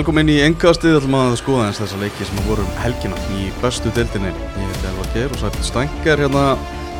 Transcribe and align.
Velkomin 0.00 0.30
í 0.32 0.38
engastið, 0.40 0.94
ætlum 0.96 1.14
að 1.18 1.34
skoða 1.36 1.64
eins 1.68 1.78
þessa 1.82 1.98
leiki 2.00 2.24
sem 2.24 2.38
voru 2.46 2.62
um 2.64 2.76
helgina 2.80 3.18
í 3.36 3.50
bestu 3.60 3.90
deildinni. 3.92 4.30
Ég 4.32 4.70
heiti 4.70 4.88
Elvar 4.88 5.10
Geir 5.12 5.34
og 5.34 5.40
Sættir 5.42 5.66
Stænker 5.68 6.22
hérna 6.24 6.44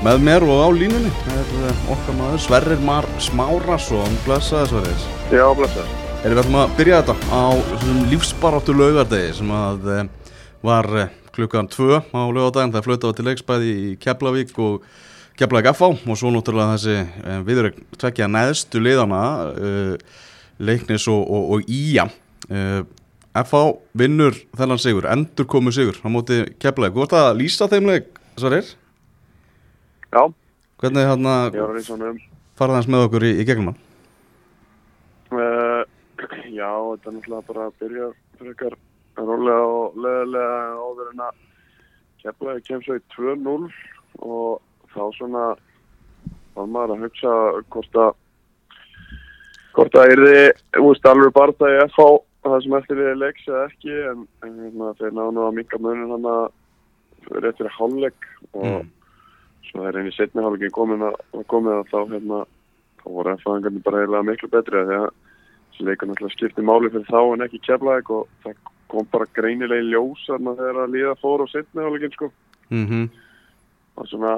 með 0.04 0.21
mér 0.26 0.45
og 0.45 0.61
á 0.61 0.69
línunni. 0.76 1.13
Það 1.22 1.38
er 1.38 1.71
eh, 1.71 1.81
okkar 1.94 2.19
maður 2.19 2.44
Sverrir 2.44 2.85
Mar 2.85 3.08
Smárasson, 3.24 4.21
blessaði 4.26 4.69
Sverrir. 4.74 5.08
Já, 5.33 5.47
blessaði. 5.56 5.97
Erum 6.19 6.37
við 6.37 6.42
ætlum 6.44 6.60
að 6.60 6.76
byrja 6.83 7.01
þetta 7.01 7.17
á 7.33 7.44
lífsbaráttu 8.13 8.76
laugardegi 8.76 9.35
sem 9.40 9.56
að 9.62 9.92
e, 9.96 9.98
var 10.69 10.92
e, 10.92 11.08
klukkan 11.32 11.72
2 11.72 12.04
á 12.04 12.21
laugardagin. 12.21 12.76
Það 12.76 12.88
flötaði 12.90 13.17
til 13.22 13.28
leiksbæði 13.32 13.74
í 13.80 13.90
Keflavík 14.04 14.56
og 14.60 14.82
Keflavík 15.40 15.72
FH 15.72 15.94
og 16.05 16.20
svo 16.20 16.37
náttúrulega 16.37 16.77
þessi 16.77 17.39
viður 17.48 17.73
tvekja 17.97 18.29
neðstu 18.29 18.85
liðana 18.91 19.29
leiknis 20.61 21.09
og, 21.09 21.25
og, 21.25 21.55
og 21.57 21.73
íja. 21.80 22.12
Uh, 22.51 22.57
eh, 22.57 22.83
FH 23.45 23.63
vinnur 23.95 24.35
þennan 24.59 24.81
sigur, 24.83 25.07
endur 25.07 25.47
komu 25.47 25.71
sigur 25.71 25.95
á 26.03 26.09
móti 26.11 26.43
keflaði, 26.59 26.97
hvort 26.97 27.15
að 27.15 27.37
lýsa 27.39 27.69
þeim 27.71 27.87
leik 27.87 28.09
Svarir? 28.35 28.67
Já 30.11 30.23
Hvernig 30.81 31.07
hérna 31.07 31.35
farað 32.59 32.77
hans 32.79 32.89
með 32.91 33.05
okkur 33.07 33.27
í, 33.29 33.31
í 33.39 33.47
gegnum 33.47 33.71
hann? 33.71 33.81
Uh, 35.31 35.83
já, 36.51 36.71
þetta 36.73 37.11
er 37.11 37.15
náttúrulega 37.15 37.47
bara 37.53 37.67
að 37.69 37.77
byrja 37.85 38.09
fyrir 38.39 38.55
ykkar 38.57 38.77
rólega 39.21 39.67
og 39.69 40.01
leðilega 40.01 40.57
áður 40.81 41.12
en 41.12 41.23
að 41.27 41.39
keflaði 42.25 42.65
kemst 42.67 42.89
svo 42.89 42.97
í 42.98 43.05
2-0 43.15 43.69
og 44.27 44.91
þá 44.95 45.03
svona 45.19 45.45
var 46.57 46.67
maður 46.67 46.97
að 46.97 47.05
hugsa 47.07 47.37
hvort 47.71 48.01
að 48.03 48.11
hvort 49.77 50.01
að 50.01 50.17
er 50.17 50.25
þið, 50.25 50.64
þú 50.75 50.89
veist, 50.89 51.07
alveg 51.12 51.33
bara 51.37 51.57
það 51.61 51.77
ég 51.77 51.85
að 51.85 51.95
fá 51.95 52.07
það 52.44 52.62
sem 52.64 52.77
eftir 52.78 53.00
við 53.00 53.19
leiks 53.20 53.48
eða 53.48 53.66
ekki 53.69 53.96
en, 54.12 54.24
en 54.46 54.56
hérna, 54.64 54.94
þeir 55.00 55.16
náðu 55.16 55.44
að 55.44 55.56
minka 55.58 55.80
munin 55.83 56.14
hann 56.14 56.28
að 56.30 57.41
rétt 57.44 57.60
fyrir 57.60 57.77
hálfleik 57.77 58.28
og 58.56 58.66
mm. 58.66 58.91
svo 59.69 59.86
er 59.88 59.98
eini 60.00 60.12
setni 60.16 60.44
hálfleikin 60.44 60.77
komið 60.77 61.06
að, 61.11 61.18
komið 61.52 61.77
að 61.77 61.91
þá 61.92 61.98
hérna, 62.14 62.42
þá 63.02 63.08
voru 63.16 63.34
erfaðingarnir 63.34 63.86
bara 63.86 64.02
eiginlega 64.02 64.28
miklu 64.30 64.52
betri 64.55 64.84
því 64.88 65.00
að 65.00 65.08
þessi 65.11 65.88
leikur 65.88 66.11
náttúrulega 66.11 66.36
skipti 66.36 66.66
máli 66.70 66.92
fyrir 66.94 67.11
þá 67.11 67.20
en 67.22 67.46
ekki 67.46 67.64
keflaðik 67.68 68.14
og 68.16 68.30
það 68.44 68.62
kom 68.91 69.11
bara 69.12 69.33
greinilega 69.36 69.84
í 69.84 69.91
ljós 69.92 70.24
þegar 70.30 70.80
að 70.84 70.96
líða 70.96 71.18
fór 71.20 71.44
og 71.44 71.52
setni 71.52 71.84
hálfleikin 71.84 72.16
sko 72.16 72.33
mm 72.72 72.86
-hmm. 72.86 73.06
og 74.00 74.08
svona 74.08 74.34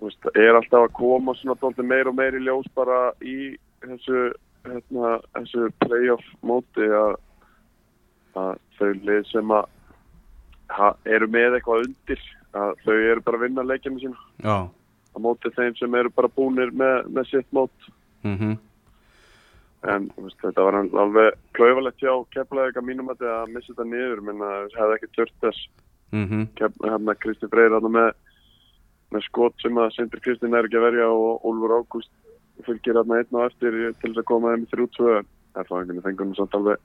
veist, 0.00 0.30
er 0.36 0.54
alltaf 0.56 0.88
að 0.88 0.96
koma 1.00 1.34
svona 1.34 1.82
meir 1.82 2.08
og 2.08 2.14
meir 2.14 2.36
í 2.36 2.44
ljós 2.44 2.68
bara 2.74 3.12
í 3.20 3.56
þessu 3.82 4.32
hérna, 4.66 5.12
þessu 5.36 5.68
playoff 5.82 6.26
móti 6.46 6.86
að, 6.86 7.16
að 8.38 8.58
þau 8.78 8.90
lið 9.06 9.24
sem 9.30 9.54
að 9.54 9.70
ha, 10.76 10.92
eru 11.04 11.28
með 11.30 11.58
eitthvað 11.58 11.86
undir 11.86 12.22
að 12.52 12.74
þau 12.84 12.94
eru 12.96 13.24
bara 13.24 13.38
að 13.38 13.44
vinna 13.46 13.64
leikjum 13.66 13.98
sína 14.00 14.18
Já. 14.44 14.56
að 15.14 15.24
móti 15.24 15.52
þeim 15.56 15.76
sem 15.78 15.96
eru 16.00 16.12
bara 16.14 16.32
búinir 16.36 16.72
með, 16.76 17.08
með 17.08 17.30
sitt 17.30 17.48
mót 17.50 17.88
mm 18.24 18.36
-hmm. 18.38 18.58
en 19.94 20.10
veist, 20.16 20.40
þetta 20.42 20.66
var 20.66 20.80
alveg 20.82 21.38
klauvalegt 21.58 22.02
hjá 22.02 22.12
kemlaðið 22.34 22.68
eitthvað 22.68 22.88
mínum 22.90 23.12
að 23.12 23.24
að 23.28 23.54
missa 23.54 23.72
þetta 23.72 23.88
niður 23.90 24.20
menn 24.26 24.42
að 24.42 24.68
það 24.74 24.82
hefði 24.82 24.98
ekki 24.98 25.14
tört 25.16 25.36
þess 25.46 25.68
mm 26.12 26.26
-hmm. 26.28 26.44
hérna 26.90 27.14
Kristi 27.14 27.48
Freyr 27.48 27.80
með, 27.88 28.12
með 29.10 29.22
skot 29.28 29.54
sem 29.60 29.78
að 29.78 29.94
Sindri 29.96 30.20
Kristin 30.20 30.54
er 30.54 30.64
ekki 30.64 30.76
að 30.76 30.88
verja 30.90 31.08
og 31.08 31.44
Úlfur 31.44 31.78
Ágúst 31.78 32.12
fylgir 32.66 32.98
hérna 32.98 33.20
einn 33.20 33.38
og 33.38 33.46
eftir 33.48 33.76
til 34.00 34.10
þess 34.10 34.22
að 34.22 34.28
koma 34.28 34.52
þeim 34.52 34.64
í 34.66 34.70
þrjú-tvö 34.72 35.12
er 35.18 35.24
það 35.68 35.76
einhvern 35.78 35.88
veginn 35.88 36.06
fengunum 36.06 36.38
samt 36.38 36.56
alveg 36.58 36.80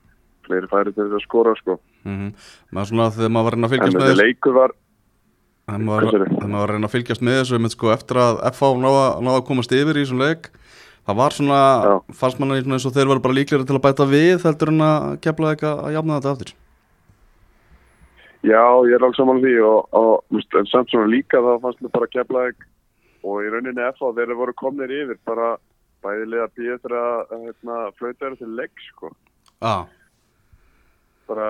fleiri 0.48 0.70
færi 0.72 0.94
til 0.94 1.06
þess 1.06 1.20
að 1.20 1.26
skora 1.26 1.56
sko 1.60 1.78
mm 1.78 2.16
-hmm. 2.18 2.32
maður 2.72 2.90
svona 2.92 3.10
þegar 3.16 3.34
maður 3.36 3.48
var 3.48 3.56
reyna 3.56 3.68
að 3.68 3.74
fylgjast 3.74 3.98
með 3.98 4.22
leikur 4.22 4.54
var 4.58 4.76
þegar 5.68 5.84
maður, 5.88 6.06
var 6.60 6.72
reyna 6.74 6.88
að 6.88 6.96
fylgjast 6.96 7.26
með 7.28 7.40
þessu 7.42 7.70
sko, 7.76 7.92
eftir 7.92 8.18
að 8.18 8.40
FH 8.54 8.72
náða, 8.84 9.06
að 9.36 9.48
komast 9.48 9.72
yfir 9.72 9.98
í 9.98 10.06
þessum 10.06 10.24
leik 10.24 10.52
það 11.08 11.16
var 11.16 11.32
svona, 11.32 11.60
Já. 11.88 11.96
fannst 12.14 12.40
manna 12.40 12.56
eins 12.56 12.86
og 12.86 12.94
þeir 12.94 13.08
var 13.08 13.20
bara 13.20 13.38
líklega 13.40 13.66
til 13.66 13.76
að 13.76 13.86
bæta 13.86 14.06
við 14.06 14.44
heldur 14.44 14.72
en 14.74 14.82
að 14.82 15.20
kemla 15.22 15.52
eitthvað 15.52 15.84
að 15.84 15.94
jafna 15.94 16.20
þetta 16.20 16.32
aftur 16.32 16.56
Já, 18.46 18.64
ég 18.88 18.94
er 18.96 19.04
alveg 19.04 19.18
saman 19.18 19.42
því 19.44 19.54
og, 19.66 19.88
og 19.92 20.24
en 20.32 20.68
samt 20.72 20.90
svona 20.90 21.10
líka 21.12 21.42
þá 21.42 21.60
fannst 21.62 21.82
mér 21.82 21.92
bara 21.92 22.08
kemla 22.08 22.48
eitthvað 22.48 22.77
og 23.28 23.44
í 23.44 23.52
rauninni 23.52 23.84
FH 23.92 24.14
þeir 24.18 24.34
voru 24.40 24.56
komnir 24.58 24.94
yfir 24.94 25.20
bara 25.28 25.56
bæðilega 26.06 26.48
til 26.56 26.96
að 26.96 27.32
hérna, 27.34 27.78
flauta 27.98 28.20
þeirra 28.24 28.40
til 28.40 28.52
legg 28.56 28.84
sko. 28.90 29.12
ah. 29.62 29.88
bara 31.28 31.48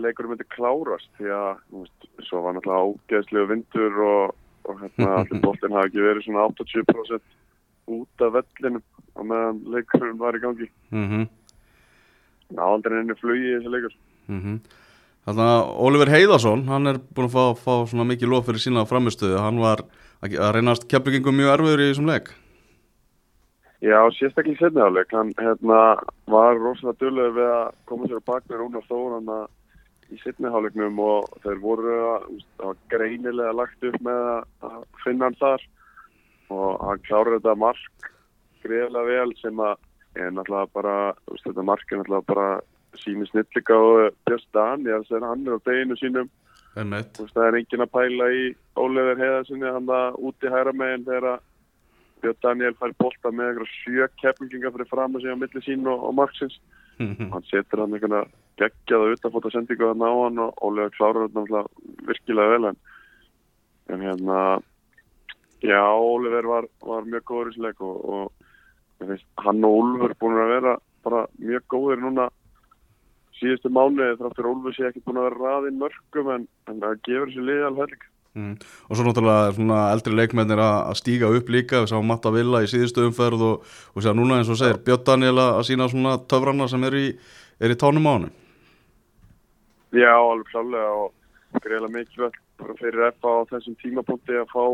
leikurum 0.00 0.32
myndi 0.32 0.46
klárast 0.54 1.10
því 1.18 1.32
að 1.36 1.58
veist, 1.74 2.06
svo 2.28 2.44
var 2.44 2.56
náttúrulega 2.56 2.94
ágeðslega 3.10 3.50
vindur 3.50 3.98
og, 4.06 4.36
og 4.64 4.80
hérna, 4.84 5.10
allir 5.20 5.42
bóltinn 5.44 5.76
hafi 5.76 5.90
ekki 5.90 6.06
verið 6.06 6.26
svona 6.28 6.46
80% 6.54 7.36
út 7.98 8.24
af 8.24 8.36
vellinum 8.38 8.84
og 9.18 9.26
meðan 9.26 9.62
leikurum 9.74 10.20
var 10.22 10.38
í 10.38 10.42
gangi 10.44 10.70
mm 10.94 11.06
-hmm. 11.08 11.26
náðandinn 12.56 12.98
henni 13.00 13.18
flugi 13.20 13.50
í 13.50 13.56
þessi 13.56 13.74
leikur 13.74 13.96
mm 14.28 14.40
-hmm. 14.40 14.56
Þannig 15.30 15.54
að 15.54 15.72
Oliver 15.86 16.10
Heiðarsson 16.10 16.66
hann 16.70 16.90
er 16.90 17.00
búin 17.14 17.28
að 17.28 17.34
fá, 17.36 17.44
fá 17.62 17.74
svona 17.90 18.06
mikið 18.08 18.32
lof 18.32 18.46
fyrir 18.48 18.62
sína 18.62 18.86
framistöðu, 18.88 19.38
hann 19.38 19.60
var 19.62 19.84
að 20.26 20.54
reynast 20.56 20.88
kemplingum 20.90 21.36
mjög 21.38 21.52
erfiður 21.54 21.82
í 21.84 21.90
þessum 21.90 22.10
leik. 22.10 22.32
Já, 23.80 23.96
sérstaklega 24.12 24.58
í 24.58 24.60
setniðáleik 24.60 25.14
hann 25.16 25.30
hérna, 25.38 25.80
var 26.28 26.58
rosalega 26.60 27.00
dölur 27.00 27.32
við 27.38 27.50
að 27.54 27.68
koma 27.88 28.08
sér 28.10 28.20
á 28.20 28.28
baknir 28.28 28.60
Rúnar 28.60 28.84
Þóran 28.90 29.30
í 30.10 30.18
setniðáleiknum 30.20 30.98
og 31.00 31.38
þeir 31.44 31.62
voru 31.62 31.94
að, 32.10 32.26
að 32.66 32.82
greinilega 32.92 33.54
lagt 33.56 33.86
upp 33.88 33.96
með 34.04 34.26
að 34.66 34.82
finna 35.04 35.30
hann 35.30 35.38
þar. 35.40 35.64
Og 36.50 36.82
hann 36.82 37.04
kláður 37.06 37.36
þetta 37.38 37.56
mark 37.62 38.10
greiðlega 38.64 39.06
vel 39.08 39.32
sem 39.40 39.62
að 39.64 39.78
er 40.18 40.32
náttúrulega 40.34 40.72
bara, 40.74 40.96
þetta 41.44 41.64
mark 41.64 41.86
er 41.92 42.00
náttúrulega 42.02 42.28
bara 42.34 42.48
síni 42.98 43.26
snillika 43.28 43.76
og 43.76 44.16
Björn 44.26 44.46
Daniels 44.54 45.10
er 45.10 45.26
hann 45.26 45.46
er 45.46 45.58
á 45.58 45.66
deginu 45.66 45.96
sínum. 46.00 46.30
Veist, 46.74 47.20
það 47.34 47.46
er 47.46 47.56
engin 47.58 47.84
að 47.84 47.92
pæla 47.94 48.26
í 48.30 48.42
Óleður 48.78 49.18
heiðasinni 49.18 49.72
hann 49.74 49.88
að 49.90 50.18
úti 50.30 50.52
hæra 50.52 50.72
meginn 50.72 51.06
þegar 51.06 51.28
að 51.34 51.46
Björn 52.22 52.42
Daniel 52.44 52.76
fær 52.78 52.94
bólta 53.00 53.32
með 53.32 53.48
eitthvað 53.48 53.72
sjö 53.78 54.08
keppinginga 54.22 54.72
fyrir 54.74 54.90
fram 54.90 55.16
að 55.16 55.24
segja 55.24 55.38
á 55.38 55.42
milli 55.42 55.64
sín 55.66 55.88
og, 55.90 56.04
og 56.08 56.14
marksins. 56.14 56.60
Mm 57.00 57.14
-hmm. 57.16 57.30
hann 57.32 57.46
setur 57.48 57.80
hann 57.80 57.94
einhverja 57.96 58.26
geggjaða 58.60 59.12
utanfóta 59.14 59.50
sendingu 59.50 59.86
að 59.88 60.00
ná 60.02 60.08
hann 60.08 60.38
og 60.44 60.58
ólega 60.60 60.90
klárar 60.96 61.30
þetta 61.32 61.62
virkilega 62.08 62.50
vel 62.50 62.64
en, 62.70 62.76
en 63.88 64.02
hérna 64.04 64.60
já, 65.62 65.80
Óliður 65.80 66.46
var, 66.48 66.68
var 66.84 67.08
mjög 67.08 67.24
góður 67.24 67.52
í 67.52 67.56
sleg 67.56 67.80
og, 67.80 67.96
og 68.04 68.32
hann 69.44 69.64
og 69.64 69.78
Úlfur 69.80 70.14
búin 70.20 70.40
að 70.40 70.52
vera 70.54 70.76
bara 71.04 71.26
mjög 71.38 71.64
góðir 71.72 72.02
núna 72.04 72.28
síðustu 73.40 73.72
mánu 73.72 74.12
þráttur 74.20 74.48
Úlfur 74.52 74.76
sé 74.76 74.86
ekki 74.88 75.02
búin 75.04 75.20
að 75.20 75.28
vera 75.30 75.42
raðinn 75.44 75.80
mörgum 75.80 76.32
en, 76.36 76.48
það 76.70 77.02
gefur 77.08 77.36
liði 77.36 77.66
alveg 77.68 77.86
helg 77.88 78.08
Mm. 78.30 78.52
og 78.86 78.94
svo 78.94 79.02
náttúrulega 79.02 79.54
svona 79.56 79.78
eldri 79.90 80.14
leikmennir 80.14 80.60
að 80.62 80.92
stíga 81.00 81.26
upp 81.34 81.48
líka, 81.50 81.80
við 81.82 81.88
sáum 81.90 82.06
Matta 82.06 82.30
Villa 82.30 82.60
í 82.62 82.68
síðustu 82.70 83.02
umferð 83.02 83.42
og, 83.42 83.64
og 83.90 84.04
sér 84.04 84.14
núna 84.14 84.36
eins 84.38 84.52
og 84.52 84.60
segir 84.60 84.78
Björn 84.86 85.02
Daniel 85.02 85.40
að 85.42 85.64
sína 85.66 85.88
svona 85.90 86.12
töfranna 86.30 86.68
sem 86.70 86.84
er 86.86 86.94
í, 86.94 87.08
er 87.58 87.74
í 87.74 87.78
tánum 87.80 88.06
á 88.06 88.12
hann 88.12 88.28
Já, 89.98 90.14
alveg 90.14 90.46
klálega 90.52 90.92
og 90.94 91.58
greiðilega 91.58 91.96
mikilvægt 91.96 92.78
fyrir 92.78 93.10
FA 93.18 93.34
á 93.34 93.50
þessum 93.50 93.78
tímapunkti 93.82 94.38
að 94.38 94.54
fá 94.54 94.64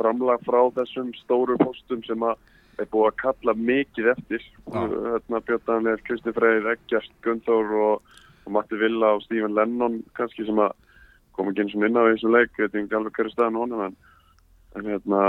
framlag 0.00 0.42
frá 0.42 0.60
þessum 0.80 1.14
stóru 1.22 1.54
postum 1.62 2.02
sem 2.02 2.26
að 2.26 2.34
er 2.80 2.88
búið 2.92 3.10
að 3.10 3.18
kalla 3.22 3.54
mikið 3.58 4.10
eftir. 4.14 4.46
Hérna, 4.72 5.40
Björn 5.44 5.66
Daniel, 5.66 6.00
Kristi 6.06 6.32
Freyr, 6.36 6.70
Eggjast 6.72 7.12
Gunþór 7.24 7.74
og, 7.78 8.16
og 8.46 8.54
Matti 8.56 8.78
Villa 8.80 9.14
og 9.16 9.24
Stephen 9.26 9.56
Lennon 9.56 10.00
kannski 10.16 10.46
sem 10.48 10.60
að 10.62 10.74
kom 11.36 11.48
ekki 11.50 11.64
eins 11.64 11.76
og 11.76 11.86
inn 11.86 12.00
á 12.00 12.08
þessu 12.08 12.32
leik, 12.32 12.52
ég 12.58 12.68
veit 12.68 12.82
ekki 12.82 12.98
alveg 12.98 13.16
hverju 13.16 13.32
staðan 13.32 13.60
honum 13.60 13.86
en, 13.86 13.94
en 14.76 14.88
hérna 14.90 15.20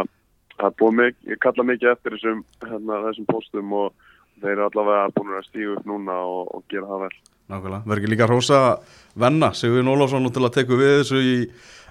það 0.57 0.79
búið 0.81 0.97
mikið, 0.99 1.37
kalla 1.43 1.67
mikið 1.69 1.91
eftir 1.93 2.17
þessum 2.17 2.41
hérna, 2.63 3.03
þessum 3.07 3.29
postum 3.29 3.77
og 3.77 4.09
þeir 4.41 4.51
eru 4.55 4.65
allavega 4.67 5.13
búin 5.15 5.37
að 5.37 5.47
stígu 5.47 5.77
upp 5.77 5.87
núna 5.87 6.17
og, 6.27 6.51
og 6.57 6.65
gera 6.71 6.89
það 6.89 7.05
vel. 7.05 7.13
Nákvæmlega, 7.53 7.85
verður 7.87 8.01
ekki 8.01 8.11
líka 8.13 8.27
hrósa 8.29 8.59
venna, 9.19 9.51
Sigurinn 9.55 9.91
Ólásson 9.91 10.29
til 10.31 10.43
að 10.43 10.53
teka 10.57 10.79
við 10.79 10.93
þessu 11.01 11.23
í 11.23 11.37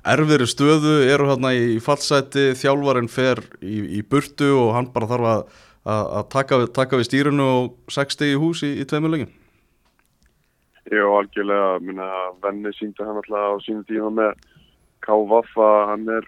erfiðri 0.02 0.48
stöðu, 0.50 0.94
eru 1.06 1.28
hérna 1.30 1.52
í 1.54 1.76
fallseti 1.82 2.52
þjálfarinn 2.58 3.10
fer 3.10 3.42
í, 3.62 3.98
í 3.98 4.02
burtu 4.02 4.50
og 4.58 4.72
hann 4.76 4.90
bara 4.94 5.08
þarf 5.10 5.28
að, 5.32 5.44
að, 5.86 6.02
að 6.18 6.26
taka, 6.34 6.58
taka 6.80 6.98
við 6.98 7.08
stýrunu 7.08 7.46
og 7.46 7.92
sexti 7.92 8.32
í 8.32 8.40
hús 8.40 8.64
í, 8.66 8.72
í 8.82 8.86
tveimurlegin 8.88 9.30
Jú, 10.90 11.06
algjörlega, 11.14 11.78
minna, 11.86 12.08
venni 12.42 12.72
síndi 12.74 13.06
hann 13.06 13.20
alltaf 13.20 13.54
á 13.54 13.64
sínu 13.64 13.86
tíma 13.86 14.10
með 14.16 14.42
K.V.A. 15.06 15.70
hann 15.92 16.10
er 16.10 16.26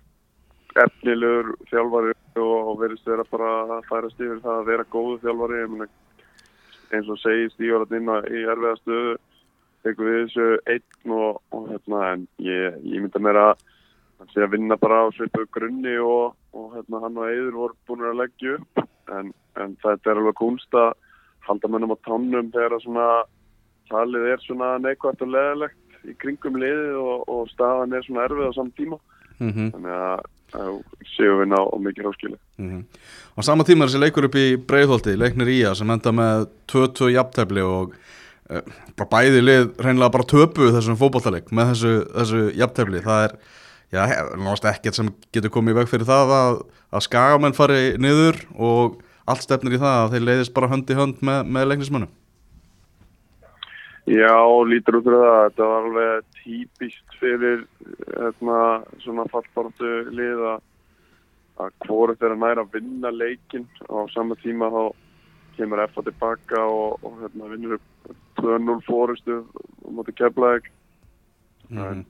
efnilegur 0.85 1.53
þjálfari 1.71 2.15
og 2.43 2.73
verðist 2.81 3.07
vera 3.07 3.27
bara 3.31 3.51
að 3.77 3.85
færast 3.91 4.23
yfir 4.23 4.41
það 4.43 4.57
að 4.61 4.71
vera 4.71 4.87
góðu 4.95 5.19
þjálfari, 5.27 5.67
minna, 5.73 5.91
eins 6.95 7.11
og 7.11 7.19
segist 7.23 7.63
í 7.63 7.71
orðin 7.75 8.07
inn 8.07 8.31
í 8.31 8.47
erfiða 8.47 8.79
stöðu 8.81 9.15
tekur 9.85 10.11
við 10.11 10.21
þessu 10.25 10.49
einn 10.73 11.15
og, 11.15 11.41
og 11.55 11.71
hérna, 11.71 12.03
en 12.15 12.27
ég, 12.43 12.81
ég 12.89 13.05
mynda 13.05 13.23
mér 13.23 13.41
að 13.43 13.55
hann 14.19 14.33
sé 14.33 14.45
að 14.45 14.55
vinna 14.57 14.77
bara 14.81 15.05
á 15.05 15.07
svipu 15.17 15.47
grunni 15.55 15.97
og, 16.01 16.35
og 16.57 16.75
hérna, 16.77 17.03
hann 17.05 17.19
og 17.21 17.29
Eidur 17.29 17.59
voru 17.61 17.79
búin 17.89 18.05
að 18.09 18.21
leggja 18.23 18.59
upp 18.59 18.85
en, 19.13 19.33
en 19.61 19.77
þetta 19.83 20.13
er 20.13 20.21
alveg 20.21 20.39
kunst 20.41 20.79
að 20.79 20.93
halda 21.45 21.71
mönnum 21.71 21.93
á 21.93 21.99
tannum 22.07 22.53
þegar 22.55 22.77
að 22.79 22.87
svona 22.87 23.09
talið 23.91 24.31
er 24.33 24.45
svona 24.45 24.71
neikvægt 24.81 25.25
og 25.25 25.35
leðilegt 25.35 25.99
í 26.09 26.15
kringum 26.21 26.57
liðið 26.61 26.97
og, 27.01 27.27
og 27.29 27.51
staðan 27.53 27.97
er 27.97 28.07
svona 28.07 28.25
erfið 28.29 28.49
á 28.49 28.57
saman 28.57 28.73
tíma 28.79 28.99
mm 29.39 29.51
-hmm. 29.51 29.71
þannig 29.75 29.95
að, 29.99 30.81
séu 31.17 31.39
við 31.41 31.49
ná 31.51 31.61
og 31.61 31.81
mikið 31.83 32.05
háskili 32.09 32.39
mm 32.59 32.71
-hmm. 32.71 32.83
Á 33.39 33.41
sama 33.43 33.65
tíma 33.65 33.85
er 33.85 33.89
þessi 33.89 34.01
leikur 34.01 34.25
upp 34.25 34.35
í 34.35 34.57
Breiðholti, 34.57 35.17
leiknir 35.19 35.49
í 35.49 35.61
að 35.67 35.75
sem 35.75 35.91
enda 35.91 36.13
með 36.13 36.49
2-2 36.73 37.09
jafntefli 37.11 37.61
og 37.61 37.95
bara 38.49 39.09
bæði 39.11 39.43
lið 39.43 39.69
reynilega 39.81 40.13
bara 40.13 40.29
töpu 40.29 40.71
þessum 40.75 40.99
fótballtaleik 41.01 41.53
með 41.55 41.71
þessu, 41.73 41.93
þessu 42.13 42.43
jafntefli, 42.59 43.01
það 43.05 43.23
er 43.29 43.37
já, 43.95 44.03
náttúrulega 44.37 44.75
ekkert 44.75 44.99
sem 44.99 45.09
getur 45.33 45.53
komið 45.55 45.75
í 45.75 45.79
veg 45.79 45.89
fyrir 45.91 46.09
það 46.09 46.35
að, 46.37 46.59
að 46.93 47.07
skagamenn 47.07 47.57
fari 47.57 47.95
niður 48.01 48.43
og 48.55 49.01
allt 49.25 49.47
stefnir 49.47 49.79
í 49.79 49.81
það 49.81 50.03
að 50.03 50.13
þeir 50.15 50.27
leiðist 50.29 50.55
bara 50.57 50.69
hönd 50.73 50.93
í 50.93 50.99
hönd 50.99 51.25
með, 51.25 51.41
með 51.57 51.71
leiknismönnum. 51.71 52.13
Já, 54.05 54.37
lítur 54.69 54.99
út 54.99 55.07
fyrir 55.07 55.23
það. 55.23 55.39
Þetta 55.47 55.69
var 55.71 55.87
alveg 55.89 56.27
típist 56.43 57.17
fyrir 57.17 57.63
hérna, 58.11 58.59
svona 59.01 59.25
fallbartu 59.33 59.95
lið 60.13 60.45
að, 60.51 60.67
er 61.65 62.35
að 62.35 62.43
næra 62.43 62.67
að 62.67 62.77
vinna 62.77 63.15
leikin 63.15 63.65
og 63.89 64.05
á 64.05 64.13
sama 64.13 64.37
tíma 64.43 64.69
þá 64.75 64.83
kemur 65.57 65.85
FA 65.95 66.05
tilbaka 66.05 66.61
og, 66.67 67.01
og 67.01 67.17
hérna, 67.23 67.49
vinnur 67.55 67.79
upp 67.79 67.91
2-0 68.45 68.85
fórustu 68.89 69.41
og 69.85 69.97
móti 69.97 70.15
keflaðeg. 70.21 70.71
mm 71.71 71.79
-hmm. 71.79 72.05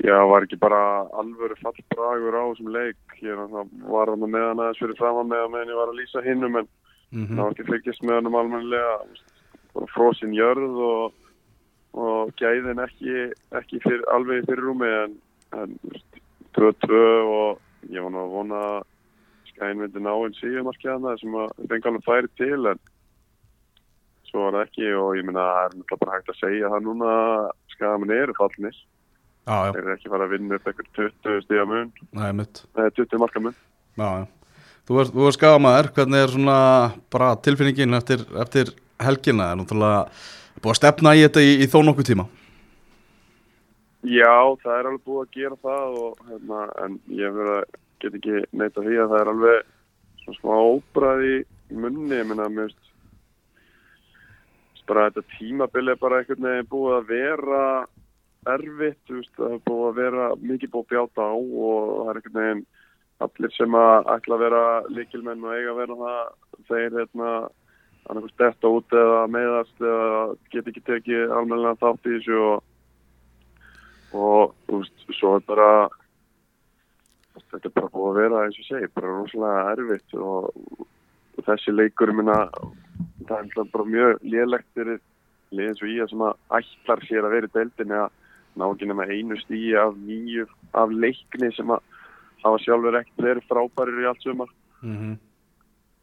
Já, 0.00 0.24
var 0.24 0.42
ekki 0.42 0.56
bara 0.56 1.04
alvöru 1.20 1.56
fallbragur 1.60 2.32
á 2.32 2.44
þessum 2.48 2.70
leik. 2.72 2.96
Ég 3.20 3.36
var 3.92 4.08
hann 4.08 4.24
með 4.24 4.46
hann 4.48 4.60
aðeins 4.60 4.80
fyrir 4.80 4.96
fram 4.96 5.18
að 5.20 5.28
með 5.32 5.42
að 5.44 5.50
meðan 5.52 5.72
ég 5.72 5.80
var 5.80 5.90
að 5.92 5.98
lýsa 6.00 6.22
hinnum 6.24 6.56
en 6.56 6.68
mm 7.12 7.26
það 7.26 7.42
var 7.44 7.52
ekki 7.52 7.68
fylgjast 7.68 8.02
með 8.02 8.14
hann 8.14 8.26
um 8.26 8.38
almennilega 8.40 8.94
frósin 9.94 10.32
jörð 10.36 10.78
og, 10.86 11.12
og 11.92 12.32
gæðin 12.40 12.80
ekki, 12.80 13.32
ekki 13.58 13.80
fyr, 13.84 14.00
alveg 14.14 14.42
í 14.42 14.46
fyrir 14.48 14.64
rúmi 14.64 14.88
en, 14.88 15.18
en 15.52 15.76
2-2 16.56 17.02
og 17.36 17.60
ég 17.92 18.02
var 18.02 18.12
nú 18.14 18.22
að 18.22 18.32
vona 18.36 18.62
að 18.70 18.80
skæðin 19.50 19.82
myndi 19.82 20.00
ná 20.04 20.12
einn 20.14 20.38
síðumarkjaðna 20.40 21.16
sem 21.20 21.36
að 21.44 21.52
fengi 21.68 21.90
alveg 21.90 22.08
færi 22.08 22.32
til 22.40 22.60
en 22.72 22.82
svo 24.32 24.46
var 24.46 24.56
það 24.56 24.66
ekki 24.66 24.90
og 24.96 25.10
ég 25.18 25.26
minna 25.28 25.44
það 25.44 25.62
er 25.62 25.76
náttúrulega 25.76 26.02
bara 26.02 26.16
hægt 26.16 26.32
að 26.32 26.40
segja 26.40 26.72
það 26.72 26.86
núna 26.88 27.14
skæðamin 27.74 28.14
eru 28.16 28.36
fallnir. 28.38 28.78
Já, 29.42 29.56
já, 29.58 29.72
þeir 29.74 29.82
eru 29.82 29.94
ekki 29.96 30.12
fara 30.12 30.26
að 30.28 30.32
vinna 30.36 30.58
upp 30.58 30.68
eitthvað 30.70 30.92
20 30.98 31.42
stíða 31.46 31.64
mun. 31.68 31.88
Það 32.12 32.28
er 32.28 32.36
mitt 32.38 32.62
eða 32.78 32.94
20 32.98 33.22
marka 33.22 33.42
mun. 33.42 33.56
Já, 33.98 34.08
já. 34.22 34.26
Þú 34.82 35.00
ert, 35.02 35.14
þú 35.14 35.26
ert 35.28 35.36
skagamaður, 35.36 35.88
hvernig 35.96 36.22
er 36.24 36.32
svona 36.32 36.60
bara 37.12 37.32
tilfinningin 37.44 37.98
eftir, 37.98 38.22
eftir 38.42 38.72
helgina? 39.02 39.50
Er 39.52 39.60
náttúrulega 39.60 40.00
búið 40.62 40.72
að 40.72 40.78
stefna 40.80 41.14
í 41.14 41.24
þetta 41.26 41.44
í, 41.44 41.52
í 41.62 41.68
þó 41.70 41.76
nokkuð 41.86 42.08
tíma? 42.08 42.26
Já, 44.02 44.34
það 44.64 44.78
er 44.78 44.88
alveg 44.90 45.04
búið 45.06 45.22
að 45.22 45.36
gera 45.36 45.58
það 45.62 45.98
og, 46.02 46.22
hérna, 46.30 46.62
en 46.82 46.96
ég 47.14 47.42
að 47.44 47.52
get 48.02 48.16
ekki 48.18 48.40
neita 48.58 48.82
því 48.82 48.98
að 48.98 49.12
það 49.12 49.20
er 49.20 49.30
alveg 49.32 49.68
svona 50.22 50.38
smá 50.40 50.54
óbræði 50.72 51.36
munni, 51.70 52.16
ég 52.18 52.26
minna 52.26 52.48
að 52.48 52.56
mér 52.56 52.70
veist 52.70 52.91
bara 54.92 55.08
þetta 55.08 55.36
tímabili 55.38 55.94
er 55.94 56.00
bara 56.00 56.20
einhvern 56.20 56.48
veginn 56.48 56.70
búið 56.70 56.94
að 56.98 57.10
vera 57.10 57.64
erfitt, 58.52 59.02
veist, 59.08 59.34
það 59.38 59.56
er 59.56 59.64
búið 59.66 59.88
að 59.88 59.98
vera 60.02 60.28
mikið 60.42 60.72
búið 60.72 60.84
að 60.84 60.92
bjáta 60.92 61.26
á 61.26 61.32
og 61.32 61.90
það 61.96 62.12
er 62.12 62.20
einhvern 62.20 62.40
veginn 62.42 62.64
allir 63.22 63.54
sem 63.54 63.76
að 63.78 64.12
ætla 64.16 64.36
að 64.36 64.42
vera 64.42 64.62
líkilmenn 64.90 65.44
og 65.46 65.56
eiga 65.56 65.72
að 65.72 65.80
vera 65.82 65.98
það 66.02 66.22
þeir 66.68 66.98
hérna 66.98 67.32
annarkoð 68.02 68.32
stetta 68.34 68.70
út 68.76 68.94
eða 68.98 69.20
meðast 69.30 69.84
eða 69.86 70.22
get 70.50 70.70
ekki 70.72 70.84
tekið 70.88 71.34
almennilega 71.36 71.78
þátt 71.82 72.08
í 72.10 72.14
þessu 72.16 72.38
og 72.42 72.62
og 74.12 74.54
þú 74.68 74.80
veist, 74.82 75.04
svo 75.16 75.36
er 75.38 75.44
bara 75.48 75.68
þetta 77.52 77.68
er 77.68 77.74
bara 77.76 77.92
búið 77.92 78.08
að 78.10 78.18
vera 78.20 78.42
eins 78.46 78.58
og 78.60 78.68
segi, 78.68 78.90
bara 78.96 79.12
rosalega 79.16 79.62
erfitt 79.72 80.16
og, 80.18 80.50
og 81.38 81.46
þessi 81.46 81.74
leikur 81.74 82.12
minna, 82.16 82.38
það 83.28 83.38
er 83.38 83.46
alltaf 83.46 83.72
bara 83.72 83.92
mjög 83.94 84.26
lélegt 84.34 84.68
fyrir 84.76 85.00
lið 85.52 85.68
eins 85.68 85.82
og 85.82 85.92
ég 85.92 86.10
sem 86.10 86.24
að 86.26 86.58
ætlar 86.58 87.04
sér 87.08 87.26
að 87.26 87.34
vera 87.36 87.48
í 87.48 87.54
deildinni 87.56 87.98
að 87.98 88.10
ná 88.56 88.64
ekki 88.68 88.88
nema 88.88 89.08
einu 89.08 89.38
stíi 89.40 89.74
af 89.80 89.96
nýju 89.96 90.46
af 90.76 90.92
leikni 91.04 91.52
sem 91.56 91.70
að 91.72 91.80
hafa 92.42 92.58
sjálfur 92.64 92.98
ekkert 93.00 93.24
verið 93.26 93.48
frábærir 93.48 94.02
í 94.02 94.08
allt 94.10 94.24
sumar 94.24 94.50
mm 94.82 94.96
-hmm. 94.96 95.14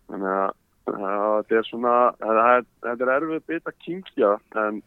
þannig 0.09 0.33
að 0.39 0.55
þetta 0.89 1.57
er 1.57 1.67
svona 1.67 1.95
þetta 2.21 3.03
er 3.05 3.13
erfið 3.17 3.45
bit 3.47 3.67
að 3.67 3.79
kynkja 3.85 4.31
en 4.63 4.81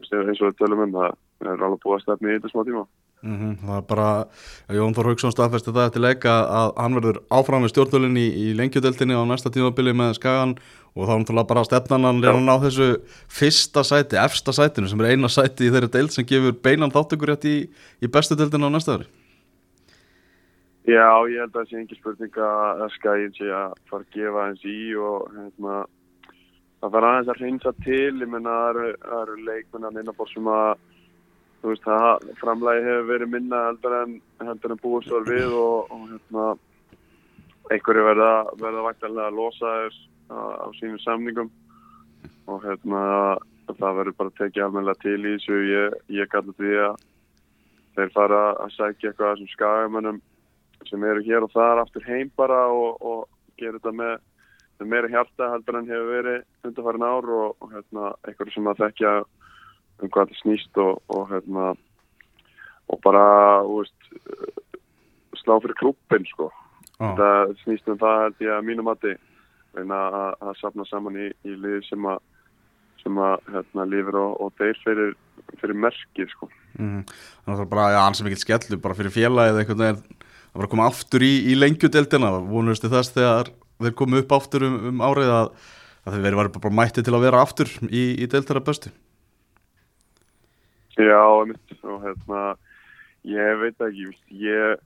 eins 0.00 0.40
og 0.40 0.48
við 0.48 0.56
tölum 0.58 0.84
um 0.86 0.96
það 0.96 1.16
er 1.40 1.64
alveg 1.64 1.82
búið 1.84 1.96
að 1.96 2.02
stefni 2.04 2.30
í 2.30 2.36
þetta 2.38 2.52
smá 2.52 2.64
tíma 2.64 2.86
Mm 3.22 3.36
-hmm. 3.36 3.56
Það 3.66 3.76
er 3.76 3.82
bara, 3.88 4.26
Jón 4.68 4.94
Þór 4.96 5.08
Haugsson 5.10 5.32
staðfesti 5.32 5.72
það 5.76 5.86
eftir 5.86 6.00
leika 6.00 6.32
að 6.48 6.68
hann 6.80 6.94
verður 6.96 7.18
áfram 7.28 7.62
við 7.62 7.72
stjórnvölinni 7.74 8.20
í, 8.20 8.30
í 8.48 8.56
lengjudeltinni 8.56 9.12
á 9.12 9.22
næsta 9.28 9.50
tímabili 9.52 9.92
með 9.92 10.14
Skagan 10.16 10.56
og 10.96 11.06
þá 11.06 11.12
er 11.12 11.20
náttúrulega 11.20 11.50
bara 11.52 11.64
stefnan 11.64 12.04
hann 12.04 12.24
er 12.24 12.32
hann 12.32 12.48
á 12.48 12.56
þessu 12.64 12.88
fyrsta 13.28 13.84
sæti, 13.84 14.16
efsta 14.16 14.52
sætinu 14.52 14.88
sem 14.88 15.00
er 15.00 15.12
eina 15.12 15.28
sæti 15.28 15.68
í 15.68 15.72
þeirri 15.72 15.90
deild 15.92 16.12
sem 16.12 16.24
gefur 16.24 16.56
beinan 16.64 16.90
þáttökur 16.90 17.28
rétt 17.28 17.44
í, 17.44 17.68
í 18.00 18.06
bestu 18.08 18.34
deildinu 18.34 18.66
á 18.66 18.74
næsta 18.74 18.96
ári. 18.96 19.06
Já, 20.88 21.28
ég 21.28 21.38
held 21.44 21.52
að 21.54 21.60
það 21.60 21.68
sé 21.68 21.76
engi 21.76 21.96
spurning 21.98 22.36
að 22.40 22.86
Skagin 22.96 23.34
sé 23.36 23.50
að 23.52 23.74
fara 23.90 24.02
að 24.02 24.14
gefa 24.16 24.46
eins 24.48 24.64
í 24.64 24.94
og 24.96 25.28
hérna, 25.36 25.74
það 26.80 26.94
fara 26.96 27.10
aðeins 27.12 27.28
að 27.34 27.42
reynsa 27.44 27.72
til, 27.84 28.14
ég 28.16 28.30
menna 28.32 28.54
það 28.56 28.70
eru, 28.70 28.88
eru 29.20 29.36
leikmenn 29.44 29.86
að 29.86 29.98
minna 29.98 30.16
bór 30.16 30.32
sem 30.32 30.48
að 30.48 30.72
þú 31.60 31.72
veist 31.72 31.86
það 31.86 32.26
framlægi 32.40 32.86
hefur 32.86 33.08
verið 33.10 33.32
minna 33.34 33.60
heldur 33.68 33.96
en, 34.00 34.16
heldur 34.46 34.74
en 34.74 34.82
búist 34.82 35.12
var 35.12 35.26
við 35.28 35.54
og, 35.56 35.90
og 35.92 36.06
hérna 36.08 36.46
einhverju 37.70 38.06
verða, 38.06 38.32
verða 38.60 38.86
vægtalega 38.88 39.28
að 39.28 39.38
losa 39.38 39.74
þess 39.84 40.00
á, 40.30 40.66
sínum 40.78 41.02
samningum. 41.04 41.50
Og 42.50 42.64
hérna 42.64 43.02
það 43.70 43.98
verður 44.00 44.16
bara 44.18 44.32
að 44.32 44.40
tekja 44.40 44.66
almennilega 44.66 45.02
til 45.04 45.20
í 45.20 45.34
þessu. 45.36 45.60
Ég, 45.68 45.98
ég 46.16 46.32
kallar 46.32 46.56
því 46.58 46.72
að 46.86 47.04
þeir 47.98 48.14
fara 48.16 48.40
að 48.64 48.74
sækja 48.78 49.12
eitthvað 49.12 49.36
sem 49.38 49.52
skagamennum 49.52 50.20
sem 50.88 51.04
eru 51.04 51.22
hér 51.26 51.44
og 51.44 51.52
þar 51.52 51.82
aftur 51.84 52.06
heim 52.08 52.30
bara 52.40 52.64
og, 52.72 52.96
og 53.04 53.28
gera 53.60 53.76
þetta 53.76 53.92
með 54.00 54.86
meira 54.88 55.10
hjarta 55.12 55.50
heldur 55.52 55.76
en 55.76 55.90
hefur 55.90 56.12
verið 56.14 56.66
undarfærin 56.66 57.04
ár 57.04 57.26
og, 57.36 57.56
og 57.60 57.72
hérna, 57.74 58.12
einhverju 58.24 58.54
sem 58.54 58.70
að 58.70 58.80
þekkja 58.86 59.12
um 60.04 60.12
hvað 60.12 60.30
þetta 60.30 60.42
snýst 60.42 60.80
og, 60.82 61.00
og 61.12 61.28
hérna 61.30 61.72
og 62.90 63.00
bara 63.04 63.24
veist, 63.68 64.10
slá 65.40 65.56
fyrir 65.62 65.78
klúpin 65.78 66.26
sko. 66.28 66.50
Ah. 67.00 67.14
þetta 67.14 67.60
snýst 67.64 67.88
um 67.88 68.00
það 68.00 68.24
held 68.24 68.42
ég 68.44 68.54
að 68.56 68.66
mínu 68.68 68.84
mati 68.84 69.14
reyna 69.76 70.00
að, 70.10 70.32
að 70.44 70.58
safna 70.60 70.86
saman 70.88 71.16
í, 71.16 71.30
í 71.46 71.54
liði 71.56 71.84
sem 71.88 72.08
að 72.10 72.20
sem 73.00 73.16
að 73.16 73.36
hérna, 73.48 73.86
lifir 73.88 74.16
og, 74.20 74.32
og 74.44 74.50
deyr 74.60 74.76
fyrir, 74.84 75.14
fyrir 75.60 75.78
merkið 75.86 76.32
sko. 76.34 76.50
Mm. 76.76 77.04
Þannig 77.08 77.54
að 77.54 77.54
það 77.54 77.64
er 77.64 77.70
bara, 77.70 77.86
já, 77.94 78.00
hans 78.04 78.20
er 78.20 78.26
mikill 78.26 78.42
skellu 78.42 78.78
bara 78.84 78.96
fyrir 78.98 79.14
félagið 79.14 79.60
eitthvað 79.62 79.84
er 79.86 80.00
að 80.50 80.58
bara 80.58 80.70
koma 80.72 80.88
aftur 80.90 81.24
í, 81.24 81.30
í 81.48 81.56
lengjudeldina 81.58 82.32
vonustu 82.50 82.90
þess 82.92 83.14
þegar 83.14 83.52
þeir 83.80 83.94
komu 83.96 84.20
upp 84.20 84.34
aftur 84.36 84.66
um, 84.66 84.76
um 84.90 85.04
árið 85.06 85.32
að, 85.36 85.52
að 86.04 86.16
þeir 86.16 86.26
verið 86.26 86.58
bara 86.58 86.76
mætti 86.80 87.06
til 87.06 87.16
að 87.16 87.24
vera 87.24 87.44
aftur 87.44 87.72
í, 87.88 88.04
í 88.20 88.28
deildara 88.30 88.62
bestu 88.66 88.92
Já, 91.00 91.22
einmitt, 91.40 91.76
og 91.82 92.02
hérna 92.04 92.40
ég 93.24 93.60
veit 93.60 93.84
ekki, 93.86 94.10
ég 94.36 94.80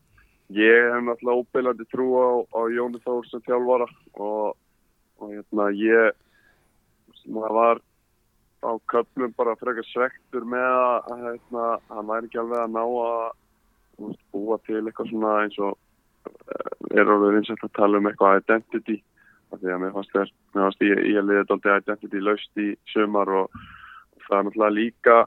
ég 0.55 0.91
hef 0.93 1.03
náttúrulega 1.03 1.41
óbyrlandi 1.41 1.87
trú 1.91 2.07
á, 2.21 2.29
á 2.55 2.61
Jóni 2.71 3.01
Þór 3.03 3.27
sem 3.29 3.43
þjálfara. 3.47 3.89
Og, 4.21 4.57
og 5.19 5.33
hérna 5.33 5.71
ég 5.75 6.13
það 7.25 7.57
var 7.59 7.81
á 8.65 8.71
köflum 8.93 9.33
bara 9.37 9.57
frekar 9.61 9.87
svektur 9.91 10.45
með 10.49 10.69
að, 10.69 11.25
hérna, 11.25 11.65
hann 11.91 12.09
væri 12.09 12.29
ekki 12.29 12.41
alveg 12.41 12.61
að 12.63 12.75
ná 12.77 12.85
að 12.85 13.33
veist, 14.05 14.23
búa 14.33 14.59
til 14.67 14.83
eitthvað 14.83 15.11
svona 15.11 15.35
eins 15.43 15.59
og 15.59 15.75
eh, 15.75 17.01
er 17.01 17.11
alveg 17.11 17.41
og 17.41 17.67
að 17.69 17.77
tala 17.77 18.01
um 18.01 18.09
eitthvað 18.11 18.41
identity. 18.43 19.01
Því 19.55 19.71
að 19.71 19.83
mér 19.85 19.93
fannst 19.95 20.17
mér 20.17 20.31
fannst 20.57 20.81
ég, 20.83 21.01
ég 21.15 21.23
liðið 21.23 21.53
alltaf 21.55 21.83
identity 21.83 22.21
laust 22.21 22.61
í 22.61 22.73
sumar 22.91 23.31
og, 23.31 23.53
og 24.17 24.25
það 24.29 24.39
er 24.39 24.47
náttúrulega 24.49 24.79
líka 24.79 25.19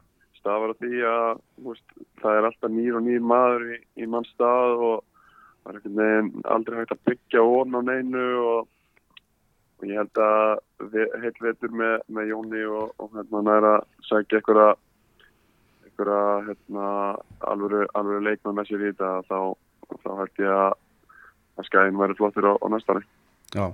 stafar 0.48 0.72
af 0.72 0.80
því 0.80 1.04
að 1.04 1.44
veist, 1.66 1.94
það 2.22 2.40
er 2.40 2.48
alltaf 2.48 2.72
nýr 2.72 2.98
og 2.98 3.04
nýr 3.04 3.28
maður 3.34 3.68
í, 3.76 3.78
í 4.00 4.08
mann 4.08 4.28
stað 4.32 4.84
og 4.88 4.98
það 5.04 5.70
er 5.74 5.78
einhvern 5.78 6.00
veginn 6.00 6.50
aldrei 6.56 6.80
hægt 6.80 6.96
að 6.96 7.06
byggja 7.10 7.44
ofn 7.44 7.76
á 7.76 7.82
neinu 7.90 8.26
og, 8.40 8.70
og 9.78 9.88
ég 9.92 10.00
held 10.00 10.24
að 10.24 11.06
heilt 11.24 11.40
vetur 11.44 11.76
með, 11.76 11.96
með 12.08 12.32
Jóni 12.32 12.66
og, 12.72 12.96
og 13.04 13.16
hérna 13.18 13.44
næra 13.50 13.76
sækja 14.08 14.40
einhverja 14.40 14.74
einhverja 15.84 16.26
hérna 16.48 16.90
alvöru, 17.52 17.86
alvöru 17.92 18.24
leikmann 18.24 18.60
með 18.62 18.72
sér 18.72 18.86
í 18.86 18.92
þetta 18.94 19.14
þá, 19.28 19.40
þá 20.04 20.12
held 20.24 20.46
ég 20.46 20.60
að 20.64 20.76
að 21.58 21.66
skæðin 21.72 21.98
væri 21.98 22.16
flottir 22.20 22.46
á, 22.48 22.54
á 22.54 22.68
næstari 22.70 23.02
Já, 23.56 23.66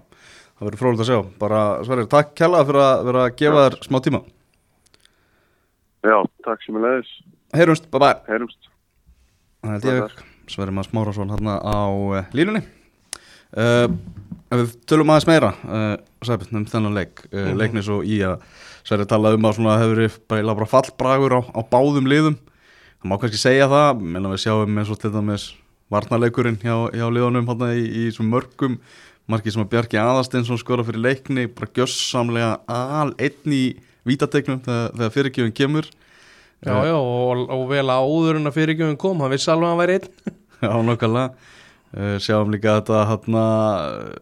það 0.57 0.67
verður 0.67 0.79
frólægt 0.79 1.01
að 1.03 1.09
sjá. 1.09 1.19
Bara 1.41 1.59
Sverrir, 1.83 2.07
takk 2.07 2.35
kjalla 2.37 2.61
fyrir 2.67 2.83
að 2.85 3.03
vera 3.09 3.27
að 3.27 3.35
gefa 3.41 3.65
þér 3.65 3.77
smá 3.83 3.99
tíma 4.05 4.21
Já, 6.03 6.17
takk 6.43 6.63
sem 6.65 6.77
er 6.79 6.83
leiðis 6.87 7.11
Heyrumst, 7.53 7.85
bye 7.93 8.01
bye. 8.01 8.15
Heyrumst. 8.27 8.69
Það 9.63 9.73
held 9.75 9.85
ég, 9.87 10.15
Sverrir 10.51 10.75
maður 10.75 10.89
Smárasson 10.89 11.29
hérna 11.31 11.59
á 11.61 11.79
uh, 11.87 12.23
línunni. 12.35 12.63
Uh, 13.53 13.85
við 14.53 14.73
tölum 14.89 15.11
aðeins 15.13 15.27
meira 15.29 15.51
uh, 15.63 15.93
Sæpil, 16.25 16.49
um 16.57 16.65
þennan 16.65 16.97
leik 16.97 17.21
uh, 17.29 17.37
Mhm. 17.45 17.59
leiknis 17.61 17.91
og 17.93 18.03
í 18.09 18.17
að 18.25 18.41
Sverrir 18.83 19.07
talaði 19.07 19.37
um 19.39 19.47
að 19.47 19.55
svona 19.59 19.77
hefur 19.79 20.17
bara, 20.27 20.55
bara 20.57 20.71
fallbragur 20.73 21.37
á, 21.39 21.41
á 21.55 21.61
báðum 21.71 22.09
liðum. 22.09 22.35
Það 22.99 23.07
má 23.11 23.17
kannski 23.21 23.39
segja 23.39 23.69
það. 23.71 24.01
Menn 24.01 24.25
að 24.27 24.33
við 24.35 24.43
sjáum 24.43 24.77
eins 24.81 24.91
og 24.91 24.99
til 24.99 25.13
dæmis 25.13 25.45
varnarleikurinn 25.93 26.59
hjá, 26.59 26.75
hjá 26.91 27.07
liðunum 27.07 27.47
hérna 27.47 27.71
í, 27.77 27.85
í 28.09 28.27
mörgum. 28.27 28.79
Margir 29.29 29.53
sem 29.55 29.63
að 29.63 29.69
Bjarki 29.71 29.99
Aðarsteinsson 30.01 30.59
skora 30.59 30.83
fyrir 30.83 30.99
leikni 30.99 31.45
bara 31.47 31.71
gjössamlega 31.71 32.57
al 32.67 33.13
einn 33.15 33.55
í 33.55 33.63
vítategnum 34.07 34.61
þegar, 34.65 34.93
þegar 34.97 35.15
fyrirgjöfum 35.17 35.55
kemur. 35.57 35.89
Já, 36.63 36.75
já, 36.87 36.95
og, 36.95 37.43
og 37.51 37.65
vel 37.71 37.89
áður 37.91 38.39
en 38.39 38.49
að 38.49 38.55
fyrirgjöfum 38.59 38.99
kom, 38.99 39.23
hann 39.23 39.33
vissi 39.33 39.51
alveg 39.51 39.67
að 39.67 39.73
hann 39.73 39.81
væri 39.83 39.97
einn. 39.99 40.37
Já, 40.63 40.71
nokkarlega 40.87 41.33
uh, 41.97 42.13
Sjáum 42.23 42.53
líka 42.53 42.77
þetta 42.77 43.01
hana, 43.09 43.47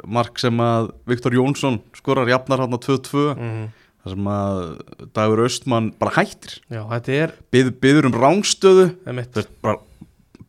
mark 0.09 0.41
sem 0.41 0.63
að 0.63 0.89
Viktor 1.11 1.35
Jónsson 1.37 1.77
skorar 1.93 2.31
jafnar 2.31 2.63
hann 2.63 2.73
2-2 2.73 3.27
mm. 3.35 3.61
þar 4.01 4.15
sem 4.15 4.31
að 4.33 4.63
Dagur 5.13 5.43
Östmann 5.45 5.91
bara 6.01 6.15
hættir. 6.17 6.57
Já, 6.73 6.81
þetta 6.95 7.15
er 7.19 7.37
Bið, 7.53 7.71
biður 7.83 8.09
um 8.09 8.17
rángstöðu 8.23 8.89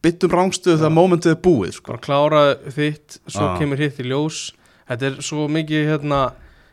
bytt 0.02 0.24
um 0.26 0.32
rángstöðu 0.32 0.80
þegar 0.80 0.96
mómentið 0.96 1.36
er 1.36 1.42
búið 1.44 1.76
sko. 1.76 1.92
bara 1.92 2.02
klára 2.02 2.42
þitt 2.74 3.20
svo 3.28 3.52
Já. 3.52 3.58
kemur 3.60 3.84
hitt 3.84 4.00
í 4.02 4.08
ljós. 4.08 4.48
Þetta 4.88 5.08
er 5.10 5.20
svo 5.22 5.44
mikið 5.52 5.92
hérna 5.92 6.24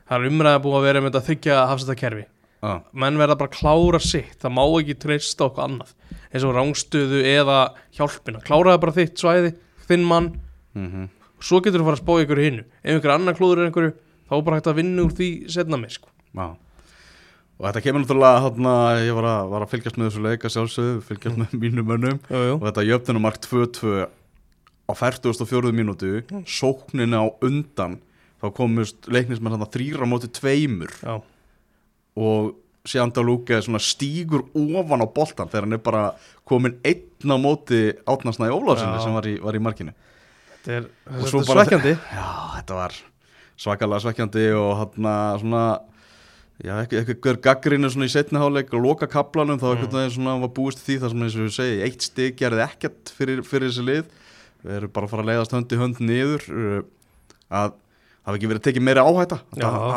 það 0.10 0.16
er 0.18 0.32
umræða 0.32 0.62
búið 0.64 0.80
að 0.80 0.88
vera 0.88 1.02
með 1.04 1.12
þetta 1.12 1.28
þykja 1.28 1.58
hafsættakerfi 1.70 2.26
Já, 2.60 2.74
menn 2.92 3.20
verða 3.22 3.38
bara 3.40 3.52
að 3.52 3.60
klára 3.60 4.02
sitt 4.04 4.42
það 4.42 4.56
má 4.58 4.64
ekki 4.68 4.98
treysta 5.00 5.48
okkur 5.48 5.66
annað. 5.66 5.94
Eins 6.30 6.46
og 6.46 6.58
rángstöðu 6.58 7.22
eða 7.26 7.60
hjálpina. 7.96 8.42
Kláraði 8.46 8.82
bara 8.84 8.98
þitt 8.98 9.22
svæði, 9.22 9.54
þinn 9.88 10.06
mann. 10.10 10.34
Mm 10.78 11.08
svo 11.44 11.60
getur 11.64 11.82
þú 11.82 11.88
fara 11.88 11.98
að 11.98 12.04
spá 12.04 12.24
ykkur 12.24 12.42
hinnu 12.44 12.64
ef 12.84 12.98
ykkur 13.00 13.14
annar 13.14 13.38
klúður 13.38 13.62
er 13.62 13.70
einhverju 13.70 13.94
þá 14.30 14.34
er 14.38 14.44
bara 14.48 14.60
hægt 14.60 14.72
að 14.72 14.82
vinna 14.82 15.06
úr 15.06 15.16
því 15.16 15.30
setna 15.52 15.80
með 15.80 15.96
sko. 15.96 16.12
já. 16.36 16.48
Og 17.60 17.66
þetta 17.68 17.82
kemur 17.84 18.04
náttúrulega 18.06 18.44
hérna, 18.46 18.74
ég 19.04 19.16
var 19.18 19.26
að, 19.28 19.50
var 19.52 19.64
að 19.66 19.72
fylgjast 19.74 19.98
með 20.00 20.06
þessu 20.08 20.22
leika 20.24 20.52
sjálfsögðu, 20.54 21.00
fylgjast 21.10 21.40
með 21.42 21.56
mínum 21.60 21.90
mönnum. 21.90 22.22
Jú, 22.32 22.44
jú. 22.48 22.54
og 22.56 22.68
þetta 22.70 22.86
jöfnumark 22.88 23.42
2-2 23.44 24.06
á 24.88 24.94
44. 24.96 25.74
mínútu 25.76 26.14
sóknina 26.48 27.20
á 27.20 27.28
undan 27.44 27.98
þá 28.40 28.48
komust 28.56 29.10
leiknismenn 29.12 29.58
hérna 29.58 29.68
þrýra 29.74 30.08
á 30.08 30.12
móti 30.12 30.32
tveimur. 30.32 30.94
Já. 31.04 31.20
Og 32.20 32.56
Sjanda 32.90 33.22
Lúke 33.24 33.60
stígur 33.62 34.46
ofan 34.56 35.04
á 35.04 35.08
boltan 35.08 35.50
þegar 35.52 35.68
hann 35.68 35.78
er 35.78 35.84
bara 35.84 36.04
komin 36.48 36.80
einn 36.88 37.32
á 37.32 37.38
móti 37.38 37.82
átnarsnæði 38.08 38.56
Ólafsinni 38.56 38.98
Já. 38.98 39.04
sem 39.04 39.18
var 39.18 39.28
í, 39.28 39.36
var 39.44 39.58
í 39.58 39.62
markinu. 39.64 39.94
Þetta 40.56 40.76
er, 40.78 40.90
þetta 41.06 41.42
er 41.42 41.50
svekkjandi. 41.50 41.94
Já, 42.18 42.28
þetta 42.56 42.80
var 42.80 42.98
svakalega 43.60 44.04
svekkjandi 44.06 44.46
og 44.56 44.72
hann 44.80 45.10
svona 45.44 45.64
já, 46.64 46.76
hver 46.88 47.40
gaggrinu 47.44 47.92
svona 47.92 48.08
í 48.08 48.14
setni 48.14 48.40
háleik 48.40 48.72
og 48.76 48.84
loka 48.84 49.10
kaplanum 49.12 49.60
þá 49.60 49.68
veginn 49.76 50.16
svona 50.16 50.38
var 50.42 50.54
búist 50.56 50.82
því 50.86 50.98
þar 51.04 51.14
sem 51.14 51.26
eins 51.26 51.38
og 51.38 51.46
við 51.46 51.54
segi, 51.58 51.84
eitt 51.86 52.08
stig 52.08 52.40
gerði 52.40 52.66
ekkert 52.66 53.14
fyrir, 53.16 53.44
fyrir 53.48 53.72
þessi 53.72 53.86
lið. 53.88 54.10
Við 54.64 54.80
erum 54.80 54.96
bara 54.96 55.08
að 55.08 55.14
fara 55.14 55.24
að 55.24 55.32
leiðast 55.32 55.56
hönd 55.56 55.76
í 55.76 55.80
hönd 55.80 56.02
niður 56.04 56.48
uh, 56.52 56.82
að 57.60 57.78
hafi 58.28 58.38
ekki 58.40 58.50
verið 58.52 58.64
tekið 58.68 58.86
meiri 58.86 59.04
áhætta. 59.04 59.38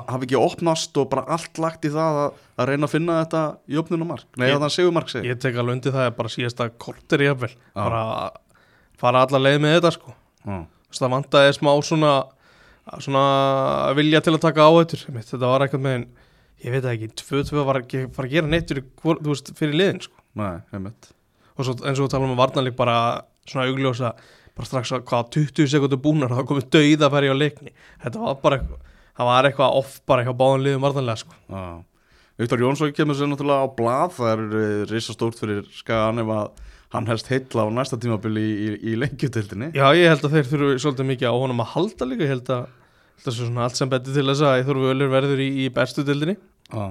Hafi 0.09 0.27
ekki 0.29 0.39
opnast 0.41 0.97
og 1.03 1.09
bara 1.13 1.25
allt 1.37 1.59
lagt 1.63 1.85
í 1.89 1.93
það 1.93 2.21
að, 2.23 2.37
að 2.63 2.71
reyna 2.71 2.89
að 2.89 2.95
finna 2.95 3.19
þetta 3.25 3.43
í 3.69 3.81
opnunumark, 3.83 4.27
nei 4.39 4.49
Ég- 4.49 4.57
að 4.57 4.65
það 4.67 4.75
séu 4.77 4.93
mark 4.95 5.11
segi 5.13 5.29
ég 5.33 5.41
tek 5.43 5.59
alveg 5.59 5.79
undir 5.79 5.97
það 5.97 6.07
að 6.09 6.17
bara 6.21 6.33
síðasta 6.37 6.69
kortir 6.79 7.25
ég 7.27 7.37
vel 7.43 7.51
Já. 7.53 7.59
bara 7.83 8.03
að 8.13 8.39
fara 9.03 9.25
alla 9.27 9.43
leið 9.43 9.61
með 9.65 9.77
þetta 9.79 9.93
sko. 9.99 10.15
Já, 10.47 10.59
það 10.99 11.15
vantaði 11.17 11.57
smá 11.59 11.73
svona 11.83 12.13
svona 12.99 13.25
vilja 13.95 14.21
til 14.25 14.35
að 14.35 14.43
taka 14.43 14.67
áhættur 14.67 15.05
þetta 15.15 15.47
var 15.47 15.65
eitthvað 15.67 15.85
með 15.87 16.07
ég 16.63 16.75
veit 16.75 16.87
ekki, 16.93 17.09
2-2 17.23 17.65
var 17.67 17.81
ekki 17.83 18.05
fara 18.15 18.29
að 18.29 18.35
gera 18.37 18.51
neitt 18.51 18.73
fyrir, 19.59 19.75
liðin 19.77 20.03
sko. 20.03 20.15
nei, 20.39 20.63
og 21.53 21.67
svo, 21.67 21.75
eins 21.85 21.99
og 22.01 22.07
við 22.07 22.13
talum 22.15 22.33
um 22.33 22.39
varnarleik 22.41 22.77
bara 22.79 22.97
svona 23.47 23.69
augljósa 23.69 24.13
bara 24.57 24.69
strax 24.69 24.93
að 24.93 25.05
hvað 25.09 25.31
20 25.39 25.71
sekundur 25.73 26.03
búnar 26.03 26.35
það 26.35 26.49
komið 26.51 26.69
dauð 26.75 27.07
að 27.07 27.15
ferja 27.17 27.37
á 27.37 27.43
leikni 27.43 27.73
þetta 28.03 28.25
var 28.25 28.41
bara 28.43 28.59
eitthvað 28.59 28.91
það 29.13 29.29
var 29.31 29.49
eitthvað 29.49 29.79
off 29.81 29.97
bara 30.09 30.27
hjá 30.27 30.33
báðan 30.37 30.67
liðum 30.67 30.85
varnarlega 30.87 31.21
sko. 31.21 31.39
Já. 31.53 31.65
Viktor 32.41 32.63
Jónsson 32.65 32.95
kemur 32.97 33.17
sér 33.17 33.29
náttúrulega 33.31 33.65
á 33.65 33.75
blað 33.77 34.15
það 34.17 34.31
er 34.33 34.87
risa 34.91 35.15
stórt 35.15 35.41
fyrir 35.41 35.67
skagan 35.77 36.23
ef 36.23 36.33
að 36.33 36.63
hann 36.93 37.09
helst 37.09 37.29
heitla 37.33 37.65
á 37.65 37.69
næsta 37.73 37.99
tímabili 38.01 38.43
í, 38.43 38.53
í, 38.53 38.73
í 38.93 38.97
lengjutildinni 39.01 39.71
já 39.77 39.85
ég 39.97 40.13
held 40.13 40.27
að 40.29 40.37
þeir 40.37 40.49
þurfu 40.51 40.73
svolítið 40.85 41.09
mikið 41.13 41.33
á 41.33 41.37
honum 41.37 41.63
að 41.65 41.71
halda 41.77 42.09
líka 42.09 42.27
ég 42.27 42.33
held 42.35 42.53
að, 42.53 42.67
held 43.25 43.41
að 43.45 43.63
allt 43.67 43.81
sem 43.81 43.93
betur 43.93 44.17
til 44.17 44.27
þess 44.29 44.45
að 44.49 44.59
ég 44.59 44.69
þurfu 44.69 44.91
ölur 44.93 45.13
verður 45.13 45.45
í, 45.45 45.49
í 45.65 45.69
bestu 45.73 46.05
dildinni 46.09 46.37
Já. 46.73 46.85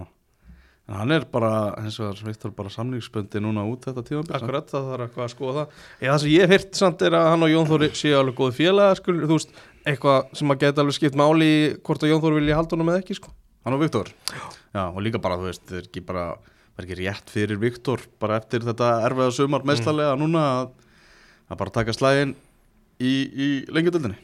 En 0.89 0.97
hann 0.97 1.15
er 1.15 1.25
bara 1.31 1.51
eins 1.79 1.99
og 2.01 2.11
það 2.11 2.31
Viktor 2.31 2.53
bara 2.57 2.71
samningsböndi 2.73 3.41
núna 3.43 3.65
út 3.69 3.85
þetta 3.87 4.05
tímabil 4.07 4.37
Akkurat, 4.37 4.69
það 4.71 4.87
þarf 4.91 5.05
eitthvað 5.07 5.25
að 5.27 5.33
skoða. 5.35 5.65
Já, 6.01 6.09
það 6.11 6.21
sem 6.23 6.31
ég 6.33 6.45
hef 6.45 6.55
heyrt 6.55 6.79
samt 6.81 7.05
er 7.07 7.17
að 7.19 7.27
hann 7.31 7.45
og 7.47 7.53
Jón 7.53 7.69
Þóri 7.69 7.91
séu 7.97 8.15
alveg 8.19 8.39
góð 8.39 8.55
félaga, 8.57 8.97
skul, 8.99 9.17
þú 9.21 9.37
veist 9.37 9.53
eitthvað 9.87 10.33
sem 10.41 10.55
að 10.55 10.63
geta 10.65 10.83
alveg 10.83 10.97
skipt 10.97 11.19
máli 11.21 11.51
hvort 11.85 12.05
að 12.05 12.13
Jón 12.13 12.23
Þóri 12.25 12.41
vilja 12.41 12.59
halda 12.59 12.75
honum 12.77 12.91
eða 12.91 13.03
ekki, 13.05 13.19
sko. 13.21 13.33
Hann 13.61 13.77
og 13.77 13.83
Viktor. 13.83 14.09
Já, 14.33 14.83
og 14.87 14.99
líka 15.05 15.21
bara, 15.21 15.37
þú 15.37 15.51
veist, 15.51 15.67
það 15.69 15.79
er 15.83 15.87
ekki 15.91 16.03
bara 16.07 16.25
það 16.71 16.81
er 16.81 16.87
ekki 16.87 16.99
rétt 17.01 17.33
fyrir 17.33 17.59
Viktor 17.61 18.05
bara 18.21 18.39
eftir 18.41 18.63
þetta 18.65 18.93
erfiða 19.07 19.35
sumar 19.35 19.65
meðslarlega 19.67 20.15
núna 20.19 20.45
að, 20.61 20.71
að 21.51 21.59
bara 21.61 21.75
taka 21.75 21.95
slægin 21.95 22.33
í, 23.01 23.11
í 23.11 23.49
lengjutildinni 23.73 24.17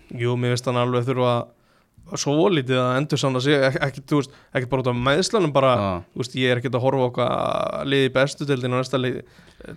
svo 2.15 2.47
lítið 2.53 2.77
að 2.79 2.93
endur 3.01 3.19
sann 3.19 3.35
að 3.35 3.43
segja 3.47 3.71
ekki 3.89 4.69
bara 4.71 4.83
út 4.85 4.89
af 4.93 4.95
meðslanum 4.95 5.51
bara, 5.55 5.73
veist, 6.15 6.35
ég 6.39 6.51
er 6.53 6.61
ekkert 6.61 6.77
að 6.79 6.85
horfa 6.85 7.03
á 7.03 7.07
okkar 7.09 7.85
liði 7.91 8.07
í 8.07 8.13
bestu 8.15 8.47
deildin 8.47 8.73
og 8.77 8.79
næsta 8.83 9.01
liði 9.01 9.25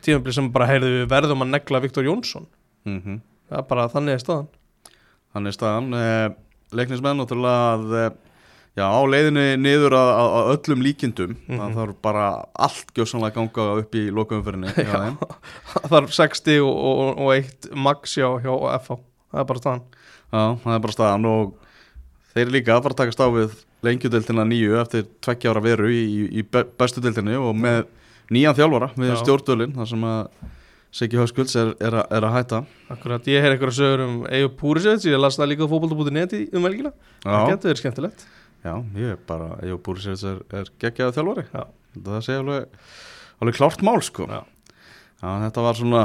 tímabli 0.07 0.33
sem 0.37 0.53
bara 0.55 0.69
heyrðu 0.71 0.93
við 1.01 1.09
verðum 1.11 1.43
að 1.47 1.53
negla 1.57 1.81
Viktor 1.83 2.07
Jónsson. 2.07 2.47
Mm 2.87 3.21
það 3.51 3.59
er 3.59 3.67
bara 3.67 3.89
þannig 3.91 4.15
er 4.15 4.23
staðan. 4.23 4.49
Þannig 5.35 5.49
er 5.51 5.57
staðan. 5.59 5.95
Eh, 5.99 6.29
Leiknismenn 6.79 7.19
náttúrulega 7.19 7.73
að 7.75 7.95
eh, 8.05 8.11
Já, 8.79 8.85
á 8.87 9.03
leiðinni 9.03 9.57
niður 9.59 9.97
að, 9.99 10.09
að, 10.15 10.29
að 10.39 10.51
öllum 10.55 10.83
líkindum 10.87 11.33
það 11.49 11.57
Mhm. 11.59 11.73
þarf 11.75 11.97
bara 12.07 12.27
allt 12.55 12.93
gjósanlega 12.95 13.35
ganga 13.35 13.65
upp 13.83 13.95
í 13.99 14.05
lokaumferðinni 14.15 14.71
það 15.91 15.97
er 15.99 16.07
60 16.07 16.61
og, 16.63 16.77
og, 16.79 17.19
og 17.19 17.33
eitt 17.35 17.67
max 17.75 18.15
hjá, 18.15 18.29
hjá 18.45 18.53
FH 18.79 19.01
það 19.33 19.43
er 19.43 19.49
bara 19.51 19.59
staðan. 19.65 19.83
Já, 20.31 20.45
það 20.63 20.77
er 20.77 20.85
bara 20.87 20.95
staðan 20.95 21.27
og 21.33 21.51
þeir 22.35 22.53
líka 22.55 22.77
fara 22.85 22.95
að 22.95 23.01
takast 23.03 23.21
á 23.23 23.27
við 23.35 23.57
lengjudeldina 23.87 24.45
nýju 24.47 24.79
eftir 24.81 25.07
tveggja 25.25 25.51
ára 25.55 25.63
veru 25.65 25.89
í, 25.91 26.01
í, 26.05 26.23
í 26.41 26.45
be- 26.47 26.67
bestu 26.79 27.03
deildinni 27.05 27.37
og 27.41 27.55
með 27.57 27.85
nýjan 28.31 28.57
þjálfara 28.59 28.91
við 28.97 29.13
Já. 29.15 29.19
stjórnvölin 29.25 29.77
þar 29.79 29.89
sem 29.95 30.09
að 30.11 30.49
Siggi 30.91 31.19
Hauskulds 31.21 31.53
er, 31.55 31.69
er, 31.79 31.95
er 32.11 32.25
að 32.27 32.33
hætta 32.35 32.59
Akkurat, 32.91 33.27
ég 33.31 33.45
heyr 33.45 33.55
eitthvað 33.55 33.77
sögur 33.77 34.01
um 34.09 34.15
Eyjur 34.27 34.49
Púrisevits, 34.59 35.05
ég 35.07 35.21
las 35.23 35.37
það 35.39 35.53
líka 35.53 35.67
á 35.67 35.71
fótbolta.net 35.71 36.33
í- 36.35 36.49
um 36.59 36.67
velgina, 36.67 36.91
það 37.23 37.45
getur 37.53 37.71
verið 37.71 37.83
skemmtilegt 37.85 38.25
já, 38.67 38.73
ég 38.99 39.13
er 39.15 39.21
bara 39.29 39.53
og 39.71 39.83
Búrisins 39.87 40.25
er, 40.27 40.41
er 40.51 40.73
geggjaði 40.83 41.15
þjálfari 41.19 41.45
Já. 41.55 41.63
það 42.11 42.25
sé 42.27 42.39
alveg, 42.43 42.81
alveg 43.41 43.61
klárt 43.61 43.87
mál 43.87 44.01
sko 44.03 44.27
Já. 44.31 44.41
Já, 45.21 45.29
þetta 45.45 45.63
var 45.67 45.77
svona 45.77 46.03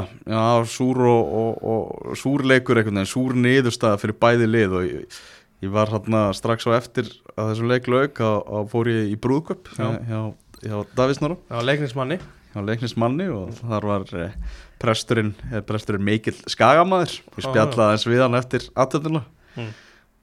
súr 0.68 0.98
og, 1.08 1.28
og, 1.40 1.68
og 1.72 2.16
súr 2.20 2.42
leikur 2.46 2.76
einhvern 2.76 2.98
veginn, 3.00 3.08
súr 3.08 3.34
niðurstaða 3.42 3.98
fyrir 4.02 4.18
bæði 4.20 4.48
lið 4.52 4.74
og 4.76 4.86
ég, 4.90 5.20
ég 5.64 5.70
var 5.72 5.88
hérna 5.92 6.26
strax 6.36 6.66
á 6.68 6.76
eftir 6.76 7.08
að 7.36 7.52
þessum 7.52 7.70
leik 7.70 7.86
lauk 7.88 8.20
og 8.26 8.68
fór 8.72 8.90
ég 8.92 9.12
í 9.14 9.16
brúðköp 9.20 9.70
Já. 9.76 9.86
hjá, 9.86 9.88
hjá, 10.10 10.20
hjá 10.66 10.76
Davísnóra, 10.98 11.36
Já, 11.48 11.58
leiknismanni 11.64 12.18
hjá 12.52 12.60
leiknismanni 12.64 13.26
og 13.32 13.56
þar 13.62 13.86
var 13.88 14.04
eh, 14.20 14.36
presturinn, 14.82 15.34
eh, 15.52 15.62
presturinn 15.64 16.04
Mikil 16.04 16.36
Skagamæður 16.48 17.16
Já, 17.18 17.48
spjallaði 17.48 17.96
eins 17.96 18.06
við 18.08 18.22
hann 18.26 18.38
eftir 18.42 18.68
aðtöndina 18.76 19.24
Mm. 19.56 19.70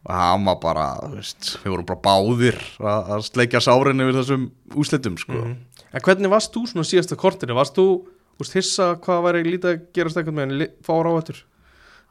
og 0.06 0.12
hann 0.13 0.44
var 0.46 0.58
bara, 0.62 0.84
þú 1.10 1.16
veist, 1.18 1.48
við 1.63 1.72
vorum 1.74 1.86
bara 1.90 2.02
báðir 2.06 2.58
að, 2.78 3.24
sleikja 3.25 3.62
sárin 3.66 4.04
yfir 4.04 4.20
þessum 4.20 4.44
úslitum 4.78 5.16
sko. 5.18 5.34
Mhm. 5.40 5.56
En 5.94 6.02
hvernig 6.06 6.30
varst 6.30 6.54
þú 6.54 6.68
svona 6.70 6.86
síðasta 6.86 7.18
kortinu? 7.18 7.56
Varst 7.58 7.74
þú 7.74 8.06
úst, 8.38 8.54
hissa 8.54 8.92
hvað 9.02 9.24
væri 9.25 9.42
lítið 9.48 9.70
að 9.72 9.82
gerast 9.98 10.18
eitthvað 10.18 10.38
með 10.38 10.54
en 10.54 10.68
fára 10.86 11.10
á 11.10 11.18
eftir? 11.18 11.42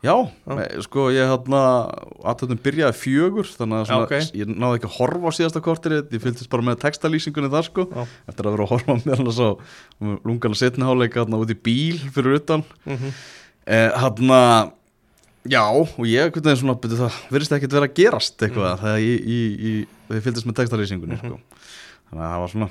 Já, 0.03 0.17
Já. 0.27 0.55
me- 0.59 0.83
sko 0.83 1.05
ég 1.15 1.29
hérna 1.31 1.61
aðtöndum 2.27 2.59
byrjaði 2.59 2.97
fjögur 2.99 3.47
þannig 3.47 3.77
að 3.79 3.85
svona, 3.87 4.07
ok. 4.09 4.35
ég 4.35 4.49
náði 4.51 4.79
ekki 4.81 4.89
að 4.89 4.97
horfa 4.97 5.31
á 5.31 5.37
síðasta 5.37 5.63
kortir 5.63 5.95
ég 6.01 6.23
fylgdist 6.25 6.51
bara 6.51 6.67
með 6.67 6.81
textalýsingunni 6.83 7.51
þar 7.53 7.69
sko 7.69 7.87
Já. 7.87 8.03
eftir 8.33 8.49
að 8.49 8.57
vera 8.57 8.67
að 8.67 8.73
horfa 8.75 8.97
með 8.99 9.17
hann 9.21 9.33
svo 9.37 9.51
lungana 10.27 10.59
setniháleika 10.59 11.23
hérna 11.23 11.39
út 11.39 11.55
í 11.55 11.59
bíl 11.69 12.03
fyrir 12.11 12.41
utan 12.41 12.65
mm 12.83 12.97
-hmm. 12.97 13.13
eh, 13.67 13.91
hérna 13.95 14.41
já 15.47 15.63
og 15.71 16.05
ég 16.07 16.35
hvernig 16.35 16.59
svona 16.59 16.75
byrju, 16.83 16.99
það 16.99 17.23
virðist 17.31 17.53
ekkert 17.53 17.79
vera 17.79 17.87
að 17.87 17.95
gerast 17.95 18.43
eitthvað 18.43 18.83
þegar 18.83 18.99
ég, 18.99 19.19
ég, 19.23 19.61
ég, 19.63 19.87
ég 20.11 20.23
fylgdist 20.23 20.47
með 20.47 20.59
textalýsingunni 20.59 21.19
sko. 21.19 21.39
þannig 22.11 22.25
að 22.27 22.33
það 22.33 22.41
var 22.43 22.51
svona 22.51 22.69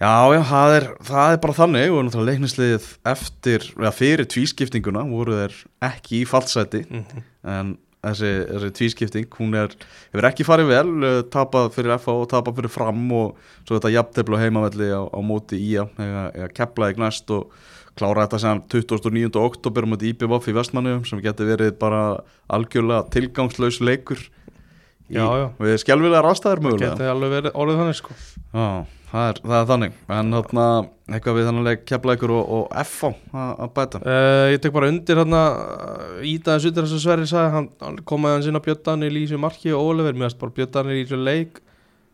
Já, 0.00 0.32
já, 0.32 0.40
það 0.48 0.74
er, 0.78 0.84
það 1.04 1.34
er 1.34 1.38
bara 1.42 1.54
þannig 1.58 1.92
og 1.92 2.04
náttúrulega 2.06 2.30
leiknisliðið 2.32 2.84
eftir, 3.10 3.66
eða 3.76 3.90
fyrir 3.92 4.28
tvískiptinguna 4.32 5.02
voru 5.10 5.34
þeir 5.42 5.56
ekki 5.90 6.22
í 6.22 6.28
fallseti 6.28 6.80
Mhm. 6.88 7.24
en 7.44 7.74
þessi, 8.00 8.30
þessi 8.48 8.70
tvískipting, 8.78 9.26
hún 9.36 9.54
er, 9.60 9.74
hefur 10.14 10.28
ekki 10.30 10.46
farið 10.48 10.70
vel, 10.72 11.04
eh, 11.04 11.22
tapað 11.28 11.68
fyrir 11.74 11.92
FH 11.98 12.14
og 12.22 12.30
tapað 12.32 12.56
fyrir 12.56 12.72
fram 12.72 13.02
og 13.12 13.36
svo 13.68 13.76
þetta 13.76 13.92
jafntefla 13.92 14.40
heimavelli 14.40 14.88
á, 14.88 15.04
á 15.04 15.20
móti 15.20 15.60
í 15.60 15.76
að, 15.76 15.92
eða 16.00 16.48
keplaði 16.56 16.96
næst 16.96 17.28
og 17.36 17.50
klára 18.00 18.24
þetta 18.24 18.40
sem 18.40 18.62
29. 18.72 19.36
oktober 19.36 19.84
á 19.84 19.88
móti 19.92 20.14
IBVF 20.14 20.48
í 20.48 20.56
Vestmannu 20.56 21.04
sem 21.04 21.20
getur 21.20 21.44
verið 21.52 21.76
bara 21.78 22.22
algjörlega 22.48 23.04
tilgangslaus 23.12 23.82
leikur 23.84 24.16
í, 25.10 25.18
Já, 25.18 25.26
já. 25.40 25.46
við 25.58 25.76
skjálfilegar 25.82 26.28
aðstæður 26.30 26.62
mögulega. 26.66 26.94
Geti 26.94 27.10
alveg 27.10 27.32
verið 27.34 27.56
orðið 27.64 27.80
þannig 27.80 27.98
sko. 27.98 28.16
Já, 28.54 28.66
það 29.10 29.26
er, 29.30 29.40
það 29.42 29.56
er 29.60 29.68
þannig. 29.70 29.96
En 30.16 30.36
þarna, 30.36 30.66
eitthvað 31.10 31.38
við 31.40 31.48
þannig 31.50 31.82
ykkur 32.14 32.34
og, 32.36 32.52
og 32.56 32.76
F 32.84 32.94
á 33.02 33.10
að 33.34 33.72
bæta? 33.78 34.02
Uh, 34.04 34.44
Ég 34.54 34.62
tek 34.62 34.74
bara 34.76 34.90
undir 34.92 35.20
hérna 35.20 35.42
Ídaðis 36.30 36.68
undir 36.70 36.86
þess 36.86 36.96
að 36.98 37.02
Sverri 37.04 37.26
sagði 37.30 37.54
Hann, 37.56 37.68
hann 37.82 37.98
komaði 38.06 38.36
hann 38.36 38.46
sinna 38.46 38.62
Björn 38.64 38.82
Daniel 38.86 39.18
í 39.18 39.24
þessu 39.26 39.40
marki 39.42 39.74
og 39.74 39.90
Oliver 39.90 40.14
Mér 40.14 40.28
finnst 40.30 40.40
bara 40.42 40.56
Björn 40.60 40.72
Daniel 40.78 41.00
í 41.00 41.04
þessu 41.08 41.20
leik 41.26 41.60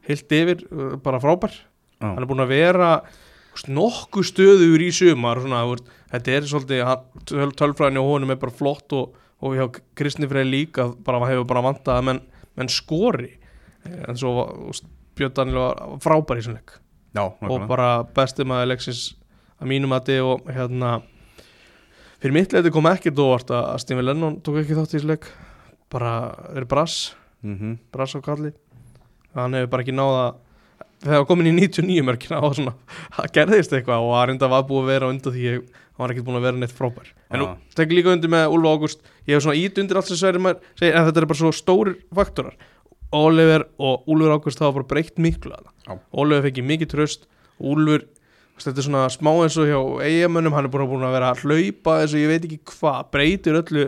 Heilt 0.06 0.36
yfir, 0.38 0.64
uh, 0.70 0.96
bara 1.02 1.20
frábær. 1.22 1.54
Já. 2.00 2.06
Hann 2.08 2.22
er 2.24 2.28
búin 2.30 2.44
að 2.44 2.52
vera 2.54 2.90
veist, 3.04 3.68
nokkuð 3.72 4.28
stöður 4.30 4.84
í 4.84 4.90
sumar 4.94 5.40
svona, 5.44 5.64
veist, 5.72 5.92
Þetta 6.12 6.34
er 6.36 6.48
svolítið 6.48 7.52
Tölfræðin 7.58 8.00
og 8.00 8.10
honum 8.12 8.32
er 8.34 8.40
bara 8.40 8.54
flott 8.54 8.92
og, 8.96 9.16
og 9.42 9.56
hjá 9.58 9.66
Kristni 9.98 10.28
Frey 10.30 10.46
líka 10.46 10.88
bara, 11.04 11.20
hefur 11.28 11.48
bara 11.50 11.64
vantað 11.66 11.98
að 11.98 12.06
menn, 12.10 12.20
menn 12.56 12.72
skori. 12.72 13.32
En 14.08 14.18
svo 14.18 14.46
Björn 15.16 15.34
Daniel 15.36 15.60
var 15.62 16.00
frábær 16.04 16.40
í 16.40 16.42
þessum 16.42 16.56
leik. 16.58 16.74
Já, 17.16 17.22
og 17.24 17.68
bara 17.70 17.90
besti 18.16 18.44
maður 18.44 18.74
leiksins 18.74 19.04
að 19.56 19.70
mínum 19.70 19.94
að 19.96 20.10
þið 20.10 20.26
og 20.28 20.50
hérna 20.52 20.90
fyrir 22.20 22.34
mitt 22.36 22.52
leiti 22.52 22.72
kom 22.74 22.88
ekkert 22.90 23.22
óvart 23.22 23.52
að 23.54 23.68
að 23.72 23.78
Stephen 23.84 24.04
Lennon 24.08 24.40
tók 24.44 24.60
ekki 24.60 24.76
þátt 24.76 24.92
í 24.92 24.98
þessu 24.98 25.12
leik. 25.12 25.30
Bara 25.92 26.12
er 26.56 26.66
brass. 26.68 27.14
Mhm. 27.46 27.78
brass 27.92 28.16
á 28.16 28.20
kalli. 28.20 28.52
Hann 29.36 29.54
hefur 29.54 29.70
bara 29.72 29.84
ekki 29.84 29.94
náða 29.96 30.26
þegar 31.04 31.20
hann 31.20 31.28
komin 31.28 31.50
í 31.50 31.54
99 31.56 32.04
mörkina 32.04 32.40
og 32.42 32.56
svona 32.56 32.74
það 33.16 33.32
gerðist 33.36 33.74
eitthvað 33.76 34.04
og 34.06 34.14
að 34.16 34.24
reynda 34.30 34.48
var 34.52 34.64
búið 34.68 34.82
að 34.82 34.92
vera 34.92 35.10
undir 35.12 35.34
því 35.34 35.44
ég, 35.46 35.66
hann 35.96 36.04
var 36.04 36.14
ekki 36.14 36.24
búin 36.26 36.38
að 36.40 36.48
vera 36.48 36.60
neitt 36.60 36.76
frábær. 36.76 37.12
En 37.30 37.42
nú 37.42 37.48
Já. 37.48 37.56
tek 37.80 37.94
líka 37.96 38.12
undir 38.12 38.32
með 38.32 38.52
Úlfa 38.52 38.74
Ágúst. 38.76 39.04
Ég 39.26 39.36
hef 39.36 39.46
svona 39.46 39.60
ít 39.60 39.78
undir 39.80 39.96
allt 39.96 40.10
sem 40.10 40.20
Sverri 40.20 40.42
maður 40.42 40.60
segir 40.76 40.96
en 40.96 41.06
þetta 41.08 41.22
er 41.22 41.28
bara 41.30 41.40
svo 41.40 41.52
stórir 41.56 41.96
faktorar. 42.14 42.58
Oliver 43.16 43.66
og 43.78 44.04
Úlfur 44.10 44.36
Ágúst 44.36 44.60
hafa 44.60 44.76
bara 44.80 44.90
breytt 44.92 45.16
miklu 45.16 45.54
að 45.56 45.70
það. 45.70 46.04
Oliver 46.12 46.46
fekk 46.48 46.62
mikið 46.66 46.92
tröst 46.92 47.26
veist, 48.56 48.68
þetta 48.70 48.80
er 48.80 48.86
svona 48.88 49.04
smá 49.12 49.32
eins 49.44 49.56
og 49.60 49.68
hjá 49.68 49.80
eigamönnum 50.06 50.54
hann 50.56 50.66
er 50.66 50.72
búin 50.72 51.04
að, 51.04 51.14
vera 51.16 51.32
að 51.32 51.44
hlaupa 51.44 52.00
eins 52.00 52.14
og 52.14 52.22
ég 52.22 52.32
veit 52.32 52.46
ekki 52.48 52.60
hvað 52.72 53.10
breytir 53.12 53.58
öllu 53.60 53.86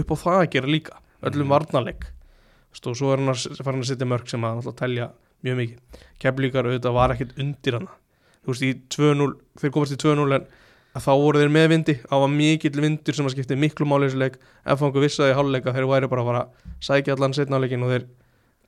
upp 0.00 0.12
á 0.12 0.16
það 0.22 0.40
að 0.40 0.50
gera 0.54 0.74
líka 0.74 0.98
öllum 1.24 1.48
mm. 1.48 1.54
veist, 2.70 2.86
og 2.86 2.96
svo 2.96 3.12
er 3.12 3.22
hann 3.22 3.32
að 3.32 3.64
farin 3.64 3.82
að 3.82 3.90
setja 3.90 4.08
mörg 4.08 4.28
sem 4.30 4.44
að 4.46 4.70
telja 4.78 5.10
mjög 5.44 5.56
mikið. 5.60 6.00
Keflíkar 6.20 6.68
auðvitað 6.68 6.96
var 6.96 7.14
ekkert 7.14 7.38
undir 7.40 7.76
hana. 7.78 7.94
Þú 8.44 8.52
veist 8.52 8.66
í 8.66 8.70
2-0 8.94 9.30
þeir 9.60 9.72
komast 9.74 9.96
í 9.96 10.00
2-0 10.00 10.36
en 10.36 10.46
að 10.94 11.04
þá 11.06 11.12
voru 11.22 11.42
þeir 11.42 11.52
með 11.54 11.68
vindi 11.74 11.96
á 12.10 12.14
var 12.18 12.32
mikill 12.34 12.80
vindur 12.82 13.16
sem 13.16 13.28
að 13.28 13.36
skipti 13.36 13.58
miklu 13.58 13.86
máli 13.86 14.08
í 14.08 14.10
þessu 14.10 14.22
leik. 14.24 14.40
Ef 14.66 14.80
fangu 14.82 15.04
vissaði 15.04 15.36
háluleika 15.38 15.74
þeir 15.76 15.90
væri 15.90 16.10
bara 16.10 16.24
að 16.24 16.30
fara 16.30 16.42
að 16.46 16.72
sækja 16.88 17.16
allan 17.16 17.36
setnáleikin 17.36 17.86
og 17.86 17.94
þeir 17.94 18.08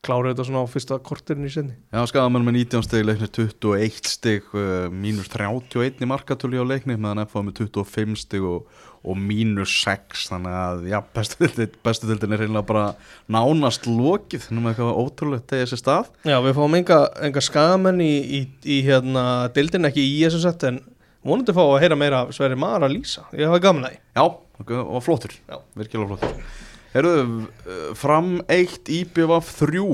kláru 0.02 0.32
þetta 0.32 0.46
svona 0.46 0.62
á 0.66 0.70
fyrsta 0.70 0.98
korterinn 1.04 1.46
í 1.46 1.50
senni 1.52 1.76
Já, 1.94 2.02
skadamann 2.10 2.42
með 2.46 2.56
19 2.64 2.86
stig, 2.86 3.04
leiknir 3.06 3.30
21 3.30 4.08
stig, 4.10 4.48
uh, 4.56 4.88
mínus 4.90 5.30
31 5.30 6.02
í 6.02 6.08
markatölu 6.10 6.58
á 6.58 6.66
leikni, 6.66 6.96
meðan 6.98 7.22
F 7.22 7.36
á 7.38 7.40
með 7.46 7.60
25 7.60 8.18
stig 8.18 8.46
og, 8.46 8.66
og 9.06 9.18
mínus 9.18 9.74
6, 9.84 10.24
þannig 10.32 10.56
að, 10.58 10.82
já, 10.90 10.98
bestu 11.14 11.38
deildin, 11.44 11.76
bestu 11.86 12.10
deildin 12.10 12.34
er 12.34 12.42
reynilega 12.42 12.66
bara 12.72 12.86
nánast 13.30 13.86
lokið, 13.86 14.48
nema 14.50 14.72
eitthvað 14.72 14.98
ótrúlegt 15.04 15.46
tegja 15.52 15.70
sér 15.70 15.82
stað. 15.84 16.10
Já, 16.26 16.38
við 16.42 16.58
fáum 16.58 16.78
enga, 16.80 16.98
enga 17.28 17.44
skamenn 17.46 18.02
í, 18.02 18.12
í, 18.40 18.42
í 18.66 18.80
hérna, 18.88 19.24
dildin 19.54 19.86
ekki 19.86 20.02
í 20.02 20.18
þessu 20.24 20.42
sett 20.48 20.66
en 20.66 20.82
vonandi 21.22 21.54
fá 21.56 21.62
að 21.64 21.78
heyra 21.84 21.98
meira 21.98 22.24
af 22.24 22.34
Sverri 22.36 22.58
Mar 22.58 22.82
að 22.82 22.96
lýsa, 22.96 23.24
ég 23.36 23.50
hafa 23.50 23.62
gaman 23.62 23.88
að 23.88 23.96
því 23.96 24.02
Já, 24.18 24.76
og 24.82 25.00
flottur, 25.04 25.34
já, 25.48 25.56
virkilega 25.78 26.12
flottur. 26.12 26.44
Herðu, 26.92 27.20
uh, 27.64 27.92
fram 27.96 28.34
1 28.52 28.90
IBVF 28.92 29.48
3 29.62 29.84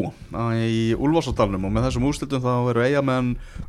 í 0.66 0.80
Úlfarsadalnum 0.98 1.68
og 1.68 1.74
með 1.76 1.84
þessum 1.86 2.08
úrslitum 2.08 2.42
þá 2.42 2.54
eru 2.72 2.82
eigamenn 2.82 3.28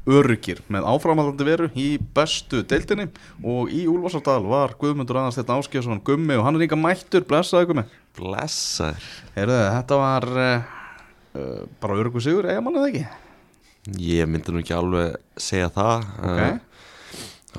öryggir 0.09 0.63
með 0.73 0.87
áframhaldandi 0.89 1.45
veru 1.45 1.69
í 1.77 1.91
bestu 2.17 2.63
deildinni 2.65 3.05
og 3.45 3.69
í 3.69 3.83
Úlfarsadal 3.91 4.41
var 4.49 4.73
Guðmundur 4.81 5.21
Aðarsteinn 5.21 5.53
Áskjösson 5.59 6.01
Gummi 6.01 6.39
og 6.39 6.47
hann 6.47 6.57
er 6.57 6.65
líka 6.65 6.79
mættur, 6.79 7.27
blessaði 7.29 7.69
Gummi. 7.69 7.85
Blessaður 8.17 9.11
Herðu, 9.37 9.59
þetta 9.77 10.01
var 10.01 10.29
uh, 10.33 10.75
uh, 11.37 11.63
bara 11.85 11.99
öryggur 12.01 12.25
sigur 12.25 12.49
eigamann 12.49 12.81
eða 12.81 12.89
ekki? 12.89 13.05
Ég 14.09 14.25
myndi 14.29 14.53
nú 14.53 14.63
ekki 14.63 14.73
alveg 14.73 15.21
segja 15.37 15.69
það 15.77 16.09
Ok. 16.17 16.41
Eh, 16.47 16.57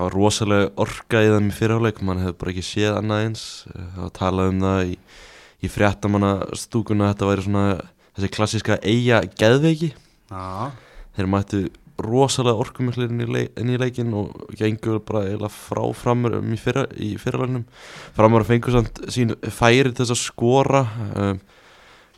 Það 0.00 0.06
var 0.06 0.14
rosalega 0.16 0.68
orka 0.80 1.20
í 1.20 1.26
þeim 1.28 1.48
fyrirháleik 1.52 1.98
mann 2.08 2.22
hefur 2.22 2.36
bara 2.40 2.52
ekki 2.54 2.62
séð 2.64 2.94
annað 2.96 3.24
eins. 3.26 3.40
Eh, 3.68 3.88
Það 3.92 4.04
var 4.06 4.12
talað 4.16 4.46
um 4.48 4.60
það 4.64 4.78
í, 4.80 4.94
í 5.60 5.68
fréttamanna 5.68 6.30
stúkuna 6.56 7.04
að 7.04 7.10
þetta 7.10 7.26
væri 7.28 7.42
svona 7.44 7.64
þessi 8.16 8.30
klassíska 8.32 8.78
eiga 8.80 9.18
geðveiki. 9.42 9.90
Já. 10.30 10.70
Þeir 11.18 11.28
mættu 11.34 11.60
rosalega 12.00 12.62
orkumiklir 12.62 13.12
inn 13.12 13.20
í, 13.20 13.26
leik, 13.28 13.60
í 13.60 13.76
leikin 13.82 14.14
og 14.16 14.54
gengur 14.56 15.02
bara 15.04 15.26
eiginlega 15.26 15.52
frá 15.52 15.82
framur 15.92 16.38
fyrra, 16.62 16.86
í 16.96 17.10
fyrirleginum 17.20 17.66
framur 18.16 18.46
að 18.46 18.54
fengu 18.54 18.72
samt 18.72 19.02
sín 19.12 19.34
færi 19.52 19.92
til 19.92 20.06
þess 20.06 20.14
að 20.16 20.22
skora. 20.22 20.80
Um, 21.12 21.42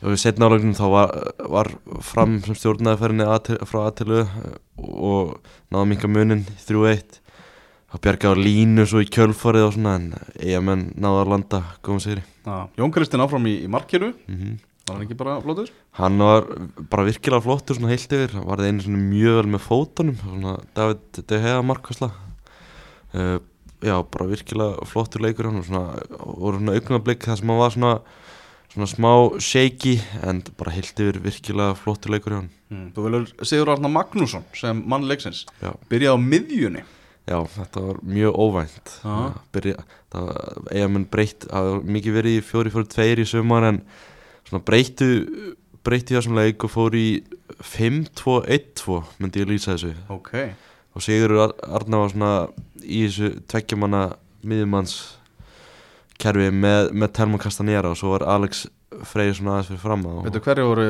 og 0.03 0.13
við 0.13 0.21
setna 0.23 0.47
álegnum 0.47 0.77
þá 0.79 0.85
var, 0.87 1.11
var 1.51 1.71
fram 1.99 2.39
sem 2.47 2.55
stjórnaði 2.55 3.01
færinni 3.03 3.59
frá 3.67 3.81
aðtilu 3.89 4.23
og 4.79 5.35
náða 5.67 5.89
minka 5.91 6.07
munin 6.11 6.47
3-1 6.63 7.19
þá 7.93 7.97
bjargaði 8.01 8.33
á 8.33 8.43
línu 8.47 8.85
svo 8.89 9.01
í 9.03 9.09
kjölfarið 9.13 9.67
og 9.67 9.73
svona 9.77 9.95
en 9.99 10.11
eigamenn 10.41 10.85
náða 10.97 11.23
að 11.23 11.31
landa 11.35 11.63
góðum 11.85 12.03
sigri. 12.03 12.23
Jón 12.79 12.93
Kristinn 12.93 13.23
áfram 13.23 13.45
í, 13.49 13.59
í 13.63 13.71
markinu, 13.71 14.13
mm 14.27 14.61
var 14.83 14.97
hann 14.97 15.05
ekki 15.05 15.15
bara 15.15 15.37
flottur? 15.39 15.69
Hann 15.95 16.19
var 16.19 16.43
bara 16.91 17.05
virkilega 17.07 17.43
flottur 17.45 17.77
svona 17.77 17.93
heilt 17.93 18.11
yfir, 18.17 18.33
hann 18.35 18.47
var 18.49 18.59
það 18.59 18.67
einu 18.67 18.83
svona 18.83 19.03
mjög 19.13 19.37
vel 19.37 19.51
með 19.53 19.61
fótunum, 19.63 20.17
svona 20.19 20.55
David 20.75 21.19
De 21.29 21.39
Gea 21.39 21.61
markvæsla 21.63 22.09
uh, 22.11 23.37
Já, 23.83 23.95
bara 24.11 24.27
virkilega 24.27 24.83
flottur 24.91 25.23
leikur 25.23 25.47
hann 25.47 25.61
og 25.61 25.69
svona, 25.69 25.95
voru 26.19 26.59
svona 26.59 26.75
augnablik 26.75 27.23
það 27.23 27.39
sem 27.39 27.53
hann 27.53 27.61
var 27.61 27.73
svona, 27.77 27.93
svona 28.73 28.89
smá 28.91 29.13
shaky 29.47 29.95
en 30.27 30.43
bara 30.59 30.75
heilt 30.75 30.99
yfir 30.99 31.21
virkilega 31.29 31.79
flottur 31.79 32.17
leikur 32.17 32.41
hann 32.41 32.51
Mm. 32.73 32.87
Þú 32.95 33.03
velur 33.05 33.27
Sigur 33.45 33.69
Arna 33.69 33.89
Magnússon 33.91 34.45
sem 34.57 34.79
mann 34.89 35.03
leiksins, 35.05 35.43
Já, 35.61 35.73
byrjaði 35.91 36.17
á 36.17 36.25
miðjunni. 36.25 36.81
Já 37.29 37.37
þetta 37.55 37.83
var 37.87 37.99
mjög 38.03 38.39
óvænt. 38.43 38.95
Eigamenn 40.71 41.09
breytt, 41.09 41.47
það 41.49 41.69
var 41.69 41.85
mikið 41.97 42.17
verið 42.19 42.37
í 42.37 42.45
fjóri 42.45 42.73
fjóri 42.73 42.91
tveir 42.93 43.23
í 43.23 43.27
sumar 43.27 43.67
en 43.69 43.81
svona 44.47 44.63
breyttu 44.67 45.09
breytti 45.83 46.15
þessum 46.15 46.37
leik 46.37 46.63
og 46.63 46.71
fór 46.71 46.95
í 46.95 47.07
5-2-1-2 47.73 48.99
myndi 49.19 49.43
ég 49.43 49.49
lýsa 49.49 49.73
þessu. 49.73 49.93
Ok. 50.13 50.31
og 50.93 51.03
Sigur 51.03 51.35
Ar 51.41 51.55
Arna 51.79 52.03
var 52.03 52.13
svona 52.13 52.31
í 52.83 53.03
þessu 53.07 53.33
tveggjamanna 53.49 54.03
miðjumanns 54.43 54.95
kerfi 56.21 56.51
með, 56.53 56.93
með 56.95 57.13
Telmo 57.17 57.39
Castanera 57.41 57.91
og 57.91 57.99
svo 57.99 58.13
var 58.13 58.27
Alex 58.35 58.67
Freyr 59.09 59.33
svona 59.37 59.55
aðeins 59.57 59.71
fyrir 59.71 59.81
fram 59.83 60.05
að 60.09 60.19
Veitu 60.27 60.41
hverju 60.45 60.67
voru 60.69 60.85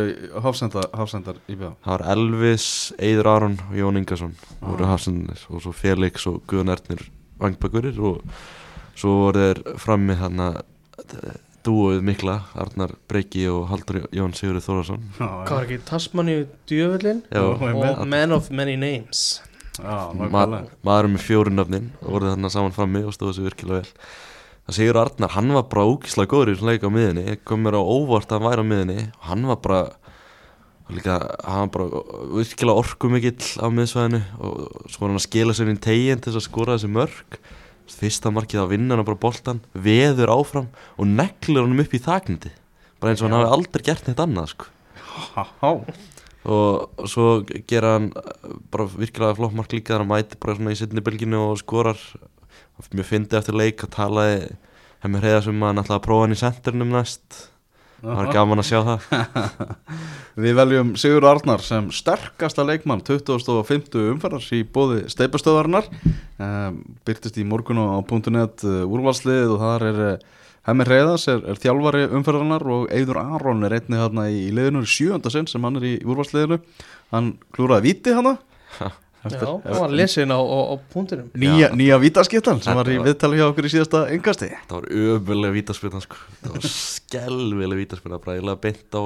hafsendar, 0.46 0.90
hafsendar 0.98 1.40
í 1.48 1.56
bjöða? 1.56 1.76
það 1.86 1.94
var 1.96 2.06
Elvis, 2.16 2.68
Eidur 3.00 3.30
Aron 3.34 3.58
og 3.70 3.78
Jón 3.80 4.02
Ingarsson 4.02 4.36
voru 4.62 4.90
hafsendinir 4.90 5.46
og 5.50 5.64
svo 5.66 5.74
Felix 5.76 6.28
og 6.32 6.42
Guðan 6.50 6.74
Ernir 6.76 7.06
vangbækurir 7.42 7.98
og 8.04 8.22
svo 8.96 9.16
voru 9.26 9.48
þeir 9.48 9.64
frammi 9.82 10.18
þarna 10.20 10.52
dúoð 11.64 12.02
mikla, 12.04 12.42
Arnar 12.60 12.92
Breki 13.08 13.46
og 13.52 13.70
Haldur 13.72 14.02
Jón 14.12 14.34
Sigurður 14.36 14.66
Þórðarsson 14.66 15.06
Hvað 15.18 15.54
var 15.54 15.66
ekki 15.68 15.80
Já, 17.32 17.40
Já, 17.40 17.44
og 17.48 18.08
Man 18.12 18.36
of 18.36 18.50
Many 18.52 18.76
Names. 18.76 19.42
Já, 19.80 20.12
Ma 20.14 20.44
maður 20.86 21.08
með 21.16 21.24
fjóru 21.24 21.54
nöfnin 21.56 21.88
og 22.04 22.12
voru 22.18 22.30
þarna 22.34 22.52
saman 22.54 22.76
frammi 22.76 23.02
og 23.08 23.16
stóðu 23.16 23.38
sér 23.40 23.48
virkilega 23.48 23.80
vel 23.82 23.94
að 24.64 24.78
Sigur 24.78 25.00
Arnar, 25.02 25.34
hann 25.36 25.52
var 25.56 25.66
bara 25.72 25.88
ógíslega 25.90 26.32
góður 26.32 26.54
í 26.54 26.56
þessum 26.56 26.70
leik 26.72 26.86
á 26.88 26.96
miðinni, 26.96 27.36
kom 27.44 27.66
mér 27.66 27.76
á 27.76 27.84
óvart 27.84 28.32
að 28.32 28.40
hann 28.40 28.48
væri 28.48 28.64
á 28.64 28.72
miðinni 28.72 29.00
hann 29.28 29.50
var 29.50 29.60
bara 29.64 29.82
líka, 30.94 31.18
hann 31.44 31.66
var 31.66 31.74
bara 31.74 32.04
virkilega 32.38 32.80
orku 32.84 33.12
mikill 33.12 33.50
á 33.60 33.68
miðsvæðinu 33.72 34.22
og 34.40 34.56
var 34.96 35.10
hann 35.10 35.20
að 35.20 35.26
skila 35.28 35.56
sér 35.58 35.72
inn 35.72 35.80
í 35.82 35.84
tegin 35.84 36.24
til 36.24 36.32
þess 36.32 36.42
að 36.42 36.48
skora 36.48 36.78
þessi 36.78 36.92
mörg 36.96 37.38
fyrsta 37.94 38.32
markið 38.34 38.64
á 38.64 38.72
vinnan 38.72 39.04
og 39.04 39.08
bara 39.10 39.20
boltan 39.20 39.62
veður 39.76 40.32
áfram 40.34 40.70
og 40.96 41.10
neglur 41.10 41.66
honum 41.66 41.84
upp 41.84 41.94
í 41.96 42.02
þaknindi 42.04 42.54
bara 43.04 43.14
eins 43.14 43.22
og 43.22 43.28
hann 43.30 43.38
hafi 43.42 43.52
aldrei 43.58 43.84
gert 43.84 44.08
neitt 44.08 44.22
annað 44.24 44.54
sko. 44.54 44.70
Og, 46.44 47.04
svo 47.08 47.28
gera 47.70 47.98
hann 47.98 48.10
bara 48.72 48.88
virkilega 48.92 49.36
flott 49.38 49.56
mark 49.56 49.76
líka 49.76 49.94
þar 49.94 50.04
hann 50.04 50.12
mæti 50.12 50.40
bara 50.40 50.56
svona 50.58 50.74
í 50.76 50.80
sittni 50.80 51.04
bylginu 51.04 51.40
og 51.52 51.60
skorar 51.62 52.00
mjög 52.94 53.10
fyndi 53.10 53.40
eftir 53.40 53.58
leik 53.58 53.84
að 53.86 53.96
talaði 53.98 54.38
hemmir 55.04 55.26
heiða 55.28 55.42
sem 55.48 55.58
að 55.60 55.72
hann 55.72 55.82
ætlaði 55.84 56.00
að 56.00 56.06
prófa 56.06 56.26
hann 56.26 56.36
í 56.36 56.40
senturnum 56.40 56.94
næst. 56.94 57.42
Það 58.04 58.18
var 58.20 58.30
gaman 58.36 58.60
að 58.60 58.68
sjá 58.68 58.80
það. 58.84 59.04
Við 60.44 60.56
veljum 60.58 60.90
Sigur 61.00 61.28
Arnar 61.30 61.62
sem 61.64 61.86
sterkasta 61.96 62.66
leikmann 62.68 63.04
2050 63.08 64.10
umferðars 64.12 64.50
í 64.58 64.64
bóði 64.68 65.06
steipastöðarinnar 65.14 65.88
um, 65.88 66.82
byrtist 67.08 67.40
í 67.40 67.46
morgun 67.48 67.80
á 67.80 68.04
.net 68.34 68.66
uh, 68.68 68.82
úrvalslið 68.84 69.54
og 69.56 69.62
þar 69.62 69.88
er 69.92 70.02
uh, 70.08 70.42
Hemmi 70.68 70.88
Reyðas 70.88 71.28
er, 71.32 71.42
er 71.52 71.60
þjálfari 71.60 72.06
umferðarnar 72.16 72.64
og 72.72 72.92
Eidur 72.96 73.20
Aron 73.20 73.64
er 73.68 73.78
einni 73.80 74.00
hérna 74.00 74.30
í, 74.32 74.46
í 74.48 74.52
liðinu. 74.56 74.84
Í 74.84 74.92
sjönda 74.92 75.32
sinn 75.32 75.48
sem 75.52 75.64
hann 75.64 75.80
er 75.80 75.88
í 75.90 75.96
úrvalsliðinu. 76.04 76.60
Hann 77.12 77.34
klúraði 77.56 77.92
viti 77.92 78.16
hana 78.16 78.38
Já, 79.24 79.40
það 79.40 79.78
var 79.80 79.94
lesin 79.96 80.34
á, 80.36 80.40
á, 80.40 80.60
á 80.68 80.76
punktinum. 80.92 81.28
Nýja, 81.40 81.70
nýja 81.80 82.00
vítaskiptan 82.02 82.60
sem 82.64 82.76
var 82.76 82.90
í 82.92 82.98
viðtali 83.00 83.40
hjá 83.40 83.46
okkur 83.48 83.68
í 83.70 83.72
síðasta 83.72 84.02
engasti 84.12 84.50
það 84.52 84.74
var 84.76 84.88
ömulega 84.92 85.56
vítaspilna 85.56 86.02
sko. 86.04 86.20
það 86.42 86.58
var 86.58 86.66
skelvilega 86.74 87.80
vítaspilna 87.80 88.20
bara 88.20 88.36
eiginlega 88.36 88.64
beint 88.66 89.00
á 89.00 89.04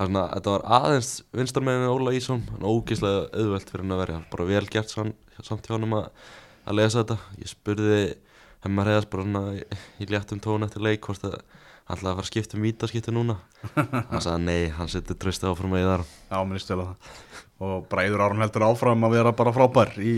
svona, 0.00 0.26
þetta 0.34 0.54
var 0.54 0.66
aðeins 0.80 1.10
vinstarmeginu 1.36 1.92
Óla 1.94 2.14
Ísson 2.16 2.42
en 2.56 2.66
ógeðslega 2.68 3.22
auðvelt 3.32 3.72
fyrir 3.72 3.84
hann 3.84 3.96
að 3.96 4.02
verja. 4.04 4.20
Bara 4.32 4.48
vel 4.50 4.66
gert 4.72 4.92
samt 4.92 5.68
hjá 5.68 5.74
hann 5.74 5.88
að, 5.88 6.10
að 6.66 6.78
lesa 6.80 7.02
þetta. 7.02 7.18
Ég 7.40 7.52
spurði 7.52 8.02
hemmar 8.64 8.90
heiðast 8.90 9.10
bara 9.12 9.26
hann 9.26 9.58
í, 9.58 9.64
í 10.02 10.08
léttum 10.10 10.40
tón 10.42 10.66
eftir 10.66 10.84
leik 10.84 11.06
hvort 11.06 11.24
að 11.28 11.38
hann 11.90 11.98
ætlaði 11.98 12.12
að 12.12 12.18
fara 12.18 12.24
að 12.26 12.30
skipta 12.30 12.56
um 12.58 12.66
vítaskipti 12.66 13.14
núna. 13.14 13.36
Hann 14.12 14.22
sagði 14.22 14.44
nei, 14.46 14.68
hann 14.76 14.90
setur 14.90 15.16
trösti 15.18 15.48
áfram 15.48 15.72
að 15.74 15.80
ég 15.82 15.88
þar 15.90 16.04
Já, 16.06 16.36
mér 16.46 16.62
stela 16.62 16.84
það. 16.86 17.16
Og 17.66 17.88
Bræður 17.90 18.22
Aron 18.24 18.44
heldur 18.44 18.64
áfram 18.68 19.06
að 19.08 19.16
vera 19.16 19.32
bara 19.36 19.54
frábær 19.56 19.90
í, 19.98 20.12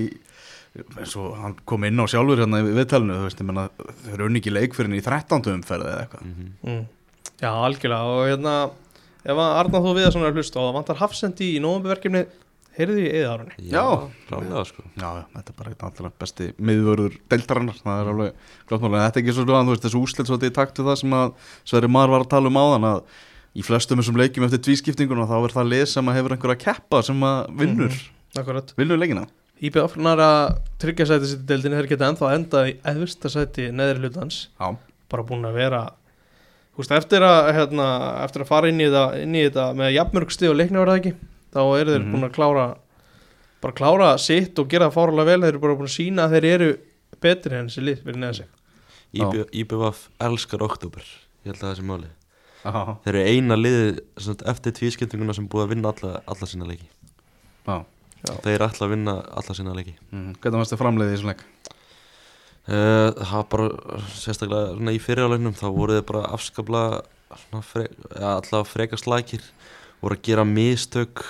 eins 0.99 1.15
og 1.17 1.33
hann 1.41 1.57
kom 1.69 1.87
inn 1.89 2.03
á 2.03 2.07
sjálfur 2.13 2.45
hérna 2.45 2.61
í 2.61 2.75
viðtalinu, 2.77 3.17
þú 3.23 3.31
veist, 3.31 3.41
ég 3.41 3.49
menna 3.49 3.65
þau 3.73 4.13
eru 4.13 4.29
unni 4.29 4.43
ekki 4.43 4.53
leik 4.53 4.77
fyrir 4.77 4.91
henni 4.91 5.01
í 5.01 5.07
13. 5.07 5.49
umferði 5.57 5.89
eða 5.95 6.05
eitthvað. 6.05 6.37
Mm. 6.69 6.85
Já, 7.43 7.51
algjörlega. 7.51 8.13
Og 8.13 8.29
hérna 8.29 8.55
ef 9.23 9.33
að 9.39 9.57
Arnar 9.63 9.85
þó 9.87 9.91
við 9.97 10.07
að 10.07 10.15
svona 10.17 10.29
er 10.29 10.39
hlust 10.39 10.57
og 10.59 10.69
það 10.69 10.77
vantar 10.77 11.01
hafsendi 11.01 11.53
í 11.57 11.63
nómbeverkefni 11.63 12.27
heyrði 12.77 13.03
ég 13.05 13.17
eða 13.21 13.33
Arunni 13.37 13.67
Já. 13.73 13.85
klálega 14.29 14.63
sko. 14.69 14.85
Já, 14.97 15.09
þetta 15.35 15.53
er 15.53 15.59
bara 15.59 15.75
allra 15.89 16.11
besti 16.23 16.49
miðvörður 16.59 17.19
deildarinnar, 17.33 17.81
það 17.83 18.01
er 18.03 18.11
alveg 18.13 18.47
klart 18.71 18.85
máli, 18.87 18.97
en 18.97 19.05
þetta 19.07 19.21
er 19.21 19.25
ekki 19.25 19.35
svo 19.37 19.45
sluðan, 19.47 19.69
þú 19.69 19.75
veist, 19.77 19.85
þessu 19.87 20.03
úslit 20.03 20.31
svo 20.31 20.39
þetta 20.39 20.51
í 20.51 20.57
takt 20.59 20.81
við 20.81 20.89
það 20.91 20.99
sem 21.03 21.17
að 21.19 21.37
Sverri 21.69 21.93
Mar 21.93 22.13
var 22.15 22.25
að 22.25 22.33
tala 22.33 22.53
um 22.53 22.61
áðan 22.63 22.89
að 22.93 23.05
í 23.53 23.65
flestum 23.67 24.01
þessum 24.01 24.21
leikjum 24.23 24.47
eftir 24.49 24.63
tvískiptinguna 24.65 25.29
þá 25.29 25.37
er 25.43 25.55
það 25.59 25.71
lið 25.75 25.87
sem 25.93 26.09
að 26.09 26.19
hefur 26.19 26.35
einhverja 26.37 26.63
keppa 26.65 27.03
sem 27.05 27.25
að 27.29 27.41
vinnur, 27.61 27.99
Akkurat. 28.41 28.71
Vinnur 28.81 28.97
leikina. 28.97 29.27
IBF 29.63 29.99
nar 30.01 30.19
að 30.25 30.55
tryggja 30.81 31.05
sæti 31.11 31.29
sitt 31.29 31.43
í 31.45 31.49
deildinni 31.51 31.77
þeir 31.77 31.91
geta 31.91 32.09
ennþá 32.09 32.31
endað 32.35 32.71
í 32.71 32.79
eðvista 32.89 33.31
sæti 33.31 33.67
neðri 33.71 34.07
hlutans. 34.07 34.47
Já, 34.57 34.73
bara 35.13 35.27
búin 35.29 35.45
að 35.47 35.59
vera 35.61 35.83
þú 36.73 36.81
veist, 36.81 36.95
eftir 36.97 37.27
að, 37.27 37.51
hérna, 37.59 37.87
eftir 38.25 38.43
að 38.47 38.49
fara 38.49 38.71
inn 38.73 38.81
í 38.81 38.89
þetta, 38.89 39.05
inn 39.21 39.37
í 39.37 39.45
þetta 39.45 39.67
með 39.77 39.93
jafnmörg 39.99 40.33
stig 40.33 40.51
og 40.51 40.57
leikna 40.59 40.81
verða 40.81 40.97
ekki 41.03 41.13
þá 41.53 41.61
eru 41.81 41.91
þeir 41.95 42.03
Mhm. 42.05 42.13
búin 42.15 42.25
að 42.29 42.35
klára 42.37 42.67
bara 43.63 43.73
klára 43.79 44.19
sitt 44.19 44.59
og 44.59 44.69
gera 44.69 44.89
það 44.91 44.97
fárulega 44.97 45.25
vel 45.31 45.41
þeir 45.43 45.49
eru 45.53 45.59
bara 45.63 45.77
búin 45.77 45.91
að 45.91 45.97
sína 45.99 46.25
að 46.27 46.33
þeir 46.37 46.45
eru 46.55 46.71
betri 47.23 47.55
en 47.59 47.69
þessi 47.69 47.85
lið 47.87 48.03
fyrir 48.05 48.17
neða 48.23 48.35
sig 48.35 48.47
Já. 49.13 49.45
IBVF 49.53 50.09
elskar 50.21 50.63
oktober 50.65 51.03
ég 51.45 51.53
held 51.53 51.61
að 51.63 51.69
það 51.69 51.77
sé 51.79 51.83
máli 51.85 52.09
já, 52.65 52.97
þeir 53.05 53.15
eru 53.15 53.25
eina 53.29 53.57
liðið 53.61 54.01
sem 54.19 54.33
sagt, 54.33 54.43
eftir 54.49 54.73
tvískiptinguna 54.73 55.35
sem 55.35 55.49
búið 55.49 55.67
að 55.67 55.69
vinna 55.75 55.93
alla, 55.93 56.23
alla 56.27 56.47
sína 56.49 56.65
leiki 56.67 56.89
já. 57.69 57.85
þeir 58.43 58.65
ætla 58.67 58.87
að 58.87 58.91
vinna 58.97 59.15
alla 59.31 59.55
sína 59.59 59.75
leiki 59.77 59.95
Mm. 60.13 60.33
Hvernig 60.41 60.59
varst 60.63 60.73
þið 60.73 60.81
framleiðið 60.83 61.13
í 61.13 61.17
þessum 61.17 61.31
leik? 61.33 61.45
Uh, 62.63 63.11
það 63.19 63.33
var 63.35 63.47
bara 63.51 63.69
sérstaklega 64.15 64.67
svona 64.77 64.93
í 64.95 65.01
fyrirjálegnum 65.03 65.55
þá 65.59 65.65
voru 65.75 65.97
þið 65.99 66.05
bara 66.07 66.27
ja, 68.21 68.37
alltaf 68.39 68.69
freka 68.71 68.97
slækir 68.97 69.43
voru 70.03 70.17
að 70.19 70.25
gera 70.27 70.45
mistök 70.49 71.23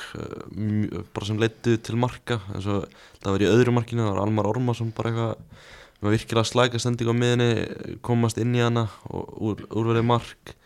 mj- 0.56 1.02
bara 1.12 1.28
sem 1.28 1.38
leittu 1.40 1.76
til 1.84 1.98
marka 2.00 2.40
eins 2.54 2.66
og 2.72 2.86
það 3.20 3.30
var 3.34 3.44
í 3.44 3.50
öðru 3.52 3.74
markinu 3.76 4.06
það 4.06 4.14
var 4.14 4.22
Almar 4.24 4.48
Ormarsson 4.50 4.92
bara 4.96 5.12
eitthvað 5.12 6.02
með 6.02 6.16
virkilega 6.16 6.48
slæka 6.48 6.80
sending 6.82 7.12
á 7.12 7.14
miðinni 7.14 7.98
komast 8.02 8.40
inn 8.42 8.56
í 8.56 8.62
hana 8.64 8.88
og 9.06 9.36
úr, 9.38 9.60
úrverið 9.70 10.08
mark. 10.08 10.56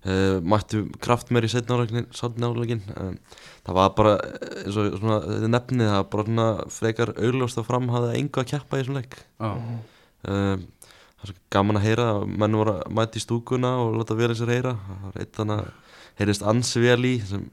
Uh, 0.00 0.38
mættu 0.40 0.86
kraft 1.04 1.28
meir 1.28 1.44
í 1.44 1.50
setna 1.52 1.76
álegin 2.48 2.80
það 3.66 3.74
var 3.76 3.90
bara 3.92 4.14
eh, 4.16 4.62
eins 4.62 4.78
og 4.80 4.94
svona, 4.96 5.18
þetta 5.26 5.50
nefnið 5.52 5.90
það 5.90 5.98
var 5.98 6.06
bara 6.14 6.24
svona 6.24 6.46
frekar 6.72 7.12
augljóst 7.20 7.60
að 7.60 7.66
fram 7.68 7.90
hafði 7.92 8.14
engu 8.22 8.40
að 8.40 8.48
keppa 8.54 8.78
í 8.78 8.80
þessum 8.80 8.96
leik. 8.96 9.18
Já, 9.36 9.50
um, 9.52 10.62
það 11.20 11.28
svo 11.28 11.36
gaman 11.52 11.80
að 11.82 11.84
heyra 11.84 12.06
menn 12.24 12.56
voru 12.56 12.78
að 12.78 12.96
mæta 12.96 13.20
í 13.20 13.24
stúkuna 13.26 13.74
og 13.82 13.98
láta 13.98 14.16
eins 14.32 14.40
og 14.40 14.54
heyra 14.54 14.72
það 14.86 15.04
var 15.04 15.20
eitt 15.20 15.36
þannig 15.36 15.60
að 15.60 15.89
heyrist 16.20 16.44
ansi 16.46 16.82
vel 16.84 17.00
í 17.08 17.14
sem 17.26 17.46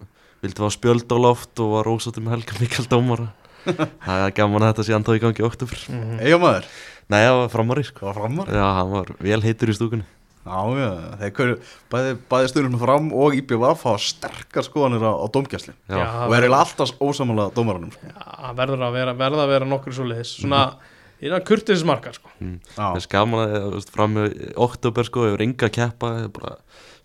vildi 0.43 0.61
fá 0.61 0.69
spjöld 0.75 1.09
á 1.09 1.17
loft 1.17 1.59
og 1.63 1.71
var 1.77 1.87
rósóttur 1.89 2.23
með 2.25 2.37
Helga 2.37 2.59
Mikael 2.61 2.87
Dómara. 2.91 3.29
Það 4.05 4.21
er 4.27 4.35
gaman 4.37 4.63
að 4.63 4.69
þetta 4.73 4.85
sé 4.87 4.93
antóð 4.95 5.17
í 5.17 5.23
gangi 5.23 5.41
í 5.43 5.47
oktober 5.47 5.81
Mhm. 5.91 6.19
eiga 6.23 6.37
maður, 6.39 6.67
nei, 7.11 7.19
það 7.25 7.39
var 7.41 7.49
framari 7.55 7.83
sko. 7.87 7.99
Það 8.05 8.07
var 8.13 8.19
framar? 8.21 8.53
Já, 8.53 8.67
hann 8.77 8.93
var 8.93 9.11
vel 9.19 9.41
heitur 9.43 9.71
í 9.73 9.75
stúkunni. 9.75 10.05
Já, 10.47 10.59
já, 10.79 10.91
þeir 11.19 11.33
bæði, 11.91 12.11
bæði 12.31 12.49
stundum 12.53 12.77
fram 12.79 13.09
og 13.11 13.35
IBVF 13.35 13.81
hafa 13.83 13.99
sterkar 13.99 14.63
skoðanir 14.63 15.03
á, 15.03 15.11
á 15.19 15.27
Já, 15.91 16.05
og 16.23 16.35
er 16.37 16.45
eiginlega 16.45 16.61
alltaf 16.63 16.93
ósamála 17.03 17.49
dómaranum 17.57 17.91
sko. 17.91 18.07
Já, 18.07 18.53
verður 18.55 18.85
að 18.87 18.95
vera, 18.95 19.15
verða 19.19 19.43
að 19.43 19.51
vera 19.51 19.67
nokkur 19.67 19.97
svo 19.97 20.05
leiðis 20.07 20.31
svona, 20.39 20.61
innan 21.19 21.43
kurtismarkar 21.43 22.15
sko. 22.15 22.31
mm. 22.39 22.55
Já, 22.77 22.79
það 22.79 22.95
er 23.01 23.05
skaman 23.09 23.43
að 23.43 23.57
fram 23.91 24.15
í 24.23 24.25
oktober 24.55 25.09
sko, 25.09 25.25
hefur 25.27 25.43
enga 25.43 25.67
að 25.67 25.75
keppa 25.81 26.13
hefur 26.21 26.33
bara 26.39 26.55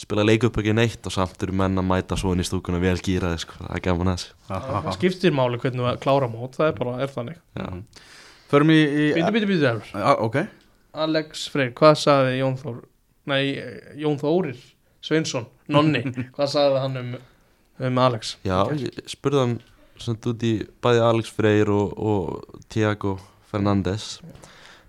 spila 0.03 0.25
leik 0.27 0.47
upp 0.49 0.59
ekki 0.61 0.75
neitt 0.77 1.07
og 1.09 1.15
samt 1.15 1.45
eru 1.47 1.55
menn 1.57 1.79
að 1.81 1.87
mæta 1.89 2.19
svo 2.19 2.33
inn 2.35 2.43
í 2.43 2.47
stúkuna 2.47 2.81
vel 2.83 2.97
gýraði 2.99 3.43
sko, 3.45 3.59
það 3.61 3.77
er 3.79 3.85
gaman 3.87 4.13
að 4.13 4.25
þessu 4.25 4.61
það 4.77 4.89
skiptir 4.99 5.37
máli 5.37 5.61
hvernig 5.63 5.87
við 5.87 6.01
klára 6.03 6.29
mót 6.31 6.59
það 6.59 6.71
er 6.71 6.79
bara, 6.79 6.95
er 7.05 7.13
þannig. 7.13 7.41
Já. 7.59 7.67
förum 8.53 8.73
í, 8.75 8.79
í 8.83 9.09
Býtu, 9.17 9.35
býtu, 9.37 9.51
býtu, 9.53 9.69
Elfur. 9.71 10.03
Já, 10.03 10.13
ok, 10.27 10.39
Alex 11.07 11.45
Freyr, 11.53 11.75
hvað 11.79 11.99
sagði 12.03 12.39
Jón 12.41 12.57
Þór 12.61 12.81
Nei, 13.31 13.43
Jón 14.03 14.19
Þórir 14.19 14.59
Sveinsson, 15.03 15.47
Nonni 15.71 16.03
Hvað 16.35 16.49
sagði 16.57 16.81
hann 16.83 16.99
um, 17.01 17.13
um 17.87 18.01
Alex? 18.03 18.37
Já, 18.47 18.59
ég 18.75 18.99
spurði 19.11 19.45
hann 19.45 19.59
samt 20.03 20.27
út 20.27 20.43
í 20.47 20.57
bæði 20.83 21.05
Alex 21.07 21.31
Freyr 21.37 21.71
og, 21.71 21.95
og 21.95 22.65
Tiago 22.73 23.17
Fernandes 23.53 24.17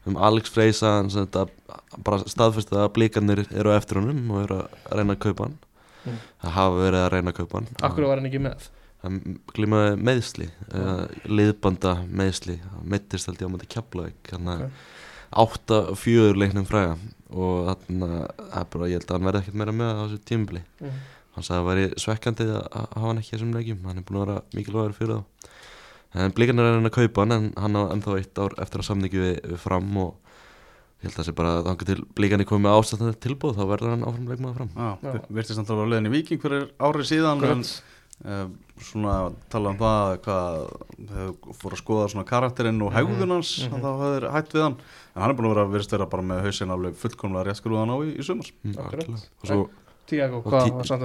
um 0.09 0.17
Alex 0.17 0.53
þetta 0.53 1.47
bara 2.03 2.21
staðfesti 2.25 2.75
að 2.77 2.93
blíkarnir 2.97 3.43
eru 3.51 3.73
á 3.73 3.77
eftir 3.77 4.01
honum 4.01 4.31
og 4.33 4.43
eru 4.45 4.61
að 4.63 4.95
reyna 4.97 5.15
að 5.15 5.23
kaupa 5.27 5.47
hann. 5.47 5.59
Mm. 6.03 6.17
það 6.43 6.55
hafa 6.57 6.79
verið 6.81 7.01
að 7.01 7.11
reyna 7.13 7.31
að 7.31 7.37
kaupa 7.37 7.59
hann. 7.59 7.67
Akkur 7.87 8.07
var 8.09 8.19
hann 8.19 8.27
ekki 8.27 8.41
með? 8.43 8.71
hann 9.03 9.39
glímaði 9.51 9.95
meðsli 9.99 10.45
uh, 10.71 11.07
liðbanda 11.27 11.95
meðsli 12.07 12.55
meittist 12.87 13.27
held 13.27 13.41
ég 13.41 13.49
á 13.51 13.53
mæti 13.53 13.69
Keflavík. 13.73 14.31
Hann 14.31 14.51
að 14.53 14.63
átta 15.43 15.79
fjögur 15.99 16.39
leiknum 16.39 16.67
fræga. 16.69 16.95
Og 17.33 17.67
þannig 17.67 18.13
að 18.85 18.93
ég 18.93 19.01
held 19.01 19.09
að 19.09 19.17
hann 19.17 19.27
verði 19.27 19.41
ekkert 19.43 19.59
meira 19.59 19.75
með 19.75 19.91
á 19.91 20.01
þessu 20.05 20.23
tímubli 20.29 20.63
Mm. 20.83 21.01
hann 21.33 21.45
sagði 21.47 21.57
að 21.57 21.63
það 21.63 21.69
væri 21.71 22.01
svekkandi 22.03 22.45
að 22.53 22.65
hafa 22.77 23.05
hann 23.07 23.21
ekki 23.21 23.35
þessum 23.35 23.53
leikjum. 23.57 23.85
Hann 23.87 23.97
er 23.97 24.07
búin 24.07 24.19
að 24.19 24.25
vera 24.25 24.41
mikilvægur 24.53 24.97
fyrir 24.99 25.15
þá 25.15 25.49
en 26.13 26.31
blikarnir 26.35 26.65
er 26.69 26.75
hann 26.77 26.89
að 26.89 26.97
kaupa 26.99 27.23
hann 27.25 27.31
en 27.37 27.47
hann 27.57 27.77
á 27.79 27.81
ennþá 27.93 28.17
eitt 28.19 28.37
ár 28.43 28.53
eftir 28.61 28.83
að 28.83 28.87
samningi 28.89 29.21
við, 29.23 29.33
við 29.53 29.57
fram 29.63 29.89
og 29.97 30.11
ég 31.03 31.07
held 31.09 31.13
að 31.13 31.17
það 31.19 31.25
sé 31.29 31.33
bara 31.39 31.53
að 31.57 31.65
þangar 31.67 31.89
til 31.89 32.03
blikarnir 32.15 32.47
komið 32.47 32.65
með 32.67 32.77
ástæðan 32.79 33.17
tilbúð 33.25 33.57
þá 33.57 33.63
verður 33.73 33.93
hann 33.95 34.05
áfram 34.07 34.29
leikmaður 34.31 34.59
fram. 34.59 34.69
Já, 34.77 34.91
Já. 35.03 35.25
virtist 35.39 35.59
að 35.63 35.73
vera 35.73 35.83
á 35.83 35.91
leiðin 35.93 36.07
í 36.07 36.13
Viking 36.13 36.39
fyrir 36.45 36.67
árið 36.79 37.09
síðan 37.09 37.43
en, 37.49 37.63
uh, 38.23 38.45
svona 38.83 39.15
tala 39.51 39.73
um 39.73 39.77
það 39.81 40.13
hvað 40.23 40.61
þau 41.09 41.53
fóru 41.59 41.75
að 41.75 41.81
skoða 41.83 42.07
svona 42.13 42.27
karakterinn 42.29 42.81
og 42.87 42.93
hegðun 42.95 43.35
hans 43.35 43.51
Mhm. 43.67 43.81
þá 43.83 43.89
hafður 43.99 44.29
hætt 44.37 44.53
við 44.55 44.63
hann. 44.63 44.77
En 45.15 45.21
hann 45.21 45.29
er 45.31 45.35
búin 45.37 45.49
að 45.49 45.55
vera, 45.55 45.67
virðist 45.75 45.91
vera 45.97 46.05
bara 46.09 46.23
með 46.23 46.43
hausinn 46.47 46.71
alveg 46.71 46.95
fullkomlega 46.95 47.45
rétt 47.49 47.59
skrúðan 47.59 47.91
á 47.91 47.97
í, 47.99 48.15
í 48.17 48.23
sumars 48.23 48.51
Mm, 48.63 48.73
svo 49.43 49.69
Tiago, 50.07 50.41
hvað 50.43 50.71
var 50.75 50.83
samt 50.85 51.01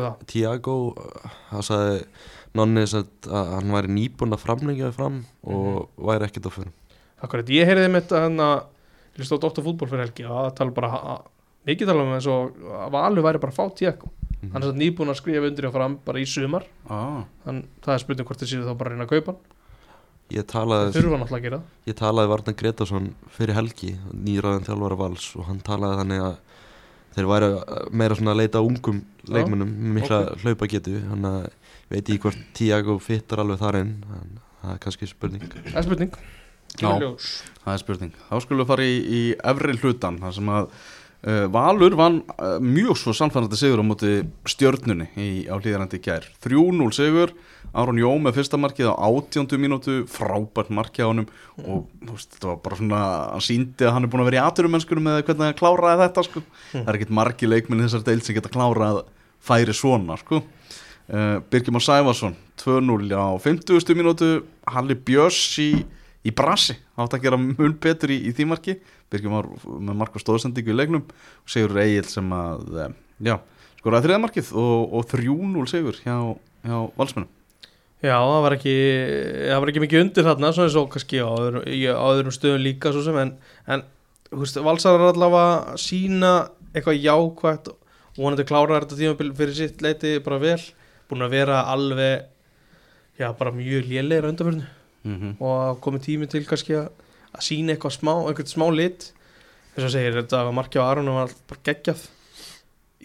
um 2.59 2.75
nonni 2.75 2.85
sagt, 2.91 3.31
að 3.31 3.55
hann 3.55 3.75
væri 3.77 3.95
nýbúinn 3.95 4.37
að 4.37 4.45
framlengja 4.45 4.91
við 4.91 4.99
fram 4.99 5.23
og 5.47 5.89
væri 6.11 6.29
ekkert 6.29 6.51
á 6.51 6.53
fyrir 6.59 6.75
Akkurat, 7.19 7.51
ég 7.51 7.67
heyrði 7.67 7.89
mitt 7.91 8.13
að 8.15 8.29
hann 8.29 8.45
að 8.45 8.57
ég 9.19 9.27
stóð 9.27 9.43
Dóttar 9.47 9.67
fútból 9.67 9.91
fyrir 9.91 10.07
helgi 10.07 10.27
og 10.29 10.37
það 10.37 10.55
tala 10.61 10.77
bara 10.77 10.93
að 10.99 11.27
mikið 11.69 11.91
tala 11.91 12.05
um 12.07 12.15
eins 12.15 12.29
og 12.31 12.59
að 12.79 12.95
Valur 12.95 13.27
væri 13.27 13.43
bara 13.43 13.55
að 13.55 13.59
fá 13.59 13.79
Tiago 13.79 14.13
hann 14.39 14.63
er 14.63 14.71
satt 14.71 14.79
nýbúin 14.79 15.11
að 15.11 15.19
skrifa 15.21 15.49
undir 15.51 15.69
og 15.69 15.75
fram 15.75 15.95
bara 16.07 16.21
í 16.23 16.27
sumar. 16.29 16.67
Ah, 16.87 17.25
þann, 17.45 17.63
það 17.85 17.95
er 17.95 18.03
spurning 18.05 18.29
hvort 18.29 18.43
þið 18.43 18.53
séu 18.53 18.67
þá 18.67 18.75
bara 18.79 18.91
að 18.91 18.95
reyna 18.95 19.07
að 19.07 19.15
kaupa 19.15 19.35
hann. 19.35 19.57
Ég 20.29 20.45
það 20.45 20.51
talaði, 20.53 21.03
að 21.57 21.89
ég 21.89 21.97
talaði 21.97 22.31
Varnar 22.35 22.57
Gretarsson 22.61 23.07
fyrir 23.33 23.57
helgi 23.57 23.95
nýraðan 24.13 24.67
þjálfara 24.67 24.99
vals 25.01 25.29
og 25.41 25.47
hann 25.49 25.63
talaði 25.65 26.03
þannig 26.03 26.25
að 26.27 26.35
þeir 27.17 27.29
væri 27.31 27.49
meira 27.97 28.19
svona 28.19 28.35
að 28.35 28.43
leita 28.43 28.61
að 28.61 28.69
ungum 28.69 28.99
leikmönnum 29.25 29.71
með 29.73 29.95
mikla 29.97 30.19
ok. 30.27 30.43
hlaupa 30.45 30.69
getu 30.69 30.99
þannig 31.07 31.39
að 31.39 31.47
veit 31.89 32.03
ekki 32.03 32.21
hvort 32.27 32.45
Tiago 32.57 32.99
fittar 33.03 33.43
alveg 33.45 33.63
þar 33.63 33.81
inn 33.83 33.97
en 34.19 34.37
það 34.61 34.75
er 34.75 34.85
kannski 34.85 35.11
spurning 35.11 35.49
það 35.49 35.81
er 35.81 35.89
spurning 35.89 36.21
Já. 36.79 36.91
Það 37.65 37.73
er 37.73 37.83
spurning 37.83 38.17
þá 38.29 38.39
skulum 38.45 38.63
við 38.63 38.71
fara 38.71 38.87
í, 38.87 38.97
í 39.01 39.21
efri 39.51 39.77
hlutan 39.81 40.19
þar 40.23 40.35
sem 40.37 40.51
að 40.53 40.67
uh, 40.69 41.45
Valur 41.55 41.97
vann 41.99 42.19
uh, 42.37 42.59
mjög 42.63 42.99
svo 43.01 43.15
samfærandi 43.17 43.59
sigur 43.59 43.81
á 43.83 43.89
móti 43.89 44.19
stjörnunni 44.53 45.09
í, 45.17 45.29
á 45.49 45.57
hlýðarandi 45.57 46.01
gær 46.05 46.29
3-0 46.45 46.91
sigur 46.95 47.33
Aron 47.77 47.99
Jó 48.01 48.11
með 48.21 48.39
fyrsta 48.39 48.61
markið 48.61 48.91
á 48.93 48.97
18. 48.97 49.57
mínútu 49.61 49.97
frábært 50.09 50.71
markið 50.73 51.05
á 51.05 51.11
honum 51.11 51.27
og 51.65 51.89
veist, 52.05 52.37
þetta 52.37 52.51
var 52.53 52.61
bara 52.65 52.79
svona 52.81 53.01
hann 53.35 53.45
síndi 53.45 53.89
að 53.89 53.97
hann 53.97 54.07
er 54.07 54.13
búin 54.13 54.23
að 54.25 54.31
vera 54.31 54.41
í 54.41 54.45
aturumennskunum 54.47 55.09
með 55.09 55.25
hvernig 55.27 55.51
hann 55.51 55.59
kláraði 55.59 56.05
þetta 56.07 56.25
sko. 56.29 56.45
það 56.73 56.93
er 56.93 57.01
ekkit 57.01 57.17
margi 57.21 57.51
leikminn 57.51 57.83
í 57.83 57.89
þessar 57.89 58.07
deil 58.09 58.23
sem 58.25 58.39
geta 58.39 58.53
klárað 58.53 59.03
færi 59.45 59.77
svona 59.77 60.17
sko. 60.21 60.41
Uh, 61.13 61.39
Birgimar 61.51 61.85
Sæfarsson 61.85 62.37
2-0 62.61 63.11
á 63.17 63.27
50. 63.41 63.97
mínútu. 63.99 64.31
Halli 64.69 64.97
Björns 64.97 65.59
í, 65.63 65.71
í 66.25 66.35
brasi. 66.35 66.79
Átt 66.99 67.17
að 67.17 67.27
gera 67.27 67.41
mun 67.41 67.77
betur 67.81 68.13
í, 68.15 68.21
í 68.29 68.35
því 68.37 68.49
marki. 68.53 68.79
Birgimar 69.13 69.49
með 69.65 70.01
marka 70.03 70.23
stóðsendingu 70.23 70.75
í 70.75 70.79
leiknum. 70.79 71.07
Og 71.45 71.53
Sigur 71.53 71.81
Egil 71.83 72.07
sem 72.09 72.29
að 72.35 72.85
eh, 72.85 72.95
já, 73.31 73.39
skoraði 73.81 74.09
þriða 74.09 74.23
markið 74.27 74.55
og, 74.59 74.95
og 74.99 75.11
3-0 75.11 75.67
Sigur 75.71 75.99
hjá, 76.05 76.17
hjá 76.67 76.79
valsmennum 76.99 77.35
Já, 77.99 78.15
það 78.15 78.45
var 78.45 78.55
ekki 78.55 78.73
það 79.49 79.61
var 79.63 79.71
ekki 79.73 79.81
mikið 79.83 80.03
undir 80.05 80.27
þarna 80.29 80.51
svona 80.55 80.69
eins 80.69 80.77
og 80.79 80.91
kannski 80.93 81.19
á 81.19 81.31
öðrum, 81.35 81.65
í 81.67 81.81
á 81.91 81.99
öðrum 81.99 82.35
stöðum 82.35 82.63
líka 82.63 82.93
sem 82.95 83.17
en, 83.19 83.33
en 83.67 83.83
þú 84.29 84.43
veist, 84.45 84.61
valsar 84.63 85.01
er 85.01 85.09
allavega 85.09 85.75
sína 85.83 86.33
eitthvað 86.71 87.01
jákvægt 87.03 87.73
og 87.73 88.21
vonandi 88.21 88.47
klára 88.47 88.79
þetta 88.79 89.01
tímabil 89.01 89.33
fyrir 89.41 89.57
sitt 89.59 89.83
leiti 89.83 90.15
bara 90.23 90.39
vel, 90.45 90.61
búin 91.09 91.25
að 91.27 91.35
vera 91.37 91.63
alveg 91.73 92.27
já, 93.19 93.33
bara 93.39 93.55
mjög 93.55 93.89
lélegir 93.91 94.29
undanförnu. 94.31 94.67
Mm 95.05 95.17
-hmm. 95.21 95.33
og 95.41 95.81
komið 95.81 96.03
tími 96.03 96.27
til 96.27 96.45
kannski 96.45 96.75
að, 96.75 96.89
að 97.33 97.43
sína 97.43 97.73
eitthvað 97.73 97.95
smá, 97.97 98.15
eitthvað 98.29 98.53
smá 98.53 98.67
lit. 98.75 99.13
Þess 99.75 99.85
að 99.85 99.95
segir, 99.95 100.23
þetta 100.23 100.45
var 100.45 100.53
markja 100.53 100.83
á 100.83 100.89
Aron 100.91 101.09
og 101.09 101.15
var 101.15 101.31
bara 101.49 101.61
geggjað. 101.65 102.09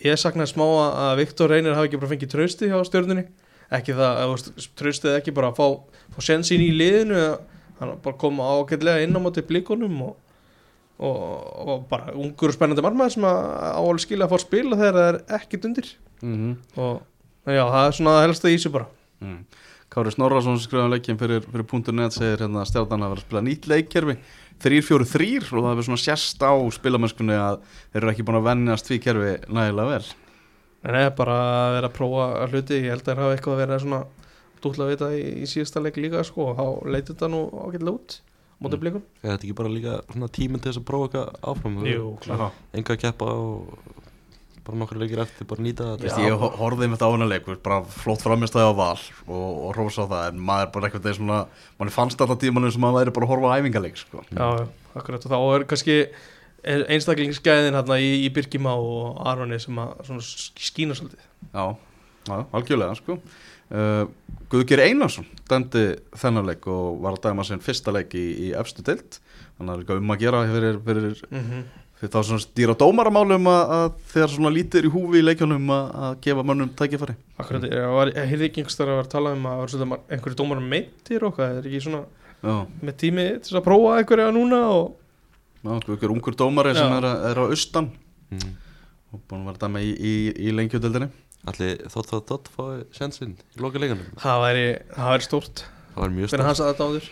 Ég 0.04 0.18
saknaði 0.18 0.50
smá 0.50 0.66
að 0.66 1.18
Viktor 1.18 1.50
Reynir 1.50 1.76
hafi 1.76 1.88
ekki 1.88 2.00
bara 2.02 2.10
fengið 2.10 2.30
trausti 2.30 2.68
hjá 2.68 2.84
stjörnunni. 2.84 3.26
Ekki 3.72 3.94
það, 3.94 4.52
traustið 4.76 5.16
ekki 5.18 5.32
bara 5.32 5.48
að 5.48 5.56
fá, 5.56 5.68
fá 6.16 6.22
sensin 6.22 6.62
í 6.62 6.72
liðinu 6.74 7.38
hann 7.80 8.02
bara 8.04 8.18
koma 8.20 8.44
ágætlega 8.44 9.04
inn 9.04 9.16
á 9.18 9.20
móti 9.24 9.44
blíkonum 9.46 10.02
og, 10.08 10.18
og, 10.98 11.18
og 11.68 11.88
bara 11.90 12.14
ungur 12.14 12.52
og 12.52 12.58
spennandi 12.58 12.84
marmaður 12.86 13.16
sem 13.16 13.28
að 13.28 13.40
áalveg 13.80 14.06
skilja 14.06 14.28
að 14.28 14.34
fá 14.34 14.38
að 14.38 14.46
spila 14.46 14.80
þegar 14.80 15.00
það 15.00 15.10
er 15.10 15.20
ekkit 15.40 15.68
undir. 15.70 15.90
Mm 16.24 16.54
og 16.78 17.02
já, 17.46 17.64
það 17.64 17.86
er 17.88 17.98
svona 17.98 18.16
það 18.18 18.26
helst 18.28 18.48
að 18.48 18.56
í 18.56 18.58
sig 18.64 18.72
bara 18.72 18.88
-hmm. 19.22 19.44
Kári 19.94 20.12
Snorrason 20.12 20.58
skrifaði 20.60 20.90
leikinn 20.96 21.20
fyrir, 21.20 21.44
fyrir 21.46 21.94
.net 21.94 22.14
segir 22.14 22.40
hérna 22.42 22.64
að 22.64 22.70
stjarnan 22.72 23.04
að 23.04 23.10
vera 23.14 23.22
að 23.22 23.26
spila 23.28 23.42
nýtt 23.46 23.68
leikkerfi 23.68 24.16
3-4-3 24.64 25.54
og 25.54 25.64
það 25.64 25.70
hefur 25.70 25.88
svona 25.88 26.02
sérst 26.02 26.42
á 26.42 26.54
spilamennskunni 26.72 27.36
að 27.38 27.60
þeir 27.94 28.02
eru 28.02 28.12
ekki 28.12 28.26
búin 28.26 28.40
að 28.40 28.48
vennast 28.48 28.88
því 28.90 29.00
kerfi 29.04 29.34
nægilega 29.54 29.90
vel 29.92 30.06
en 30.84 30.94
það 30.96 31.06
er 31.06 31.16
bara 31.18 31.38
að 31.68 31.74
vera 31.78 31.88
að 31.88 31.98
prófa 31.98 32.26
að 32.44 32.52
hluti 32.54 32.74
ég 32.80 32.90
held 32.92 33.02
að 33.02 33.08
það 33.08 33.24
hafa 33.24 33.36
eitthvað 33.38 33.54
að 33.54 33.62
vera 33.64 33.80
svona 33.80 34.02
dútla 34.64 34.86
að 34.86 34.94
vita 34.94 35.10
í, 35.14 35.24
í 35.44 35.46
síðasta 35.50 35.84
leik 35.84 35.98
líka 36.00 36.24
sko, 36.24 36.52
og 36.52 36.58
þá 36.58 36.66
leitur 36.88 37.16
þetta 37.16 37.30
nú 37.32 37.42
ágætlega 37.52 37.98
út 37.98 38.18
á 38.20 38.62
móti 38.64 38.78
Mm. 38.78 38.84
blíkun 38.84 39.04
Er 39.24 39.34
þetta 39.34 39.44
ekki 39.44 39.56
bara 39.60 39.70
líka 39.70 39.94
svona 40.12 40.30
tíminn 40.32 40.62
til 40.64 40.72
þess 40.72 40.80
að 40.82 40.88
prófa 40.88 41.06
eitthvað 41.10 41.28
áfram 41.52 41.80
Jú, 41.88 42.18
klart. 42.24 42.54
Enga 42.74 42.94
að 42.94 43.02
keppa 43.04 43.26
og 43.26 44.03
bara 44.64 44.78
nokkur 44.80 45.00
leikir 45.02 45.20
eftir 45.24 45.48
bara 45.50 45.64
nýta 45.66 45.84
Þú 45.84 45.94
þetta 45.94 46.08
veist, 46.08 46.22
ég 46.24 46.38
ho- 46.40 46.52
horfði 46.62 46.88
með 46.88 46.96
þetta 46.98 47.08
á 47.10 47.14
hennar 47.14 47.30
leik 47.34 47.46
þú 47.48 47.52
veist, 47.54 47.64
bara 47.66 47.80
flott 47.98 48.22
framistæði 48.24 48.68
á 48.70 48.74
val 48.80 49.02
og, 49.28 49.50
og 49.68 49.72
rósa 49.78 50.06
á 50.06 50.12
það 50.14 50.28
en 50.32 50.44
maður 50.50 50.70
bara 50.76 50.88
eitthvað 50.90 51.08
þeir 51.10 51.18
svona 51.20 51.40
mann 51.80 51.94
fannst 51.98 52.22
alltaf 52.24 52.40
tímanum 52.44 52.72
sem 52.72 52.82
maður 52.86 53.00
væri 53.02 53.16
bara 53.18 53.28
að 53.28 53.34
horfa 53.34 53.52
á 53.52 53.56
æfingaleik 53.60 54.00
sko. 54.00 54.24
Já, 54.32 54.48
já, 54.62 54.68
akkurat 55.02 55.28
og 55.28 55.34
þá 55.34 55.40
er 55.58 55.68
kannski 55.74 55.98
einstaklingsgæðin 56.64 57.76
hérna 57.78 57.98
í, 58.00 58.12
í 58.24 58.30
Birkima 58.34 58.74
og 58.80 59.18
Aroni 59.28 59.60
sem 59.62 59.80
að 59.84 59.96
svona 60.08 60.24
skína 60.24 60.96
svolítið. 60.98 61.24
Já, 61.52 61.66
já, 62.30 62.38
algjörlega 62.56 62.96
sko. 63.00 63.18
uh, 63.74 64.06
Guðger 64.54 64.84
Einarsson 64.86 65.26
dæmdi 65.50 65.84
þennan 66.20 66.48
leik 66.52 66.68
og 66.72 67.00
var 67.04 67.18
að 67.18 67.24
dæma 67.28 67.46
sinn 67.48 67.64
fyrsta 67.64 67.92
leik 67.96 68.14
í, 68.16 68.26
í 68.48 68.52
efstu 68.60 68.86
deild. 68.86 69.20
Þannig 69.58 69.64
að 69.64 69.68
það 69.68 69.74
er 69.76 69.84
líka 69.84 69.98
um 70.04 70.14
að 70.16 70.22
gera 70.24 70.44
fyrir, 70.54 70.80
fyrir, 70.88 71.24
mm 71.32 71.64
fyrir 72.04 72.12
þá 72.14 72.20
svona 72.28 72.48
dýra 72.60 72.74
dómaramálum 72.84 73.46
að, 73.48 73.62
að 73.78 73.86
þegar 74.12 74.32
svona 74.34 74.52
lítið 74.58 74.80
er 74.82 74.88
í 74.90 74.92
húfi 74.94 75.22
í 75.22 75.24
leikjunum 75.24 75.70
að, 75.72 75.86
að 76.08 76.18
gefa 76.26 76.44
mönnum 76.50 76.72
tækifæri? 76.80 77.16
Akkurat, 77.40 77.68
ég, 77.70 78.18
heyrði 78.28 78.50
ekki 78.50 78.60
einhvers 78.64 78.76
þar 78.80 78.90
að 78.92 78.98
vera 78.98 79.06
að 79.08 79.14
tala 79.14 79.32
um 79.38 79.48
að 79.48 79.86
mar- 79.94 80.04
einhverju 80.12 80.40
dómar 80.42 80.60
meittir 80.74 81.24
og 81.24 81.38
hvað, 81.38 81.62
er 81.62 81.70
ekki 81.72 81.82
svona 81.88 82.04
Já, 82.44 82.56
með 82.84 82.98
tími 83.00 83.26
til 83.48 83.56
að 83.56 83.64
prófa 83.70 83.94
einhverja 84.02 84.32
núna 84.36 84.60
og 84.76 85.00
já 85.64 85.72
Guðger 85.88 86.12
ungur 86.12 86.36
dómari 86.36 86.74
sem 86.76 86.92
Já. 86.92 86.98
er, 87.00 87.06
að- 87.08 87.26
er 87.30 87.40
á 87.40 87.44
austan. 87.48 87.88
Mm. 88.34 88.50
og 89.14 89.22
búin 89.30 89.44
að 89.44 89.48
vera 89.48 89.56
að 89.56 89.64
dæma 89.64 89.84
í, 89.86 89.92
í, 89.96 90.14
í 90.50 90.52
lengjudeldinni 90.58 91.08
Allir 91.48 91.86
þótt 91.92 92.10
þótt 92.12 92.30
þótt 92.34 92.52
fái 92.56 92.84
sjansinn 92.98 93.34
í 93.56 93.62
loka 93.64 93.80
leikunum 93.80 94.12
það 94.20 94.44
væri, 94.44 94.66
það 94.96 95.10
væri 95.14 95.26
stórt. 95.28 95.64
Það 95.94 96.02
var 96.04 96.14
mjög 96.18 96.32
fyrir 96.34 96.44
stórt. 96.44 96.48
hans 96.50 96.64
að 96.64 96.70
þetta 96.74 96.88
áður 96.90 97.12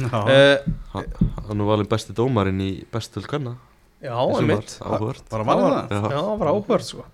Já, 0.00 0.18
uh, 0.20 1.02
Hann 1.48 1.64
var 1.64 1.74
alveg 1.78 1.88
besti 1.92 2.14
dómarinn 2.16 2.60
í 2.64 2.70
bestul 2.92 3.24
kanna 3.30 3.56
Já, 4.00 4.14
einmitt. 4.40 4.76
Bara 4.80 5.44
var 5.44 5.64
það. 5.64 5.90
Já, 5.90 6.20
það 6.20 6.38
var 6.40 6.52
áhverð 6.54 6.86
sko. 6.88 7.04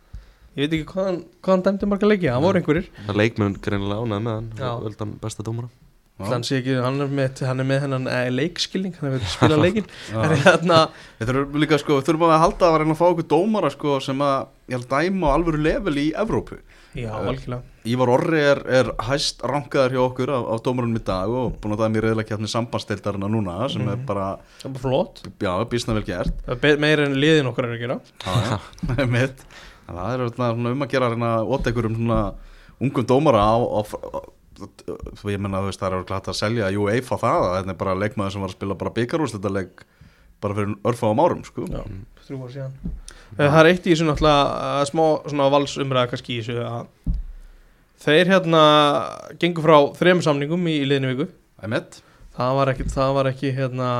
Ég 0.56 0.62
veit 0.70 0.76
ekki 0.78 0.86
hvað 0.92 1.08
hann, 1.10 1.18
hvað 1.44 1.52
hann 1.56 1.64
dæmdi 1.66 1.88
marga 1.90 2.08
leiki, 2.08 2.28
það 2.30 2.44
voru 2.46 2.60
einhverjir. 2.62 2.86
Það 3.08 3.18
leikmenn 3.20 3.56
greinilega 3.66 4.04
ánæði 4.06 4.22
með 4.28 4.36
hann. 4.38 4.46
Völdi 4.86 5.02
hann 5.04 5.16
besta 5.20 5.44
dómara. 5.44 5.68
Hann 6.16 6.46
sé 6.48 6.62
ekki, 6.62 6.78
hann 6.80 7.02
er 7.04 7.10
með, 7.12 7.42
hann 7.44 7.60
er 7.60 7.66
með 7.68 7.82
hennan 7.84 8.06
eh, 8.08 8.30
leikskilning, 8.32 8.94
hann 8.96 9.10
er 9.10 9.18
með 9.18 9.24
að 9.26 9.32
spila 9.34 9.58
leikin 9.60 9.90
hérna, 10.46 10.78
Við 11.18 11.28
þurfum 11.28 11.58
líka 11.60 11.78
sko, 11.82 11.98
við 11.98 12.06
þurfum 12.08 12.30
að 12.32 12.40
halda 12.40 12.70
að 12.70 12.76
vera 12.78 12.86
að 12.94 13.00
fá 13.02 13.04
okkur 13.10 13.26
dómara 13.34 13.70
sko 13.74 13.98
sem 14.00 14.22
að 14.24 14.46
ég 14.72 14.78
held 14.78 14.86
dæma 14.94 15.28
á 15.28 15.34
alvöru 15.36 15.60
level 15.60 15.92
í 16.00 16.06
Evrópu. 16.16 16.56
já, 16.96 17.10
algjörlega 17.12 17.60
Ívar 17.86 18.10
Orri 18.10 18.40
er, 18.42 18.60
er 18.80 18.88
hæst 19.06 19.42
rankaðar 19.46 19.94
hjá 19.94 20.00
okkur 20.02 20.32
á, 20.34 20.38
á 20.42 20.54
dómarunum 20.64 20.98
í 20.98 21.02
dag 21.06 21.30
og 21.30 21.56
búin 21.62 21.74
að 21.76 21.82
dæma 21.84 22.00
í 22.00 22.02
reyðlega 22.04 22.28
kjarni 22.32 22.50
sambandsdeildarina 22.50 23.28
núna 23.30 23.56
sem 23.72 23.82
er 23.86 23.96
Mhm. 23.96 24.06
bara, 24.08 24.26
Það 24.62 24.64
er 24.68 24.72
bara 24.74 24.82
flott 24.84 25.22
já, 25.38 25.52
bísna 25.70 25.94
vel 25.94 26.02
gert. 26.08 26.34
Það 26.46 26.52
er 26.56 26.60
meira 26.82 27.06
en 27.06 27.14
liðin 27.14 27.50
okkar 27.52 27.68
er 27.68 27.76
að 27.76 27.82
gera 27.84 28.00
Já. 28.24 28.58
Það 29.86 30.12
er 30.14 30.26
um 30.74 30.82
að 30.82 30.90
gera 30.90 31.10
að 31.10 31.14
að 31.14 31.52
um 31.86 31.96
svona 32.00 32.20
ungum 32.80 33.06
dómara 33.06 33.38
á, 33.40 33.56
á, 33.56 33.80
á 33.86 34.20
ég 35.30 35.38
menna 35.40 35.60
þú 35.60 35.68
veist 35.70 35.80
það 35.82 35.92
er 35.98 36.06
glætt 36.08 36.28
að 36.32 36.36
selja 36.40 36.70
UEFA 36.80 37.18
það, 37.20 37.42
að 37.46 37.56
þetta 37.60 37.70
er 37.74 37.80
bara 37.84 37.94
leikmaður 38.00 38.32
sem 38.32 38.40
var 38.44 38.50
að 38.50 38.56
spila 38.56 38.74
bara 38.80 38.94
byggarúst 38.96 39.36
leik 39.52 39.84
bara 40.40 40.54
fyrir 40.56 40.74
örfáum 40.84 41.20
árum 41.22 41.44
sko. 41.44 41.64
Já, 41.68 41.82
þrjú 42.26 42.40
ár 42.44 42.54
síðan 42.56 42.78
Eh, 43.36 43.48
Það 43.50 43.58
er 43.58 43.66
eitt 43.72 43.86
í 43.86 43.90
þessu 43.92 44.04
náttúrulega 44.06 44.42
eh, 44.80 44.84
smá 45.34 45.44
valsumræða 45.52 46.10
kannski 46.12 46.36
í 46.36 46.42
þessu 46.44 46.60
að 46.62 47.16
þeir 48.04 48.32
hérna 48.34 48.62
gengur 49.40 49.66
frá 49.66 49.76
þrem 49.98 50.22
samningum 50.24 50.68
í, 50.68 50.78
í 50.82 50.88
liðinu 50.88 51.14
viku 51.14 51.28
það 52.36 52.58
var 52.58 52.72
ekki, 52.72 52.88
það 52.92 53.14
var 53.16 53.30
ekki 53.32 53.52
hérna 53.56 53.90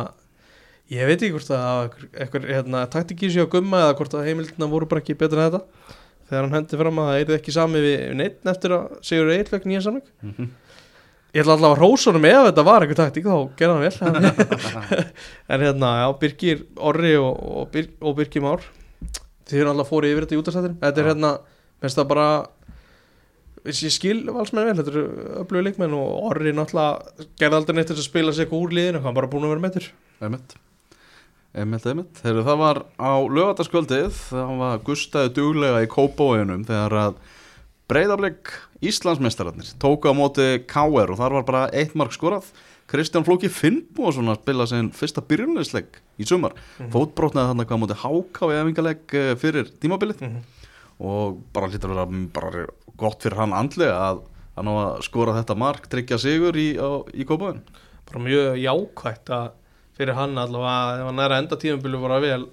ég 0.92 1.08
veit 1.08 1.18
ekki 1.18 1.32
hvort 1.34 1.54
að 1.56 1.96
einhver 2.14 2.50
hérna, 2.50 2.84
taktik 2.92 3.24
í 3.26 3.30
sig 3.32 3.42
á 3.42 3.50
gumma 3.50 3.86
eða 3.86 3.96
hvort 3.98 4.18
að 4.18 4.28
heimildina 4.28 4.68
voru 4.70 4.88
bara 4.90 5.02
ekki 5.02 5.16
betur 5.18 5.40
en 5.42 5.48
þetta. 5.50 5.94
Þegar 6.26 6.44
hann 6.44 6.56
hendi 6.56 6.78
fram 6.78 7.00
að 7.00 7.08
það 7.08 7.18
er 7.22 7.34
ekki 7.36 7.54
sami 7.54 7.82
við 7.82 8.04
neitt 8.18 8.48
eftir 8.50 8.74
að 8.74 9.12
Eil 9.34 9.50
fekk 9.50 9.66
nýja 9.70 9.84
samning. 9.86 10.06
Mm 10.22 10.54
ég 11.36 11.42
ætla 11.42 11.52
alltaf 11.56 11.74
að 11.74 11.80
rósa 11.82 12.08
honum 12.10 12.24
ef 12.24 12.46
þetta 12.46 12.62
var 12.64 12.84
eitthvað 12.84 13.00
taktík 13.02 13.26
þá 13.28 13.56
gerði 13.58 13.74
hann 13.74 13.84
vel. 13.84 15.00
En 15.52 15.64
hérna, 15.66 15.90
já, 16.00 16.06
Birgir 16.22 16.62
Orri 16.80 17.12
og, 17.20 17.42
og, 17.60 17.66
Bir, 17.74 17.90
og 18.00 18.16
Birgir 18.16 18.44
Már. 18.44 18.64
Þið 19.46 19.60
eru 19.60 19.72
alltaf 19.74 19.90
fórið 19.90 20.14
yfir 20.14 20.24
þetta 20.24 20.36
í 20.36 20.40
útastættin 20.40 20.78
þetta 20.80 21.02
er 21.02 21.10
hérna, 21.10 21.32
mennst 21.82 22.00
það 22.00 22.08
bara 22.14 22.28
ég 23.66 23.94
skil 23.94 24.20
valsmenn 24.30 24.68
vel 24.68 24.76
þetta 24.78 24.92
eru 24.92 25.04
öflugur 25.42 25.66
leikmenn 25.66 25.96
og 25.96 26.28
Orri 26.30 26.52
náttúrulega 26.54 27.26
gerði 27.40 27.58
aldrei 27.60 27.76
neitt 27.78 27.90
þess 27.90 28.02
að 28.04 28.10
spila 28.10 28.32
sig 28.32 28.46
eitthvað 28.46 28.62
úr 28.66 28.76
liðinu 28.78 29.02
hann 29.04 29.16
bara 29.16 29.30
búin 29.32 29.46
að 29.48 29.54
vera 29.54 29.64
meður 29.66 29.88
Einmitt. 30.22 30.54
Einmitt, 31.56 31.86
einmitt. 31.88 32.20
Þegar 32.20 32.44
það 32.44 32.60
var 32.60 32.78
á 33.00 33.12
lögataskvöldið 33.32 34.16
það 34.28 34.54
var 34.60 34.80
Gustaði 34.84 35.32
duglega 35.38 35.82
í 35.84 35.90
kópóinum 35.92 36.64
þegar 36.68 36.96
að 37.00 37.18
breyðarblik 37.88 38.52
Íslandsmeistararnir 38.84 39.70
tóku 39.80 40.10
á 40.12 40.14
móti 40.16 40.48
KR 40.68 41.12
og 41.14 41.20
þar 41.20 41.36
var 41.38 41.46
bara 41.48 41.62
eitt 41.72 41.94
mark 41.96 42.12
skorað. 42.12 42.50
Kristján 42.86 43.24
Flóki 43.26 43.48
Finnbúason 43.50 44.28
að 44.30 44.42
spila 44.44 44.66
sin 44.70 44.92
fyrsta 44.94 45.24
byrjunleisleik 45.26 45.96
í 46.22 46.26
sumar. 46.28 46.54
Mhm. 46.78 46.92
fótbrotnaði 46.92 47.50
þannig 47.50 47.66
hvað 47.70 47.80
mútið 47.82 48.02
háká 48.04 48.50
í 48.52 48.58
efingaleg 48.60 49.16
fyrir 49.40 49.72
tímabilið. 49.80 50.20
Mhm. 50.20 50.44
Og 51.02 51.40
bara 51.54 51.68
hlýtur 51.70 51.92
að 51.92 52.00
vera 52.00 52.24
bara 52.36 52.66
gott 52.96 53.24
fyrir 53.24 53.40
hann 53.40 53.56
andlega 53.56 53.96
að 54.10 54.22
hann 54.56 54.70
á 54.72 54.74
að 54.80 55.02
skora 55.04 55.36
þetta 55.36 55.56
mark, 55.60 55.88
tryggja 55.92 56.16
sigur 56.20 56.56
í, 56.56 56.68
á, 56.80 57.04
í 57.12 57.26
kópaðin 57.28 57.64
bara 58.08 58.22
mjög 58.24 58.60
jákvætt 58.62 59.32
að 59.36 59.50
fyrir 59.96 60.16
hann 60.16 60.38
allavega 60.40 61.02
ef 61.02 61.10
hann 61.10 61.24
er 61.24 61.34
að 61.34 61.42
enda 61.42 61.58
tíðanbílu 61.60 62.00
voru 62.00 62.20
vel 62.24 62.46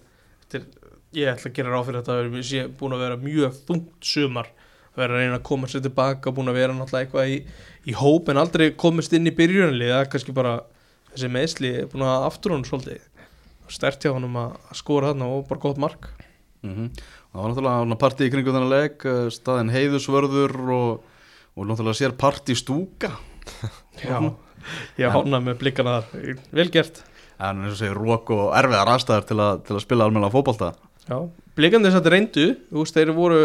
eftir, 0.43 0.67
ég 1.15 1.31
ætla 1.31 1.51
að 1.51 1.55
gera 1.59 1.71
ráð 1.71 1.87
fyrir 1.87 2.01
þetta 2.01 2.17
að 2.17 2.29
við 2.33 2.45
sé 2.49 2.65
búin 2.79 2.97
að 2.97 3.05
vera 3.05 3.21
mjög 3.21 3.57
þungt 3.69 4.11
sumar 4.13 4.51
að 4.93 5.01
vera 5.01 5.15
að 5.15 5.23
reyna 5.23 5.39
að 5.39 5.47
koma 5.49 5.69
sér 5.69 5.85
tilbaka 5.85 6.33
búin 6.35 6.51
að 6.51 6.59
vera 6.59 6.75
náttúrulega 6.75 7.07
eitthvað 7.07 7.31
í, 7.33 7.39
í 7.89 7.95
hóp 7.97 8.29
en 8.29 8.41
aldrei 8.41 8.67
komist 8.79 9.15
inn 9.15 9.29
í 9.29 9.35
byrjunlið 9.35 9.93
það 9.93 10.03
er 10.03 10.11
kannski 10.13 10.35
bara 10.35 10.57
þessi 11.13 11.31
meðsli 11.31 11.73
er 11.79 11.89
búin 11.91 12.05
að 12.07 12.27
aftur 12.27 12.55
hann 12.55 12.67
svolítið. 12.67 13.01
Stert 13.71 14.03
hjá 14.03 14.13
hann 14.13 14.27
að 14.27 14.55
að 14.57 14.77
skora 14.77 15.11
þarna 15.11 15.29
og 15.33 15.47
bara 15.49 15.63
gott 15.63 15.81
mark. 15.81 16.09
Mm 16.63 16.89
það 17.33 17.41
var 17.41 17.49
náttúrulega 17.53 17.97
partí 18.03 18.27
í 18.27 18.31
kringu 18.33 18.53
þennan 18.53 18.71
leik 18.71 19.05
eh, 19.09 19.23
staðinn 19.33 19.71
heiðusvörður 19.73 20.53
og, 20.77 21.01
og 21.57 21.67
náttúrulega 21.69 21.99
sér 21.99 22.13
partí 22.19 22.55
stúka. 22.57 23.09
Já, 24.03 24.19
ég 25.01 25.11
hána 25.17 25.41
með 25.43 25.57
blikkana 25.63 25.97
þar. 26.05 26.37
Vel 26.55 26.69
gert. 26.73 27.01
En 27.43 27.63
eins 27.65 27.73
og 27.75 27.79
segir 27.81 27.97
rók 27.97 28.29
og 28.31 28.53
erfiðar 28.55 28.93
aðstæður 28.93 29.25
til, 29.31 29.39
að- 29.43 29.61
til 29.67 29.75
að 29.75 29.83
spila 29.83 30.05
almenna 30.07 30.29
fótbolta. 30.31 30.71
Já, 31.09 31.17
blikandi 31.57 31.89
þess 31.91 31.99
að 31.99 32.11
reyndu 32.13 32.45
þú 32.69 32.79
veist, 32.85 32.95
þeir 32.95 33.11
voru 33.17 33.39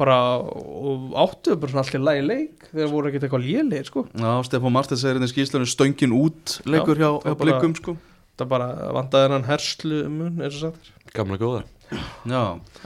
bara 0.00 0.16
og 0.40 1.12
áttu 1.20 1.54
bara 1.60 1.70
svona 1.74 1.84
allir 1.84 2.02
lægi 2.08 2.24
leik. 2.26 2.64
Þeir 2.72 2.88
voru 2.90 3.10
ekkert 3.10 3.26
eitthvað 3.28 3.44
lélegir 3.46 3.86
sko. 3.90 4.06
Já, 4.16 4.30
Stefán 4.48 4.72
Martins 4.74 5.04
segir 5.04 5.18
hérna 5.20 5.28
í 5.28 5.34
skýslunum 5.34 5.68
stöngin 5.70 6.14
út 6.16 6.56
leikur 6.66 6.96
Já, 6.98 7.04
hjá, 7.12 7.28
hjá 7.28 7.36
blikum 7.44 7.76
sko. 7.78 7.94
Það 8.40 8.48
bara 8.54 8.68
vandaði 8.96 9.34
hann 9.36 9.46
herslu 9.50 10.00
mun 10.08 10.40
eins 10.40 10.56
og 10.56 10.70
sagt. 10.70 10.90
Er 11.04 11.14
Gamla 11.20 11.36
góða 11.42 11.62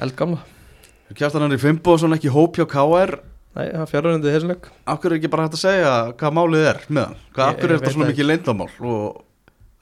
eldgamla. 0.04 0.40
Kjartan 1.14 1.44
Henry 1.44 1.60
Fimboðsson 1.62 2.16
ekki 2.16 2.32
hóp 2.32 2.56
hjá 2.58 2.66
KR 2.70 3.18
Nei, 3.54 3.68
það 3.70 3.90
fjárhörandi 3.92 4.32
þessu 4.32 4.48
leik 4.50 4.64
Af 4.90 4.98
hverju 4.98 5.12
er 5.12 5.20
ekki 5.20 5.30
bara 5.30 5.44
hægt 5.46 5.58
að 5.58 5.62
segja 5.62 5.92
hvað 6.18 6.34
málið 6.34 6.64
er 6.70 6.80
með 6.88 7.04
hann? 7.04 7.20
Hverju 7.36 7.68
er 7.68 7.74
þetta 7.76 7.92
svona 7.94 8.08
mikið 8.10 8.28
leyndamál 8.30 8.66
og 8.72 9.20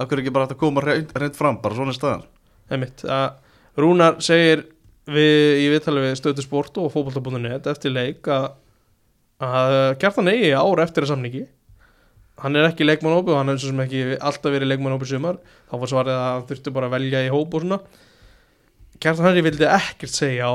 hverju 0.02 0.18
er 0.18 0.22
ekki 0.24 0.34
bara 0.34 0.48
hægt 0.48 0.56
að 0.56 0.60
koma 0.60 0.84
reynd, 0.84 1.14
fram, 1.38 1.60
bara 1.62 1.78
svona 1.78 1.94
staðan 1.96 2.26
Einmitt, 2.72 3.04
að 3.06 3.80
Rúnar 3.80 4.18
segir 4.24 4.66
við, 5.08 5.62
í 5.62 5.70
viðtali 5.72 6.04
við 6.04 6.18
stöðu 6.20 6.44
sport 6.44 6.78
og 6.82 6.92
fótbolta.net 6.92 7.70
eftir 7.72 7.94
leik 7.94 8.28
að, 8.28 8.50
að 9.40 9.76
Kjartan 10.02 10.30
eigi 10.32 10.52
ár 10.52 10.82
eftir 10.84 11.06
að 11.06 11.14
samningi. 11.14 11.42
Hann 12.42 12.58
er 12.58 12.68
ekki 12.68 12.84
leikmannhópi 12.84 13.32
og 13.32 13.40
hann 13.40 13.52
er 13.52 13.60
svo 13.60 13.72
sem 13.72 13.82
ekki 13.84 14.02
alltaf 14.18 14.52
verið 14.52 14.72
leikmannhópi 14.72 15.08
sumar. 15.08 15.40
Þá 15.70 15.74
var 15.80 15.92
svarið 15.92 16.18
að 16.18 16.28
hann 16.28 16.46
þurfti 16.50 16.74
bara 16.76 16.90
að 16.90 16.96
velja 16.98 17.24
í 17.24 17.32
hóp 17.32 17.56
og 17.56 17.64
svona 17.64 17.80
Kjartan 19.02 19.26
Henry 19.28 19.42
vildi 19.48 19.66
ekkert 19.68 20.14
segja 20.14 20.46
á 20.48 20.54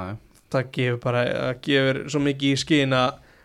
Nei, 0.00 0.12
það 0.52 0.68
gefur 0.76 1.00
bara 1.02 1.22
það 1.28 1.56
gefur 1.66 2.02
svo 2.12 2.20
mikið 2.24 2.54
í 2.56 2.60
skina 2.62 3.02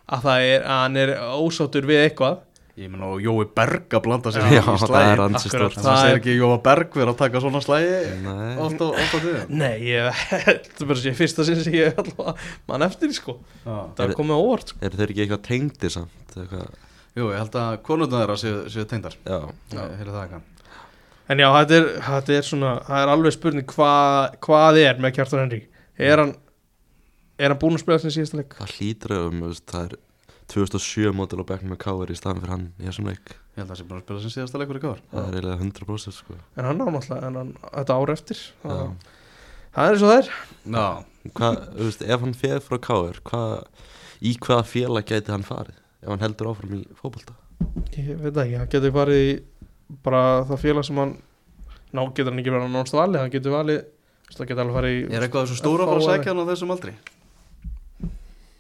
að 0.08 0.22
það 0.28 0.46
er 0.54 0.62
að 0.68 0.78
hann 0.86 1.00
er 1.02 1.10
ósáttur 1.36 1.88
við 1.90 2.06
eitthvað. 2.06 2.44
Ég 2.78 2.92
menn 2.94 3.02
og 3.08 3.16
Jói 3.26 3.48
Berg 3.58 3.90
að 3.98 4.04
blanda 4.06 4.30
sér 4.32 4.44
Já, 4.54 4.60
í 4.62 4.76
er 5.02 5.22
stort 5.50 5.78
Það 5.80 5.88
Það 5.88 6.10
er- 6.12 6.18
ekki 6.20 6.36
Jóa 6.38 6.58
Berg 6.62 6.92
verið 6.94 7.10
að 7.10 7.16
taka 7.24 7.40
svona 7.42 7.62
slægi 7.66 7.96
Nei, 8.22 8.52
oft 8.62 8.84
á, 8.86 8.88
tíðin 9.24 9.56
Nei, 9.58 9.80
ég 9.90 10.20
held 10.30 10.68
bara 10.86 10.94
að 11.00 11.02
sé 11.02 11.14
fyrsta 11.18 11.46
sinn 11.48 11.64
sem 11.66 11.74
ég 11.74 11.98
allavega 11.98 12.36
mann 12.70 12.86
eftir 12.86 13.10
því, 13.10 13.18
sko 13.18 13.36
það 13.66 14.04
Er- 14.06 14.12
er 14.14 14.14
komið 14.20 14.38
á 14.38 14.42
óvart 14.46 14.70
sko. 14.76 14.78
eru 14.86 15.00
þeir 15.02 15.14
ekki 15.16 15.24
eitthvað 15.26 15.42
tengdir 15.50 15.96
samt? 15.98 16.38
Eitthvað, 16.38 16.70
Jú, 17.18 17.32
ég 17.34 17.42
held 17.42 17.58
að 17.64 17.80
konundar 17.90 18.22
þeirra 18.28 18.38
séu, 18.44 18.62
séu 18.70 18.86
tengdar. 18.94 19.18
Já, 19.26 19.40
Ég 19.74 19.98
heyrði 19.98 20.14
það 20.14 20.24
ekki 20.28 20.42
en 21.28 21.42
já, 21.44 21.48
þetta 21.58 21.78
er, 21.80 21.88
þetta 22.08 22.36
er 22.38 22.48
svona 22.48 22.74
það 22.88 23.04
er 23.04 23.12
alveg 23.14 23.36
spurning 23.36 23.74
hva, 23.76 23.94
hvað 24.44 24.80
er 24.84 25.02
með 25.04 25.16
Kjartan 25.18 25.44
Henry? 25.46 25.62
Er 25.98 26.22
hann 26.24 26.36
er 27.38 27.54
hann 27.54 27.60
búinn 27.62 27.78
að 27.78 27.84
spila 27.84 28.00
sinni 28.02 28.16
síðasta 28.18 28.40
leik? 28.42 28.56
Það 28.60 28.76
hlýtur 28.78 29.16
að 29.18 29.28
um, 29.32 29.44
það 29.74 29.82
er 29.84 29.98
2007 30.48 31.12
mótil 31.18 31.44
á 31.44 31.50
bekknum 31.50 31.74
með 31.76 31.82
Káir 31.84 32.14
í 32.14 32.18
staðan 32.18 32.40
fyrir 32.44 32.54
hann 32.56 32.66
í 32.80 32.88
þessum 32.88 33.10
leik. 33.12 33.34
Ég 33.58 33.60
held 33.60 33.68
að 33.68 33.74
það 33.74 33.80
sé 33.82 33.88
bara 33.90 34.00
að 34.00 34.06
spila 34.08 34.24
sem 34.24 34.34
síðasta 34.38 34.62
leikur 34.62 34.80
í 34.80 34.84
gáður 34.86 35.02
það 35.12 35.28
er 35.28 35.38
eiginlega 35.38 35.66
100% 35.66 36.16
sko. 36.16 36.38
en 36.56 36.68
hann 36.70 36.82
á 36.82 36.88
náttúrulega 36.88 37.28
en 37.32 37.40
hann, 37.42 37.52
þetta 37.68 37.98
ár 37.98 38.14
eftir. 38.14 38.44
Það, 38.64 38.84
það 39.76 39.90
er 39.90 39.98
eins 39.98 40.06
og 40.06 40.12
það 40.14 40.22
er. 40.22 40.32
Já, 40.78 40.88
Hvað, 41.36 41.58
þú 41.74 41.88
veist, 41.90 42.06
ef 42.08 42.24
hann 42.24 42.38
fer 42.38 42.64
frá 42.64 42.78
Káir 42.88 43.20
hvað, 43.28 43.84
í 44.24 44.32
hvaða 44.46 44.68
félag 44.70 45.10
gæti 45.12 45.34
hann 45.34 45.46
farið? 45.48 45.84
Ef 46.04 46.12
hann 46.14 46.24
heldur 46.24 46.52
áfram 46.54 46.78
í 46.78 46.82
fótbolta? 46.96 47.36
Ég 47.98 48.14
veit 48.22 48.38
ekki, 48.38 48.58
hann 48.62 48.72
getur 48.72 48.94
farið 48.96 49.24
í 49.26 49.32
bara 50.04 50.24
það 50.50 50.64
félag 50.64 50.88
sem 50.88 50.98
hann 51.02 51.14
ná, 51.96 52.02
getur 52.14 52.32
hann 52.32 52.42
ekki 52.42 52.54
verið 52.54 52.66
að 52.68 52.74
nánast 52.76 52.98
valið 52.98 53.22
hann 53.24 53.34
getur 53.36 53.56
valið, 53.56 53.84
það 54.34 54.50
getur 54.50 54.64
alveg 54.64 54.78
farið 54.80 54.98
í 54.98 55.06
er 55.18 55.26
eitthvað 55.28 55.46
þessu 55.48 55.60
stóra 55.62 55.86
að 55.86 55.92
fara 55.94 56.00
að 56.02 56.08
FH 56.08 56.18
sækja 56.18 56.34
hann 56.34 56.44
á 56.44 56.50
þessum 56.52 56.74
aldri? 56.76 56.94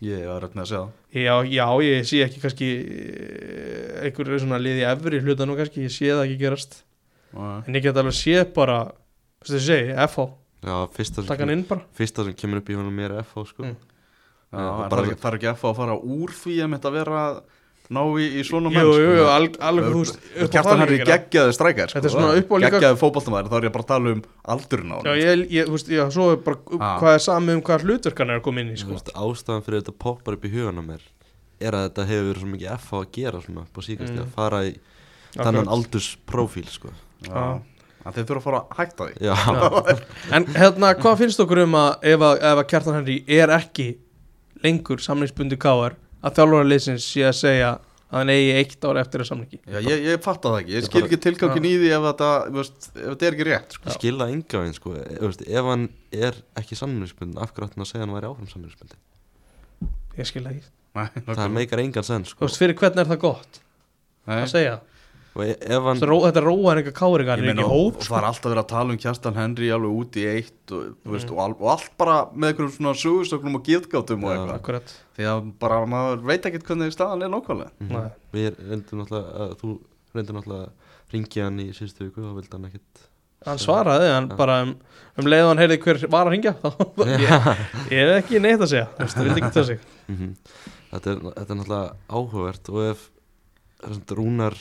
Ég 0.07 0.27
var 0.29 0.43
með 0.53 0.61
að 0.61 0.67
segja 0.69 0.81
það 0.83 1.05
Já, 1.17 1.33
já, 1.49 1.65
ég 1.87 2.03
sé 2.05 2.19
ekki 2.21 2.41
kannski 2.43 2.67
eh, 2.77 4.05
einhverju 4.05 4.39
svona 4.43 4.59
liði 4.61 4.83
efri 4.85 5.21
hluta 5.23 5.47
nú 5.49 5.55
kannski, 5.57 5.87
ég 5.87 5.93
sé 5.93 6.11
það 6.11 6.25
ekki 6.27 6.37
gerast 6.43 6.75
Nei. 7.33 7.63
en 7.65 7.77
ég 7.79 7.83
get 7.87 7.97
alveg 7.97 8.15
séð 8.15 8.51
bara 8.55 8.77
þú 9.41 9.47
veist 9.47 9.55
þið 9.55 9.63
segi, 9.65 9.95
FH, 10.05 10.27
já, 10.67 10.75
fyrsta 10.93 11.23
sem, 11.23 11.29
taka 11.31 11.45
hann 11.47 11.53
inn 11.55 11.65
bara 11.67 11.87
fyrsta 11.97 12.27
sem 12.27 12.37
kemur 12.37 12.61
upp 12.61 12.69
í 12.71 12.77
honum 12.77 13.01
er 13.03 13.15
FH 13.23 13.45
sko. 13.51 13.65
Mm. 13.65 13.75
Já, 14.47 14.57
Já, 14.61 14.69
bara- 14.87 15.03
það, 15.03 15.17
það 15.17 15.29
er 15.31 15.37
ekki 15.39 15.49
að 15.51 15.59
fá 15.63 15.67
að 15.71 15.79
fara 15.81 15.97
úr 15.97 16.35
því 16.37 16.55
að 16.63 16.71
mitt 16.75 16.85
að 16.87 16.95
vera 17.01 17.23
að 17.25 17.41
ná 17.89 18.01
í, 18.19 18.25
í 18.39 18.41
svona 18.43 18.67
Jú, 18.73 18.81
jú, 18.99 19.11
jú, 19.15 19.25
al, 19.31 19.45
alveg 19.63 19.85
þú 19.93 19.99
veist 20.01 20.17
Kjartan 20.51 20.81
Henry 20.83 20.97
geggjaði 21.07 21.53
strækjar 21.55 21.93
Þetta 21.93 22.09
er 22.09 22.13
svona 22.13 22.31
upp 22.41 22.49
á 22.51 22.55
líka- 22.59 22.71
Geggjaði 22.77 22.99
fótboltamæður, 22.99 23.47
þá 23.51 23.55
er 23.61 23.67
ég 23.69 23.73
bara 23.77 23.85
að 23.85 23.91
tala 23.93 24.11
um 24.17 24.21
aldurinn 24.55 24.91
á 24.91 24.97
Já, 24.97 25.11
hann 25.13 25.21
ég, 25.21 25.43
ég, 25.55 25.65
þú 25.69 25.75
veist, 25.77 25.87
já, 25.95 26.03
svo 26.11 26.25
er 26.33 26.41
bara 26.43 26.57
Ah. 26.79 26.97
hvað 26.99 27.13
er 27.15 27.23
samið 27.27 27.55
um 27.55 27.61
hvað 27.61 27.85
hlutverk 27.87 28.17
hann 28.19 28.29
er 28.35 28.39
að 28.41 28.43
koma 28.43 28.59
inn 28.61 28.73
í, 28.73 28.75
Þú 28.75 28.83
sko. 28.83 28.91
veist, 28.97 29.13
ástæðan 29.15 29.63
fyrir 29.63 29.81
þetta 29.81 29.95
poppar 30.03 30.33
upp 30.37 30.43
í 30.45 30.51
huganum 30.51 30.89
er 30.97 31.01
er 31.59 31.71
að 31.73 31.87
þetta 31.89 32.03
hefur 32.11 32.27
verið 32.33 32.41
svo 32.43 32.49
mikið 32.53 32.73
FH 32.77 32.93
að 32.99 33.11
gera 33.17 33.39
svona 33.41 33.61
upp 33.63 33.77
á 33.77 33.81
síkast 33.81 34.13
Mm. 34.13 34.19
að 34.21 34.27
fara 34.35 34.59
í 34.67 34.73
þannan 35.37 35.67
aldursprófíl 35.73 36.67
sko. 36.69 36.89
Já, 37.25 37.61
en 38.05 38.13
þeir 38.13 38.25
þurfa 38.29 38.37
að 38.37 38.43
fara 38.43 38.59
að 38.61 38.75
hætta 38.77 39.07
því. 39.07 39.13
Já, 39.25 39.35
Já. 39.35 40.35
En 40.37 40.45
hérna, 40.45 40.93
hvað 40.93 41.17
finnst 41.17 41.39
okkur 41.39 41.63
um 41.63 41.73
að 41.73 42.03
ef 42.03 42.19
að, 42.19 42.35
ef 42.37 42.57
að 42.61 42.67
Kjartan 42.67 42.93
Henry 42.99 43.23
er 43.27 43.47
ekki 43.57 43.87
lengur 44.63 44.97
samningsbundi 45.01 45.57
káar 45.57 45.95
að 46.23 46.39
þjálfara 46.39 46.67
liðsins 46.71 47.05
sé 47.11 47.25
að 47.27 47.35
segja 47.37 47.69
að 48.07 48.17
hann 48.21 48.31
eigi 48.31 48.51
eitt 48.55 48.85
ár 48.87 48.97
eftir 49.01 49.23
að 49.23 49.27
samningi 49.27 49.57
Já, 49.67 49.77
ég, 49.83 50.05
ég 50.07 50.21
fatta 50.23 50.53
það 50.53 50.59
ekki, 50.61 50.75
ég 50.77 50.85
skil 50.87 51.01
ekki 51.03 51.19
tilgangin 51.25 51.67
í 51.67 51.73
því 51.81 51.89
ef 51.97 52.05
þetta, 52.07 52.29
þú 52.47 52.59
veist, 52.61 52.87
ef 52.93 53.07
þetta 53.09 53.27
er 53.27 53.35
ekki 53.35 53.47
rétt 53.49 53.75
sko. 53.75 53.89
ég 53.89 53.97
skilða 53.97 54.27
enga 54.31 54.61
veginn 54.61 54.77
sko. 54.77 54.93
veist, 55.25 55.43
ef 55.43 55.67
hann 55.67 55.83
er 56.15 56.39
ekki 56.61 56.79
samlýfsbundin 56.79 57.41
af 57.43 57.51
hverju 57.51 57.67
ætti 57.67 57.75
hann 57.77 57.85
að 57.87 57.91
segja 57.91 58.05
hann 58.05 58.15
væri 58.15 58.29
áfram 58.31 58.51
samlýfsbundin 58.53 59.03
Ég 60.17 60.29
skil 60.31 60.45
það 60.47 60.53
ekki 60.55 60.75
Nei, 60.97 61.35
það 61.37 61.51
meikar 61.53 61.83
engan 61.83 62.07
senn 62.07 62.23
Þú 62.25 62.31
sko. 62.31 62.45
veist, 62.47 62.61
fyrir 62.63 62.77
hvern 62.79 63.03
er 63.03 63.11
það 63.11 63.19
gott 63.27 63.59
Nei. 64.27 64.39
að 64.39 64.47
segja 64.55 64.77
ef 64.79 64.95
hann 65.37 65.97
Þetta 65.99 66.07
ró- 66.09 66.23
Þetta 66.25 66.41
róar 66.43 66.79
eitthvað 66.81 66.95
káringa, 66.97 67.29
hann 67.35 67.43
Ég 67.43 67.49
er 67.49 67.55
meina, 67.55 67.65
ekki 67.67 67.77
og, 67.77 67.95
og 67.97 68.03
sko. 68.03 68.13
það 68.13 68.19
er 68.21 68.27
alltaf 68.29 68.51
verið 68.51 68.61
að 68.63 68.69
tala 68.71 68.93
um 68.95 68.97
Kjartan 69.03 69.35
Henry 69.37 69.69
alveg 69.75 69.97
út 70.01 70.17
í 70.17 70.23
eitt 70.31 70.71
og, 70.73 70.83
mm. 70.87 71.11
veist, 71.13 71.27
Mm. 71.27 71.33
og, 71.33 71.39
al, 71.45 71.51
og 71.59 71.67
allt 71.73 71.91
bara 71.97 72.15
með 72.33 72.47
einhverjum 72.53 72.73
svona 72.77 72.93
sögurstöklum 73.03 73.55
og 73.59 73.63
getgátum 73.67 74.23
og 74.23 74.31
Já. 74.33 74.41
eitthvað 74.57 74.95
því 75.17 75.27
að 75.33 75.51
bara 75.59 75.81
maður 75.85 76.23
veit 76.31 76.45
ekkert 76.49 76.63
hvernig 76.67 76.93
staðan 76.95 77.23
er 77.23 77.29
nákvæmlega 77.29 77.71
Mhm. 77.79 77.91
Nei. 77.93 78.09
við 78.33 78.55
reyndum 78.69 79.03
náttúrulega 79.03 79.29
að 79.45 79.55
þú 79.61 79.79
reyndum 80.15 80.35
náttúrulega 80.41 80.65
að 80.65 81.13
ringja 81.13 81.43
hann 81.43 81.59
í 81.59 81.67
síðustu 81.71 82.07
viku 82.09 82.25
og 82.29 82.35
vildi 82.41 82.51
hann 82.57 82.65
ekkit 82.71 83.05
Hann 83.45 83.57
svaraði, 83.61 84.07
hann 84.11 84.27
bara 84.35 84.61
um, 84.65 84.71
um 85.17 85.25
leið 85.29 85.43
og 85.45 85.49
hann 85.53 85.61
heyrði 85.61 85.77
hver 85.83 86.07
var 86.09 86.25
að 86.25 86.31
ringja 86.33 86.53
þá, 86.61 86.71
ég, 87.05 87.29
ég 87.93 88.01
hef 88.01 88.25
ekki 88.25 88.41
neitt 88.41 88.59
að 88.65 88.71
segja 88.73 88.87
það 88.97 89.23
vildi 89.27 89.41
ekki 89.43 89.53
það 89.59 89.65
sig 89.69 89.79
Mhm. 90.09 90.33
þetta, 90.91 91.07
er, 91.11 91.19
þetta 91.37 91.51
er 91.53 91.59
náttúrulega 91.61 91.93
áhugavert 92.09 92.69
og 92.73 92.81
ef 92.91 93.09
rúnar 94.17 94.55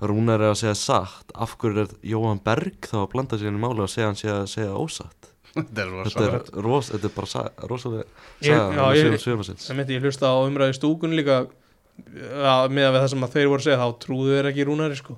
rúnar 0.00 0.42
er 0.42 0.50
að 0.52 0.58
segja 0.60 0.74
satt. 0.76 1.30
Af 1.34 1.54
hverju 1.60 1.84
er 1.86 1.94
Jóhann 2.04 2.40
Berg 2.44 2.84
þá 2.90 2.98
að 3.04 3.10
blanda 3.14 3.38
sér 3.40 3.48
inn 3.52 3.56
í 3.60 3.62
máli 3.62 3.80
og 3.84 3.88
segja 3.92 4.10
hann 4.10 4.18
sé 4.20 4.28
að 4.32 4.46
segja 4.52 4.74
ósatt? 4.76 5.30
Þetta 5.56 5.80
er 5.86 5.92
þetta 5.94 6.10
svona 6.12 6.32
er, 6.36 6.64
ros, 6.66 6.90
þetta 6.92 7.08
er 7.08 7.12
bara 7.16 7.30
sa, 7.32 7.42
rosalega 7.70 8.02
Ég- 8.44 8.58
hann 8.60 8.96
ég- 8.98 9.76
myndi 9.78 9.94
ég 9.96 10.02
hlusta 10.04 10.28
á 10.28 10.36
umræði 10.44 10.74
stúkun 10.76 11.14
líka 11.16 11.38
að, 11.46 12.66
með 12.76 12.90
við 12.92 12.98
það 13.00 13.08
sem 13.14 13.24
að 13.24 13.36
þeir 13.38 13.48
voru 13.48 13.62
að 13.62 13.68
segja 13.70 13.78
þá 13.80 13.86
trúðu 14.04 14.34
þeir 14.36 14.48
ekki 14.50 14.66
rúnari 14.68 14.98
sko. 14.98 15.16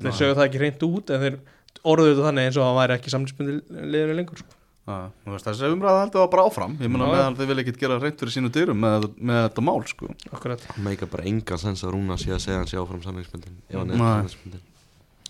Þeir 0.00 0.16
sögðu 0.16 0.36
það 0.38 0.46
ekki 0.48 0.62
reynd 0.62 0.86
út 0.88 1.12
en 1.12 1.20
þeir 1.26 1.36
orðuðu 1.84 2.14
þetta 2.14 2.28
þannig 2.30 2.48
eins 2.48 2.56
og 2.56 2.64
að 2.64 2.70
hann 2.70 2.78
væri 2.80 2.96
ekki 2.96 3.12
samtinsbundi 3.12 3.56
liðinu 3.92 4.16
lengur 4.22 4.40
sko. 4.40 4.56
Þessi 4.84 5.70
umræða 5.72 6.02
heldur 6.02 6.22
að 6.26 6.30
bara 6.34 6.44
áfram. 6.44 6.74
Ég 6.76 6.90
já. 6.90 6.96
meðan 7.00 7.36
þið 7.38 7.50
vil 7.50 7.60
ekkert 7.62 7.78
gera 7.80 7.96
reynd 8.02 8.18
fyrir 8.20 8.34
sínu 8.34 8.50
dyrum 8.52 8.82
með, 8.84 9.06
með 9.16 9.38
þetta 9.46 9.64
mál 9.64 9.78
sko. 9.88 10.08
Akkurat. 10.28 10.66
Meika 10.84 11.08
bara 11.08 11.24
engan 11.30 11.60
sens 11.62 11.84
að 11.86 11.94
rúnar 11.94 12.20
sé 12.20 12.34
að 12.36 12.42
segja 12.44 12.58
hann 12.60 12.68
sé 12.68 12.80
áfram 12.80 13.00
samlingsbundin 13.04 13.56
er 13.72 14.28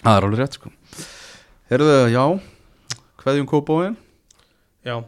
það 0.05 0.19
er 0.19 0.27
alveg 0.27 0.41
rétt 0.43 0.59
sko. 0.59 0.73
Herðu, 1.71 1.93
já, 2.13 2.25
hverjum 3.23 3.47
kópáin 3.49 3.95
Já, 4.85 4.99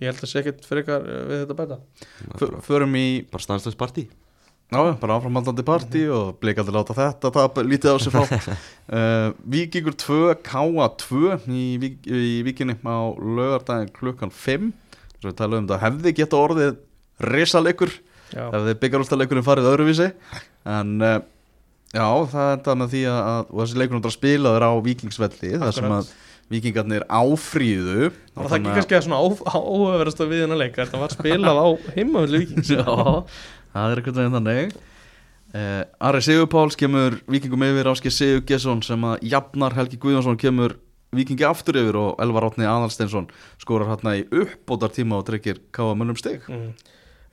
ég 0.00 0.08
held 0.08 0.22
að 0.22 0.30
sé 0.30 0.40
ekkert 0.40 0.64
frekar 0.64 1.02
uh, 1.04 1.24
við 1.28 1.42
þetta 1.42 1.56
bæta. 1.58 2.60
Förum 2.64 2.94
í 2.96 3.08
bara 3.28 3.44
stanslöst 3.44 3.80
partí 3.80 4.06
Já, 4.66 4.80
bara 4.98 5.14
áframhaldandi 5.20 5.62
partí 5.62 6.00
og 6.10 6.40
bleikandi 6.42 6.72
láta 6.74 6.94
þetta 6.96 7.30
tap 7.36 7.60
lítið 7.62 7.92
á 7.94 7.96
sig 8.02 8.10
fá 8.10 8.22
uh, 8.26 9.28
Víkingur 9.46 9.94
2, 9.94 10.16
K.A. 10.42 10.88
2 11.06 11.36
í, 11.54 11.66
Vík- 11.78 12.08
í 12.10 12.40
Víkinni 12.42 12.74
á 12.82 12.98
lögardaginn 13.14 13.92
klukkan 13.94 14.34
5 14.34 14.72
svo 15.20 15.30
við 15.30 15.38
talaðum 15.38 15.62
um 15.62 15.70
þetta 15.70 15.78
hefði 15.84 16.14
geta 16.18 16.40
orðið 16.42 16.74
risalegur 17.30 17.94
hefði 18.34 18.74
byggarústaleikurinn 18.82 19.46
farið 19.46 19.70
öðruvísi. 19.70 20.10
En 20.66 20.96
uh, 20.98 21.16
já, 21.94 22.08
það 22.34 22.52
enda 22.58 22.74
með 22.82 22.94
því 22.96 23.02
að, 23.12 23.20
að 23.30 23.42
og 23.54 23.60
þessi 23.62 23.80
leikurinn 23.84 24.08
er 24.10 24.16
spilaður 24.18 24.66
á 24.66 24.72
Víkingsvelli 24.90 25.52
þar 25.62 25.76
sem 25.78 25.94
að 26.00 26.14
Víkingarnir 26.46 27.02
áfríðu. 27.10 28.10
Var 28.36 28.46
það 28.50 28.56
ekki 28.60 28.74
kannski 28.76 28.94
að 28.94 29.06
svona 29.08 29.16
áhugaverðast 29.50 30.20
að 30.22 30.28
við 30.30 30.42
hennar 30.44 30.60
leika 30.60 30.84
Þetta 30.84 31.00
var 31.00 31.14
spilað 31.16 31.58
á 31.58 31.66
heimavöldu 31.96 32.38
vikings 32.44 32.70
Já, 32.76 32.84
það 33.76 33.92
er 33.92 34.00
eitthvað 34.00 34.20
veginn 34.20 34.38
þannig. 34.38 34.76
Uh, 35.56 35.82
Ari 36.08 36.20
Sigurpáls 36.26 36.76
kemur 36.76 37.20
vikingum 37.30 37.62
yfir 37.64 37.88
Áski 37.92 38.10
Sigur 38.12 38.42
Gesson 38.48 38.82
sem 38.84 39.04
að 39.06 39.22
jafnar 39.30 39.76
Helgi 39.76 39.98
Guðjónsson 40.02 40.38
kemur 40.40 40.74
vikingi 41.16 41.46
aftur 41.46 41.78
yfir 41.80 41.96
og 42.00 42.22
Elvar 42.22 42.48
Átni 42.48 42.66
Aðalsteinsson 42.66 43.28
skorar 43.62 43.92
hérna 43.92 44.16
í 44.18 44.24
uppbótar 44.26 44.92
tíma 44.92 45.20
og 45.20 45.28
trekkir 45.28 45.62
káa 45.76 45.94
mönnum 45.96 46.18
stig. 46.18 46.44
Mm. 46.50 46.72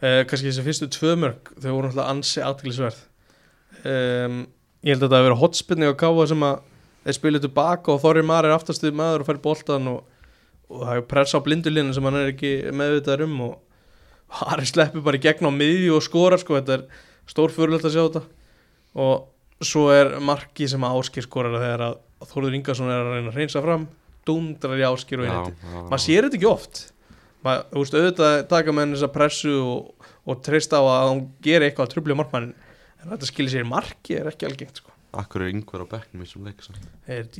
uh, 0.03 0.21
Kannski 0.29 0.51
þessi 0.51 0.67
fyrstu 0.67 0.91
tvö 0.93 1.15
mörg 1.23 1.51
Þau 1.57 1.71
voru 1.71 1.89
náttúrulega 1.89 2.13
ansi 2.13 2.45
aðtæklisverð 2.45 3.01
um, 3.89 4.39
Ég 4.83 4.93
held 4.93 5.01
að 5.01 5.07
þetta 5.07 5.19
að 5.19 5.27
vera 5.29 5.39
hotspinni 5.39 5.89
á 5.89 5.93
káfa 5.95 6.29
sem 6.29 6.47
að 6.47 6.55
þeir 7.03 7.17
spilu 7.17 7.43
tilbaka 7.43 7.93
og 7.93 8.01
Þorri 8.03 8.23
Mar 8.27 8.47
er 8.47 8.55
aftastuð 8.55 8.95
maður 8.99 9.23
og 9.23 9.29
fær 9.29 9.43
boltan 9.43 9.89
og, 9.91 10.01
og 10.69 10.85
það 10.85 10.99
er 10.99 11.05
pressa 11.11 11.39
á 11.39 11.45
blindulínu 11.45 11.95
sem 11.95 12.07
hann 12.07 12.19
er 12.19 12.31
ekki 12.33 12.51
meðvitaður 12.75 13.25
um 13.27 13.37
og 13.49 13.53
Harry 14.33 14.65
sleppur 14.65 15.03
bara 15.05 15.19
í 15.19 15.23
gegn 15.23 15.49
á 15.49 15.51
miðju 15.53 15.97
og 15.97 16.05
skora 16.05 16.39
sko, 16.41 16.57
þetta 16.57 16.79
er 16.79 16.85
stórfurlegt 17.29 17.85
að 17.85 17.95
sjá 17.95 18.03
þetta. 18.05 18.23
Og 19.03 19.63
svo 19.63 19.89
er 19.93 20.15
marki 20.23 20.67
sem 20.69 20.83
að 20.83 20.97
Áskir 20.99 21.27
skorar 21.27 21.59
þegar 21.59 21.85
að 21.89 21.99
Þórður 22.23 22.57
Ingarsson 22.57 22.91
er 22.91 23.01
að 23.03 23.13
reyna 23.17 23.31
að 23.33 23.37
reynsa 23.41 23.61
fram. 23.63 23.85
Dundrar 24.23 24.79
í 24.79 24.85
Áskir 24.87 25.21
og 25.21 25.27
einnig 25.27 25.63
maður 25.91 26.03
sér 26.05 26.27
þetta 26.27 26.39
ekki 26.39 26.49
oft. 26.49 26.83
Maður, 27.43 27.65
þú 27.73 27.81
veist, 27.81 27.95
auðvitað 27.99 28.35
taka 28.53 28.75
með 28.75 28.93
þessa 28.95 29.09
pressu 29.11 29.55
og, 29.59 30.09
og 30.23 30.43
treysta 30.45 30.79
á 30.79 30.83
að 30.87 31.07
hann 31.09 31.23
geri 31.43 31.67
eitthvað 31.67 31.89
að 31.89 31.95
trubla 31.97 32.15
markmannin 32.15 32.53
en 33.03 33.11
þetta 33.11 33.27
skilir 33.27 33.51
sér 33.51 33.67
marki 33.67 34.15
er 34.15 34.29
ekki 34.31 34.47
algengt 34.47 34.79
sko. 34.79 34.93
Akkur 35.19 35.43
er 35.43 35.51
yngvar 35.51 35.83
á 35.83 35.87
bekknum 35.91 36.23
í 36.23 36.29
þessum 36.29 36.47
leik 36.47 36.63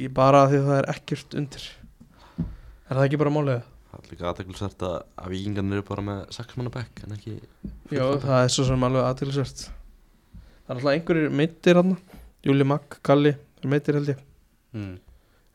ég 0.04 0.12
bara 0.14 0.44
því 0.52 0.60
að 0.60 0.68
það 0.68 0.82
er 0.82 0.90
ekkert 0.92 1.38
undir. 1.40 1.70
Er 2.44 2.98
það 2.98 3.06
ekki 3.08 3.22
bara 3.24 3.34
málið 3.34 3.62
Það 3.94 4.00
er 4.02 4.10
líka 4.10 4.26
aðteklisvært 4.32 4.84
að, 4.88 4.94
að 5.22 5.34
vikingarnir 5.36 5.78
eru 5.80 5.86
bara 5.86 6.04
með 6.08 6.22
sex 6.34 6.56
manna 6.58 6.72
bekk 6.74 7.02
en 7.06 7.12
ekki 7.14 7.34
já, 7.94 8.06
það 8.24 8.38
er 8.40 8.54
svo 8.56 8.64
sem 8.66 8.86
alveg 8.88 9.06
aðtilsvert 9.06 9.60
það 9.68 10.72
er 10.72 10.80
alltaf 10.80 10.94
einhverjir 10.96 11.36
meittir 11.42 11.80
hann 11.80 11.92
Júli 12.44 12.66
Magg, 12.68 12.98
Kalli, 13.06 13.36
þeir 13.62 13.70
meittir 13.72 13.96
held 14.00 14.10
ég. 14.12 14.24
Mm. 14.74 14.96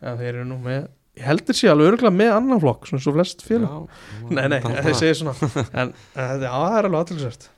en 0.07 0.21
þeir 0.21 0.31
eru 0.31 0.45
nú 0.49 0.61
með 0.63 0.87
ég 1.19 1.27
heldur 1.27 1.59
sér 1.59 1.73
alveg 1.75 1.91
örgulega 1.91 2.15
með 2.15 2.31
annan 2.37 2.63
flokk 2.63 2.87
svona 2.89 3.03
svo 3.03 3.15
flest 3.17 3.43
félag 3.43 3.73
Já, 3.75 4.05
nei, 4.31 4.45
nei, 4.55 4.59
þeir 4.63 4.97
segir 5.01 5.19
svona. 5.19 5.35
En, 5.83 5.91
já, 6.15 6.29
það 6.47 6.77
er 6.79 6.89
alveg 6.89 7.01
aðtilsvert 7.03 7.49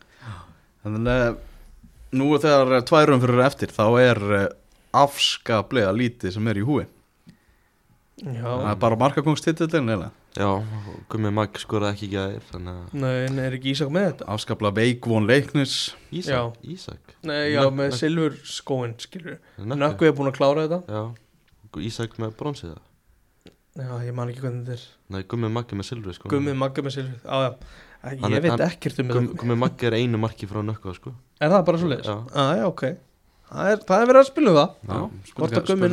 Þannig 0.81 1.11
að 1.13 1.37
nú 2.17 2.31
þegar 2.41 2.87
tværum 2.89 3.21
fyrir 3.23 3.45
eftir 3.45 3.75
þá 3.77 3.85
er 4.01 4.23
uh, 4.41 4.47
afskaplega 5.05 5.93
lítið 5.95 6.33
sem 6.39 6.49
er 6.51 6.59
í 6.59 6.65
húi 6.67 6.87
já, 8.25 8.41
það 8.49 8.71
er 8.73 8.81
bara 8.81 8.99
markakongstitillin 9.05 9.93
eða 9.95 10.09
Já, 10.39 10.47
og 10.47 11.01
Gummi 11.11 11.31
Magg 11.35 11.57
skoraði 11.59 11.97
ekki 11.97 12.07
í 12.07 12.11
gæðir 12.13 12.45
þannig 12.53 12.77
að 12.77 12.93
nei, 13.03 13.29
nei, 13.35 13.41
er 13.49 13.57
ekki 13.57 13.73
Ísak 13.73 13.89
með 13.91 14.05
þetta? 14.13 14.29
Afskaplega 14.31 14.77
veikvon 14.79 15.27
leiknis. 15.27 15.73
Ísak, 16.15 16.55
Ísak? 16.63 17.17
Nei, 17.27 17.51
já, 17.51 17.65
með 17.75 17.97
silfur 17.99 18.37
skóin, 18.47 18.95
skilur 19.03 19.41
Nökkvi. 19.59 19.81
Nökkvi 19.83 20.07
er 20.07 20.15
búin 20.21 20.31
að 20.31 20.39
klára 20.39 20.69
þetta. 20.69 20.81
Já, 20.87 21.81
Ísak 21.91 22.15
með 22.23 22.37
bronsið 22.39 22.77
Já, 23.81 23.91
ég 24.07 24.15
man 24.15 24.31
ekki 24.31 24.43
hvernig 24.43 24.65
þetta 24.67 24.77
er. 24.79 24.87
Nei, 25.15 25.23
Gummi 25.31 25.49
Magg 25.51 25.71
er 25.75 25.79
með 25.79 25.87
silfri 25.91 26.15
sko. 26.15 26.31
Gummið 26.31 26.57
magga 26.59 26.83
með 26.87 26.95
silfur 26.97 27.21
Já, 27.23 27.37
já, 27.47 27.51
Hann 28.01 28.19
ég 28.33 28.37
er- 28.37 28.43
veit 28.43 28.51
hann- 28.55 28.65
ekkert 28.71 28.99
um 29.03 29.09
Gummi, 29.11 29.29
þetta. 29.29 29.39
Gummi 29.43 29.57
Magg 29.61 29.85
er 29.85 29.93
einu 29.99 30.19
marki 30.19 30.47
frá 30.51 30.63
nökkva 30.65 30.95
sko. 30.97 31.13
Er 31.41 31.51
það 31.51 31.65
bara 31.67 31.79
svo 31.79 31.89
leiðis? 31.91 32.07
Já. 32.07 32.17
Já, 32.35 32.57
já, 32.59 32.65
ok. 32.71 32.83
Það 33.51 33.71
er, 33.73 33.77
það 33.83 34.01
er 34.03 34.07
verið 34.11 34.21
að 34.21 34.27
spila 34.31 34.51
um 34.51 34.57
það. 34.61 34.71
Já, 34.87 34.99
spurninga- 35.31 35.67
Gummi 35.67 35.89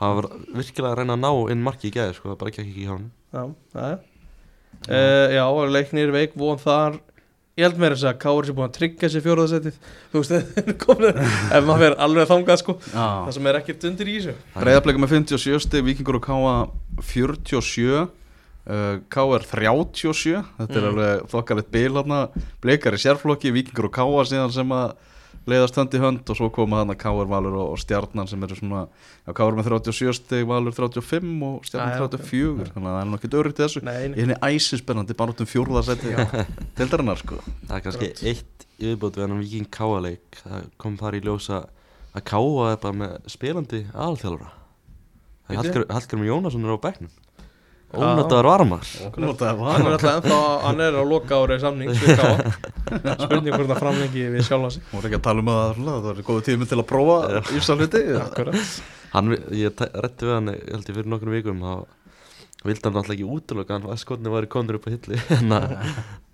Já, 0.00 0.06
það 0.08 0.16
Já, 0.16 0.16
það 0.16 0.16
Það 0.16 0.16
var, 0.16 0.24
er 0.24 0.32
hann 0.32 0.56
virkilega 0.62 0.90
að 0.94 0.98
reyna 1.02 1.12
að 1.18 1.22
ná 1.26 1.52
inn 1.52 1.62
marki 1.66 1.88
í 1.90 1.92
gæðir 1.92 2.14
sko, 2.16 2.30
það 2.32 2.38
bara 2.40 2.50
gekk 2.56 2.64
ekki 2.64 2.84
hjá 2.86 2.92
hann 2.96 3.06
Já, 3.30 3.42
já, 3.76 3.84
já. 3.90 3.98
Uh, 4.88 5.28
Já, 5.36 5.44
og 5.52 5.68
leiknir 5.74 6.10
veik 6.14 6.32
von 6.40 6.56
þar. 6.60 6.94
Ég 7.58 7.66
held 7.66 7.80
meira 7.82 7.96
þess 7.98 8.06
að 8.08 8.18
Káur 8.22 8.46
sé 8.48 8.52
búin 8.56 8.68
að 8.70 8.76
tryggja 8.78 9.08
sér 9.12 9.24
fjóraðasettið 9.26 9.74
Þú 10.14 10.20
veist, 10.22 10.30
þeir 10.32 10.62
eru 10.62 10.74
komin 10.80 11.18
Ef 11.20 11.66
maður 11.68 11.82
fer 11.82 11.96
alveg 12.06 12.28
þangað, 12.30 12.60
sko. 12.62 12.74
Það 12.94 13.32
sem 13.36 13.48
er 13.50 13.58
ekkert 13.60 13.84
undir 13.90 14.08
í 14.08 14.14
þessu. 14.16 14.34
Breiðarbleika 14.56 15.02
með 15.04 15.12
57 15.18 15.60
stig, 15.66 15.84
Víkingur 15.84 16.16
og 16.20 16.24
Káa 16.24 16.54
47 17.04 17.90
uh, 17.90 18.08
Káa 19.12 19.36
er 19.36 19.46
37 19.50 20.40
Þetta 20.62 20.78
er 20.80 20.80
Mm. 20.80 20.88
alveg 20.94 21.28
þokkalegt 21.34 21.70
bil 21.74 21.92
hérna 21.98 22.22
Bleikar 22.64 22.96
í 22.96 23.02
sérflokki, 23.04 23.52
Víkingur 23.52 23.90
og 23.90 23.94
Káa 23.98 24.24
síðan 24.30 24.54
sem 24.54 24.72
að 24.72 24.94
leiðast 25.48 25.78
hönd 25.80 25.94
í 25.96 26.00
hönd 26.02 26.30
og 26.30 26.36
svo 26.36 26.48
koma 26.52 26.82
hann 26.82 26.92
að 26.92 26.98
Káar 27.00 27.28
Valur 27.30 27.54
og, 27.56 27.70
og 27.74 27.78
Stjarnan 27.80 28.28
sem 28.28 28.42
eru 28.44 28.56
svona 28.58 28.82
já, 28.90 29.32
Káar 29.32 29.56
með 29.56 29.70
37 29.70 30.12
stig, 30.18 30.44
Valur 30.48 30.74
35 30.76 31.30
og 31.48 31.64
Stjarnan 31.68 32.04
ok. 32.04 32.16
34 32.20 32.68
þannig 32.74 32.90
að 32.90 32.96
það 32.96 33.00
er 33.00 33.08
nú 33.10 33.18
ekki 33.20 33.30
dörrið 33.32 33.58
þessu. 33.62 33.82
Nei, 33.86 33.96
Í 34.04 34.08
nei 34.12 34.20
henni 34.20 34.36
æsispennandi, 34.50 35.16
bara 35.16 35.34
út 35.34 35.40
um 35.44 35.48
fjórðarsætti 35.50 36.14
Tildarinnar 36.78 37.20
sko. 37.22 37.40
Það 37.66 37.76
er 37.78 37.84
kannski 37.88 38.10
Akkurat. 38.10 38.24
eitt 38.34 38.66
yfirbót 38.80 39.16
við 39.18 39.26
hann 39.26 39.40
viking 39.42 39.68
káaleik 39.72 40.40
það 40.44 40.68
kom 40.80 40.96
þar 41.00 41.18
í 41.18 41.22
ljósa 41.26 41.62
að 42.16 42.26
káa 42.30 42.70
er 42.72 42.80
bara 42.84 42.98
með 43.04 43.16
spilandi 43.30 43.84
Bíddu. 45.50 45.84
Hallgrim- 45.90 46.26
Jónasson 46.28 46.64
er 46.64 46.76
á 46.76 46.78
bekknum 47.90 48.06
Já. 48.06 48.14
Ónotaðar 48.20 48.48
varmar 48.48 48.84
Hann 48.90 49.24
er 49.24 49.84
var 49.84 49.96
alltaf 49.96 50.12
ennþá, 50.14 50.38
hann 50.66 50.80
er 50.86 50.98
á 50.98 51.02
loka 51.10 51.40
árið 51.42 51.62
samning 51.64 51.90
Spurning 51.94 53.54
hvort 53.54 53.70
það 53.70 53.80
framlengi 53.82 54.24
við 54.34 54.46
sig. 54.46 54.82
Hún 54.90 55.00
er 55.02 55.08
ekki 55.10 55.18
að 55.20 55.24
tala 55.26 55.44
um 55.44 55.50
að 55.52 55.60
það 55.60 55.90
það 55.90 56.06
var 56.08 56.22
góðu 56.30 56.44
tími 56.48 56.68
til 56.70 56.78
að 56.80 56.86
prófa 56.90 57.42
ísa 57.58 57.76
hluti. 57.78 58.02
Akkurat. 58.20 58.70
Hann, 59.10 59.34
Ég 59.58 59.82
rætti 60.06 60.28
við 60.28 60.34
hann 60.36 60.52
ég 60.54 60.62
held 60.70 60.90
ég 60.90 60.96
fyrir 61.00 61.10
nokkrum 61.10 61.34
vikum 61.34 61.62
þá 61.66 61.74
vildi 62.66 62.84
hann 62.86 62.98
alltaf 63.00 63.14
ekki 63.16 63.26
útlöka 63.26 63.76
hann 63.78 63.88
að 63.90 64.00
skotni 64.04 64.32
væri 64.32 64.50
konur 64.52 64.78
upp 64.78 64.86
á 64.86 64.90
hilli 64.94 65.18
að 65.58 65.76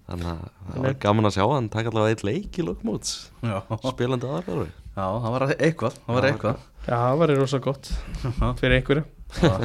Þannig 0.06 0.26
að 0.30 0.42
það 0.70 0.82
var 0.84 0.92
gaman 1.02 1.26
að 1.26 1.32
sjá 1.34 1.44
hann 1.50 1.68
taka 1.72 1.90
allavega 1.90 2.14
eitt 2.14 2.20
leik 2.26 2.58
í 2.60 2.64
lokmóts 2.66 3.14
Já, 3.42 3.56
spilandi 3.90 4.28
aðalþjálfari 4.28 4.68
já, 4.70 5.06
það 5.24 5.32
var 5.34 5.44
eitthvað 5.56 5.96
Það 5.96 6.14
var 6.18 6.26
Já, 6.26 6.30
eitthvað. 6.30 6.60
Já, 6.86 6.94
það 6.94 7.16
væri 7.22 7.38
rosa 7.40 7.58
gott 7.64 7.90
fyrir 8.60 8.76
einhverju 8.76 9.02
Já. 9.42 9.56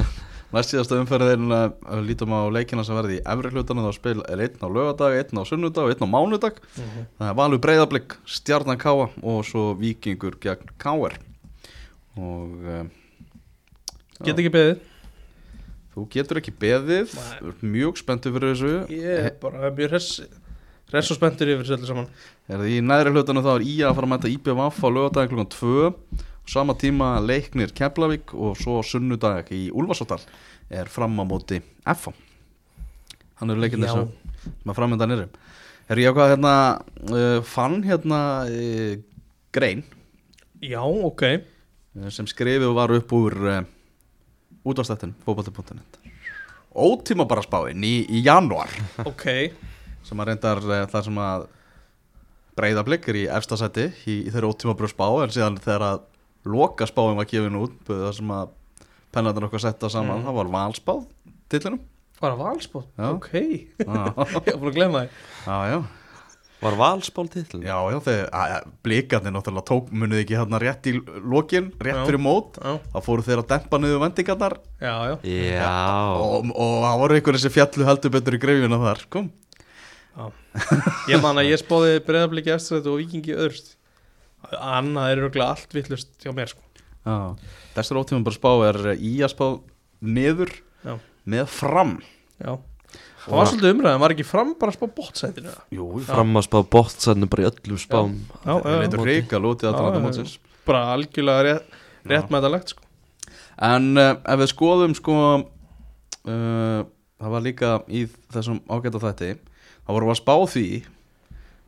Næst 0.52 0.74
síðasta 0.74 0.98
umferðin 1.00 1.48
lítum 2.04 2.34
á 2.36 2.44
leikina 2.52 2.82
sem 2.84 2.96
verði 2.98 3.18
í 3.18 3.22
efri 3.24 3.52
hlutanum 3.54 3.86
þá 3.86 3.94
spil 3.96 4.18
er 4.28 4.42
einn 4.44 4.60
á 4.60 4.68
lögadag, 4.68 5.14
einn 5.16 5.40
á 5.40 5.48
sunnudag 5.48 5.86
og 5.86 5.92
einn 5.94 6.04
á 6.04 6.08
mánudag. 6.12 6.58
Það 7.16 7.30
er 7.30 7.38
Valur 7.38 7.62
Breiðablик, 7.64 8.16
Stjarnan 8.28 8.80
Káa 8.80 9.06
og 9.16 9.38
svo 9.48 9.70
Víkingur 9.80 10.36
gegn 10.42 10.74
Káar 10.82 11.16
og 12.20 12.66
uh, 12.68 12.82
Get 14.22 14.38
ekki 14.38 14.52
beðið. 14.54 14.82
Þú 15.92 16.04
getur 16.12 16.38
ekki 16.40 16.52
beðið. 16.62 17.16
Mjög 17.64 17.98
spenntur 18.00 18.32
fyrir 18.36 18.52
þessu. 18.52 18.74
Ég 18.92 19.24
er 19.26 19.34
bara 19.40 19.72
mjög 19.74 19.96
hress 19.96 21.10
og 21.12 21.16
spenntur 21.18 21.50
yfir 21.52 21.64
þessu 21.64 21.78
öllu 21.78 21.88
saman. 21.88 22.10
Er 22.46 22.60
það 22.60 22.74
í 22.76 22.78
næri 22.84 23.12
hlutanum 23.12 23.44
þá 23.44 23.50
er 23.56 23.64
í 23.66 23.74
að 23.80 23.96
fara 23.96 24.08
að 24.08 24.12
mæta 24.12 24.30
IPVF 24.30 24.78
á 24.84 24.88
lögadagin 24.92 25.32
klukkan 25.32 25.50
2 25.56 25.74
og 25.88 26.28
sama 26.48 26.74
tíma 26.78 27.14
leiknir 27.22 27.72
Keflavík 27.76 28.34
og 28.34 28.56
svo 28.60 28.80
sunnudag 28.86 29.52
í 29.54 29.68
Úlfarsóttal 29.70 30.20
er 30.72 30.90
fram 30.90 31.18
á 31.20 31.24
móti 31.28 31.60
FH 31.84 32.12
hann 33.40 33.52
eru 33.52 33.62
leikinn 33.62 33.84
þessu 33.84 34.08
sem 34.42 34.72
að 34.72 34.78
framöndan 34.78 35.14
eru 35.16 35.28
er 35.90 36.02
ég 36.02 36.12
ákvað 36.12 36.34
hérna 36.34 36.54
uh, 37.10 37.38
fann 37.46 37.80
hérna 37.86 38.20
uh, 38.48 38.94
grein? 39.52 39.82
Já, 40.62 40.82
ok. 40.82 41.24
Uh, 41.98 42.08
sem 42.14 42.28
skrifið 42.30 42.70
var 42.76 42.94
upp 42.94 43.14
úr 43.16 43.36
uh, 43.42 43.58
útvarstættin 44.62 45.14
fótbolti.net 45.26 45.98
ótíma 46.72 47.26
bara 47.28 47.44
spáin 47.44 47.82
í, 47.84 47.98
í 48.08 48.22
janúar. 48.24 48.70
Ok. 49.04 49.26
Sem 50.06 50.22
að 50.22 50.30
reyndar 50.30 50.62
það 50.88 51.04
sem 51.04 51.18
að 51.20 51.44
breyða 52.56 52.84
blikkir 52.86 53.18
í 53.20 53.26
efstasætti 53.32 53.90
í, 54.08 54.14
í 54.24 54.32
þeirra 54.32 54.52
ótíma 54.52 54.76
bara 54.78 54.90
spá 54.90 55.06
en 55.22 55.34
síðan 55.34 55.60
þegar 55.60 55.84
að 55.90 56.00
loka 56.44 56.86
spáin 56.90 57.16
var 57.20 57.28
gefin 57.30 57.58
út 57.60 57.78
það 57.86 58.12
sem 58.18 58.30
að 58.34 58.52
pennarnir 59.12 59.46
okkar 59.48 59.60
setta 59.68 59.90
saman 59.92 60.20
Mm. 60.22 60.26
það 60.28 60.38
var 60.40 60.52
valspáð 60.58 61.02
tillinum 61.52 61.80
Var 62.22 62.30
það 62.36 62.38
valspót? 62.38 62.86
Já. 62.98 63.06
Ok. 63.16 63.32
Ég 63.82 63.86
var 63.88 64.60
búin 64.62 64.70
að 64.70 64.76
glemma 64.76 65.00
það 65.42 65.64
já, 65.72 65.78
Var 66.62 66.76
valspál 66.78 67.24
titl? 67.32 67.58
já, 67.66 67.74
já 67.90 67.98
þegar 68.06 68.66
blikarnir 68.86 69.32
náttúrulega 69.34 69.66
tók 69.66 69.88
munið 69.90 70.20
ekki 70.22 70.36
hérna 70.38 70.60
rétt 70.62 70.86
í 70.86 70.92
lokin, 71.26 71.72
rétt 71.82 71.98
Já. 71.98 72.04
fyrir 72.06 72.22
mót. 72.22 72.60
Já, 72.62 72.76
þá 72.94 72.98
fóru 73.02 73.24
þeir 73.26 73.42
að 73.42 73.48
dempa 73.50 73.80
niður 73.82 73.98
vendingarnar. 74.04 74.54
Já, 74.78 74.94
já. 75.10 75.16
Já. 75.26 75.72
Og, 76.22 76.46
og 76.54 76.76
það 76.86 77.00
voru 77.02 77.18
einhverjir 77.18 77.42
sem 77.42 77.54
fjallu 77.56 77.88
heldur 77.90 78.14
betur 78.14 78.38
í 78.38 78.42
greifina 78.46 78.78
þar 78.84 79.02
kom. 79.10 79.32
Ég 81.10 81.18
man 81.24 81.40
að 81.40 81.48
ég 81.50 81.58
spáði 81.58 81.98
breyðabliki 82.06 82.52
eftir 82.54 82.86
og 82.86 82.98
vikingi 83.00 83.34
öðrust 83.34 83.74
Annað 84.58 85.12
er 85.12 85.22
örgulega 85.22 85.54
allt 85.54 85.76
vittlust 85.76 86.12
hjá 86.22 86.32
mér 86.36 86.50
sko. 86.52 86.62
Já, 87.02 87.34
bestur 87.76 87.98
ótíma 88.02 88.22
bara 88.26 88.36
spá 88.38 88.50
er 88.68 88.80
í 88.94 89.14
að 89.22 89.32
spá 89.34 89.46
niður 90.02 90.52
Já. 90.84 90.96
með 91.26 91.48
fram. 91.50 91.96
Já. 92.42 92.58
Það 93.22 93.36
var 93.38 93.48
svolítið 93.48 93.72
umræðan, 93.76 94.00
var 94.02 94.12
ekki 94.16 94.24
fram 94.26 94.48
bara 94.58 94.72
að 94.72 94.78
spá 94.80 94.88
bótsætinu 94.96 95.52
Jú, 95.70 95.84
Fram 96.08 96.38
að 96.40 96.46
spá 96.48 96.56
bóttsæðinu 96.74 97.28
bara 97.30 97.44
í 97.44 97.46
öllum 97.52 97.78
spám. 97.78 98.16
Já, 98.42 98.54
það 98.56 98.72
Já, 99.62 99.70
aðtalanda 99.70 100.00
já, 100.00 100.04
mótsins. 100.06 100.32
Bara 100.66 100.80
algjörlega 100.96 101.44
rétt, 101.46 101.76
rétt 102.10 102.32
með 102.32 102.40
þetta 102.40 102.50
legt 102.56 102.74
sko. 102.74 102.88
En 103.62 103.86
uh, 103.94 104.08
ef 104.34 104.42
við 104.42 104.50
skoðum 104.50 104.96
sko 104.98 105.16
uh, 105.38 106.82
það 107.22 107.34
var 107.36 107.46
líka 107.46 107.72
í 107.86 108.04
þessum 108.34 108.58
ágæta 108.66 109.02
þætti 109.06 109.30
þá 109.38 109.92
vorum 109.94 110.10
við 110.10 110.16
að 110.16 110.20
spá 110.22 110.34
því 110.56 110.66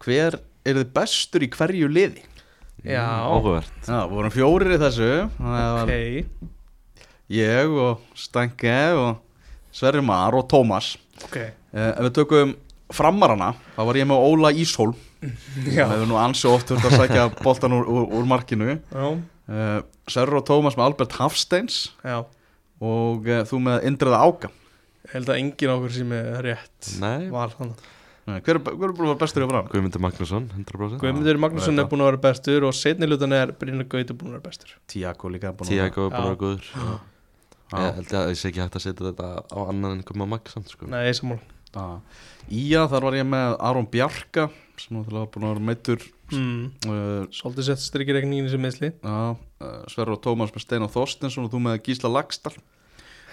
hver 0.04 0.38
er 0.64 0.80
þið 0.80 0.92
bestur 0.98 1.46
í 1.46 1.50
hverju 1.54 1.90
liði. 1.92 2.24
Áhugavert 2.84 3.86
Já, 3.88 4.02
við 4.04 4.14
vorum 4.18 4.32
fjórir 4.34 4.74
í 4.74 4.80
þessu. 4.82 5.10
Það 5.38 5.68
var 5.78 5.92
Ok, 5.94 6.50
ég 7.32 7.72
og 7.80 8.02
Stanke 8.18 8.74
og 8.98 9.22
Sverri 9.74 10.02
Mar 10.04 10.36
og 10.36 10.44
Tómas. 10.50 10.92
Ok. 11.24 11.38
Uh, 11.72 11.90
Ef 11.94 12.02
við 12.06 12.12
tökum 12.20 12.52
framarana 12.94 13.54
þá 13.74 13.80
var 13.88 13.98
ég 13.98 14.06
með 14.10 14.26
Óla 14.28 14.50
Íshólm 14.52 14.92
Já, 15.24 15.86
Það 15.86 15.94
hefur 15.94 16.08
nú 16.10 16.18
ansi 16.20 16.48
oft 16.50 16.68
þurft 16.68 16.84
að 16.90 16.98
sækja 17.00 17.22
boltan 17.40 17.72
úr, 17.78 17.86
úr, 17.88 18.04
úr 18.20 18.26
markinu. 18.28 18.74
Já, 18.92 19.06
uh, 19.48 19.78
Sverri 20.10 20.36
og 20.36 20.44
Tómas 20.44 20.76
með 20.76 20.90
Albert 20.90 21.16
Hafsteins. 21.16 21.78
Já. 22.04 22.18
Og 22.84 23.24
uh, 23.30 23.40
þú 23.48 23.62
með 23.64 23.88
Indriða 23.88 24.20
Áka. 24.28 24.52
Ég 25.06 25.14
held 25.16 25.32
að 25.32 25.40
enginn 25.40 25.72
okkur 25.78 25.92
sem 25.96 26.12
er 26.16 26.44
rétt 26.44 26.90
Nei, 27.00 27.30
var 27.32 27.52
þannig 27.56 27.80
Hver 28.24 28.56
er, 28.56 28.60
hver 28.64 28.88
er 28.88 28.94
búin 28.96 29.04
að 29.04 29.10
vera 29.10 29.20
bestur 29.20 29.44
í 29.44 29.48
fram? 29.50 29.66
Guðmundur 29.68 30.00
Magnússon 30.00 30.46
100% 30.56 31.02
Guðmundur 31.02 31.40
Magnússon 31.42 31.76
veit 31.76 31.84
er 31.84 31.88
búin 31.90 32.04
að 32.04 32.08
vera 32.08 32.20
bestur 32.24 32.64
og 32.64 32.76
setni 32.76 33.08
lutan 33.08 33.34
er 33.36 33.52
Brynjar 33.60 33.88
Gauti 33.92 34.16
búin 34.16 34.30
að 34.30 34.38
vera 34.38 34.44
bestur 34.46 34.76
Tiago 34.88 35.32
líka 35.32 35.52
búin 35.52 35.68
að 35.68 35.74
Tiago 35.74 36.06
er 36.06 36.14
búin 36.14 36.22
að 36.22 36.30
vera 36.30 36.40
góður 36.40 36.70
Já. 36.72 36.94
Ég 37.74 37.98
held 37.98 38.14
að 38.16 38.30
ég 38.30 38.38
sé 38.40 38.48
ekki 38.48 38.62
hægt 38.62 38.78
að 38.78 38.84
setja 38.86 39.08
þetta 39.10 39.28
á 39.44 39.58
annan 39.66 39.98
en 39.98 40.02
Guðma 40.08 40.28
Magnússon 40.30 40.64
sko. 40.70 40.88
Nei, 40.88 41.12
sammála 41.16 41.44
Já. 41.74 41.86
Ía, 42.48 42.84
þar 42.88 43.08
var 43.08 43.16
ég 43.18 43.28
með 43.28 43.56
Aron 43.68 43.88
Bjarka 43.92 44.48
sem 44.80 44.96
náttúrulega 44.96 45.30
búin 45.34 45.46
að 45.48 45.52
vera 45.54 45.66
meittur 45.68 46.04
mm. 46.32 46.62
uh, 46.88 47.24
Svolítið 47.34 47.68
sett 47.68 47.82
strykir 47.84 48.20
ekki 48.20 48.30
nýjum 48.30 48.50
sem 48.52 48.62
meðsli 48.62 48.90
Já, 48.94 49.34
uh, 49.34 49.80
Sverri 49.92 50.14
og 50.16 50.22
Tómas 50.24 50.54
með 50.54 50.64
Steinar 50.64 50.92
Þorstinsson 50.94 51.48
og 51.48 51.52
þú 51.52 51.60
með 51.66 51.82
Gísla 51.88 52.12
Lagstall 52.12 52.56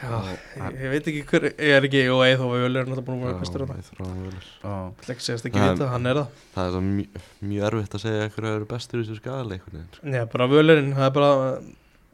Já, 0.02 0.18
ég, 0.32 0.78
ég 0.82 0.90
veit 0.96 1.08
ekki 1.12 1.24
hver, 1.30 1.44
ég 1.52 1.74
er 1.78 1.86
ekki 1.88 2.00
og 2.10 2.22
eða 2.26 2.40
þá 2.42 2.46
Völu 2.52 2.80
er 2.82 2.88
náttúrulega 2.90 3.06
búin 3.08 3.20
að 3.22 3.28
vera 3.28 3.42
bestur 3.44 3.62
Já, 3.62 3.68
þarna. 3.70 3.82
ég 3.82 3.90
þrá 3.92 4.06
að 4.08 4.24
vera. 4.26 4.42
Já, 4.42 4.72
Ég 4.72 5.04
ætla 5.04 5.14
ekki 5.14 5.22
að 5.22 5.28
segja 5.28 5.52
ekki 5.52 5.66
vita, 5.68 5.90
hann 5.92 6.10
er 6.12 6.20
það 6.22 6.40
Það 6.56 6.64
er 6.66 6.74
svo 6.76 6.82
mjög, 6.88 7.22
mjög 7.52 7.68
erfitt 7.70 7.98
að 8.00 8.04
segja 8.06 8.30
hverju 8.36 8.56
eru 8.56 8.70
bestur 8.72 8.98
í 8.98 9.06
þessu 9.06 9.20
skadaleikunni 9.22 9.84
Já, 10.16 10.24
bara 10.34 10.48
Völurinn, 10.52 10.92
það 10.98 11.06
er 11.10 11.14
bara 11.20 11.32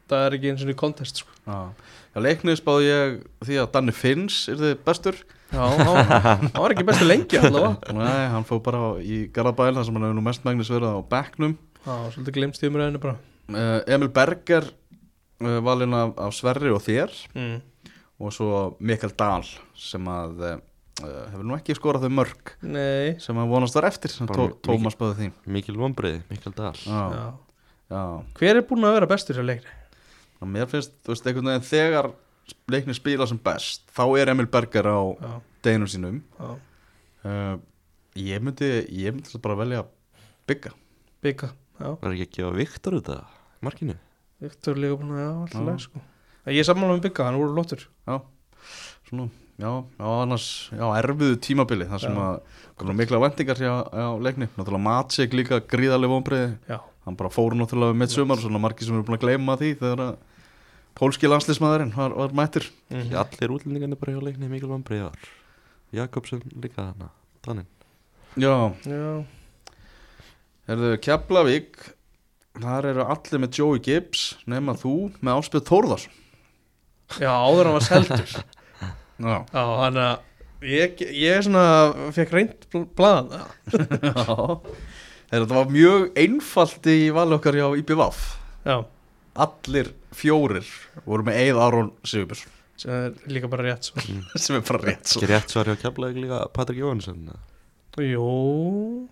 það 0.08 0.26
er 0.28 0.36
ekki 0.38 0.52
eins 0.52 0.64
og 0.66 0.72
í 0.72 0.76
kontest 0.84 1.22
sko. 1.22 1.32
já. 1.48 1.58
Já, 2.14 2.20
leiknið 2.24 2.56
spáði 2.60 2.86
ég 2.88 3.16
því 3.44 3.58
að 3.62 3.70
Danni 3.76 3.92
Finns 3.96 4.38
er 4.52 4.60
þið 4.62 4.76
bestur 4.88 5.18
Já, 5.48 5.62
hann 5.64 6.10
hann 6.12 6.60
var 6.60 6.74
ekki 6.74 6.84
bestur 6.88 7.08
lengi 7.08 7.38
allavega 7.40 7.94
Nei, 7.96 8.24
hann 8.34 8.44
fóð 8.48 8.62
bara 8.66 8.80
á- 8.84 9.00
í 9.00 9.22
Garabæl 9.32 9.70
þar 9.78 9.86
sem 9.88 9.96
hann 9.96 10.04
hefur 10.08 10.16
nú 10.18 10.24
mestmægnis 10.26 10.68
verið 10.72 10.92
á 10.92 11.00
bekknum 11.08 11.54
Já, 11.86 11.94
svolítið 12.12 12.36
glemst 12.36 12.64
í 12.64 12.68
umræðinu 12.68 13.00
bara 13.00 13.14
uh, 13.52 13.80
Emil 13.88 14.10
Berger 14.12 14.66
uh, 15.44 15.58
valinn 15.64 15.94
af, 15.96 16.12
af 16.20 16.34
Sverri 16.36 16.72
og 16.74 16.82
þér 16.84 17.14
mm. 17.32 17.54
Og 18.18 18.32
svo 18.34 18.76
Mikael 18.82 19.12
Dahl 19.18 19.46
sem 19.78 20.08
að 20.10 20.40
uh, 20.42 20.54
hefur 21.30 21.44
nú 21.46 21.56
ekki 21.58 21.76
skorað 21.78 22.06
þau 22.08 22.14
mörg 22.18 22.52
Nei. 22.66 23.14
sem 23.22 23.38
að 23.38 23.52
vonast 23.52 23.76
var 23.78 23.86
eftir 23.90 24.10
sem 24.10 24.26
tó, 24.30 24.48
Tómas 24.66 24.96
spáði 24.96 25.18
því. 25.20 25.28
Mikil 25.54 25.76
vonbreið, 25.78 26.22
Mikil 26.32 26.54
Dahl. 26.56 26.74
Já, 26.82 27.02
Já. 27.14 27.26
já. 27.94 28.02
Hver 28.40 28.56
er 28.58 28.66
búin 28.66 28.88
að 28.88 28.96
vera 28.98 29.10
bestur 29.10 29.38
hjá 29.38 29.46
leikni? 29.46 29.74
Og 30.42 30.50
mér 30.50 30.66
finnst, 30.70 30.92
þú 31.06 31.14
veist, 31.14 31.26
einhvern 31.30 31.50
veginn 31.52 31.68
þegar 31.70 32.10
leiknir 32.70 32.96
spila 32.98 33.26
sem 33.28 33.38
best 33.42 33.86
þá 33.94 34.02
er 34.20 34.30
Emil 34.34 34.48
Berger 34.50 34.86
á 34.90 34.98
Já, 35.18 35.32
deginum 35.66 35.90
sínum. 35.90 36.20
Uh, 37.26 37.56
ég 38.18 38.42
myndi 38.42 38.68
ég 38.98 39.14
myndi 39.14 39.40
bara 39.42 39.58
velja 39.58 39.82
bygga 40.48 40.70
bygga 41.22 41.50
Já, 41.78 41.90
Var 42.00 42.14
ekki 42.14 42.24
að 42.26 42.36
gefa 42.36 42.52
Viktor 42.56 42.96
þetta 42.98 43.16
markinu? 43.62 43.94
Viktor 44.42 44.78
líka 44.78 44.96
búin 44.98 45.12
að, 45.14 45.20
já, 45.22 45.30
alltaf 45.58 45.82
sko 45.84 46.00
Ég 46.48 46.62
er 46.62 46.68
sammála 46.68 46.96
með 46.96 47.08
bygga, 47.08 47.28
hann 47.28 47.38
voru 47.40 47.56
lóttur 47.56 47.84
já, 47.84 48.18
svona 49.08 49.28
já, 49.58 49.70
já, 49.98 50.06
annars, 50.22 50.46
já, 50.70 50.84
erfiðu 51.00 51.38
tímabili 51.42 51.88
þar 51.90 52.02
sem 52.04 52.14
Já. 52.14 52.26
að 52.78 52.92
mikla 52.98 53.18
vendingar 53.24 53.58
hjá, 53.58 53.72
hjá 53.90 54.06
leikni, 54.22 54.46
náttúrulega 54.54 54.84
Matsik 54.84 55.34
líka 55.34 55.58
gríðarlega 55.66 56.12
vonbreiði, 56.14 56.52
Já, 56.70 56.78
hann 57.06 57.18
bara 57.18 57.32
fór 57.34 57.56
náttúrulega 57.58 57.96
með 57.98 58.14
sumar, 58.14 58.38
svona 58.38 58.60
margir 58.62 58.86
sem 58.86 58.94
eru 58.94 59.06
búin 59.08 59.18
að 59.18 59.24
gleyma 59.26 59.56
því 59.58 59.72
þegar 59.80 60.04
að 60.04 60.20
pólski 60.98 61.30
landslismæðurinn 61.30 61.92
var, 61.94 62.14
var 62.18 62.36
mættur. 62.38 62.68
Mm 62.90 63.02
Ekki 63.02 63.18
allir 63.22 63.54
útlendingarnir 63.56 64.00
bara 64.00 64.14
hjá 64.14 64.22
leikni 64.28 64.50
Mikil 64.50 64.70
vonbreið 64.70 65.04
var 65.08 65.28
Jakobsen 65.98 66.42
líka 66.54 66.84
þarna 66.84 67.10
Þannig 67.46 67.66
já, 68.38 68.54
já, 68.86 69.12
erðu 70.68 70.94
Keflavík 71.02 71.78
þar 72.58 72.90
eru 72.92 73.06
allir 73.06 73.42
með 73.42 73.60
Joey 73.60 73.82
Gibbs 73.82 74.24
nema 74.50 74.74
þú 74.78 74.94
með 75.18 75.42
Áspjöð 75.42 75.68
Þórðarsson 75.70 76.24
já, 77.16 77.30
áður 77.32 77.70
hann 77.70 77.76
var 77.78 77.86
seldur. 77.88 78.34
Já, 79.18 79.36
Já, 79.50 79.62
hann 79.82 79.96
að 79.98 80.16
Ég, 80.58 80.98
ég 81.14 81.36
er 81.36 81.44
svona, 81.46 81.62
fekk 82.14 82.32
reynd 82.34 82.64
bl- 82.72 82.88
blaðan 82.98 83.30
þetta 85.30 85.46
var 85.54 85.68
mjög 85.70 86.08
einfalt 86.18 86.88
í 86.90 86.96
vali 87.14 87.36
okkar 87.36 87.58
hjá 87.60 87.66
IPVAF 87.78 88.22
já. 88.66 88.76
Allir 89.38 89.92
fjórir 90.18 90.66
voru 91.06 91.26
með 91.28 91.38
Eið 91.44 91.60
Aron 91.62 91.90
Sigurbjörnsson. 92.02 92.54
Sem 92.78 92.90
er 92.94 93.14
líka 93.30 93.50
bara 93.50 93.68
rétt 93.68 93.86
svo. 93.86 94.02
sem 94.42 94.58
er 94.58 94.64
bara 94.66 94.82
rétt 94.82 95.06
svo. 95.06 95.20
Ekki 95.22 95.30
rétt 95.30 95.54
svar 95.54 95.70
hjá 95.70 95.78
Keflavík 95.84 96.18
líka 96.24 96.40
Patrik 96.54 96.80
Jóhannesson 96.82 97.30
Jú, 97.98 98.26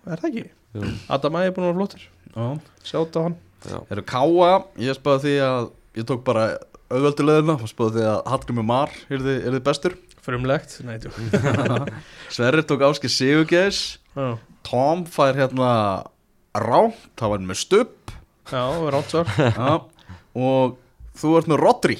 er 0.07 0.19
það 0.19 0.27
ekki? 0.29 0.43
Jú. 0.77 0.91
Adam 1.11 1.39
Ægir 1.39 1.55
búin 1.55 1.69
að 1.69 1.81
vera. 1.81 2.51
Sjátt 2.87 3.17
á 3.19 3.21
hann. 3.23 3.35
Já, 3.67 3.79
Eru 3.91 4.03
Káa, 4.07 4.51
ég 4.83 4.95
spáði 4.99 5.23
því 5.25 5.33
að 5.47 5.65
ég 5.99 6.07
tók 6.07 6.21
bara 6.27 6.45
auðvöldulegðina 6.91 7.55
og 7.59 7.69
spáði 7.71 7.99
því 7.99 8.05
að 8.11 8.19
Hallgrimur 8.31 8.67
Mar 8.67 8.93
er 9.11 9.23
þið, 9.23 9.37
er 9.41 9.55
þið 9.57 9.63
bestur. 9.67 9.95
Frumlegt, 10.27 10.73
nei, 10.83 10.97
tjók 10.99 11.15
Sverri 12.35 12.63
tók 12.67 12.81
Áski 12.83 13.07
Sigurgeis 13.11 13.77
Já, 14.11 14.33
Tom 14.67 15.05
fær 15.07 15.37
hérna 15.39 15.69
ránt, 16.57 16.99
það 17.19 17.31
var 17.31 17.45
með 17.47 17.59
stubb. 17.61 18.13
Já, 18.51 18.63
rátt 18.91 19.13
svar 19.13 19.31
Já. 19.37 19.71
og 20.35 20.77
þú 21.17 21.33
ert 21.39 21.49
með 21.51 21.61
Rodri. 21.63 21.97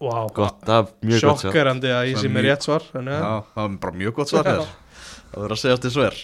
Vá, 0.00 0.16
gott, 0.36 0.62
það 0.64 0.78
er 0.78 1.10
mjög 1.10 1.24
gott 1.26 1.42
svar. 1.42 1.42
Sjokkerandi 1.42 1.90
að 1.92 2.06
ég 2.10 2.20
sé 2.22 2.30
er 2.30 2.46
rétt 2.46 2.64
svar 2.66 2.86
en, 2.96 3.10
Já, 3.10 3.18
ja. 3.18 3.32
það 3.54 3.66
var 3.66 3.78
bara 3.84 3.98
mjög 4.00 4.14
gott 4.20 4.32
svar 4.32 4.50
Það 4.50 5.36
verður 5.36 5.54
að 5.56 5.62
segja 5.62 5.80
til 5.82 5.92
sver. 5.94 6.20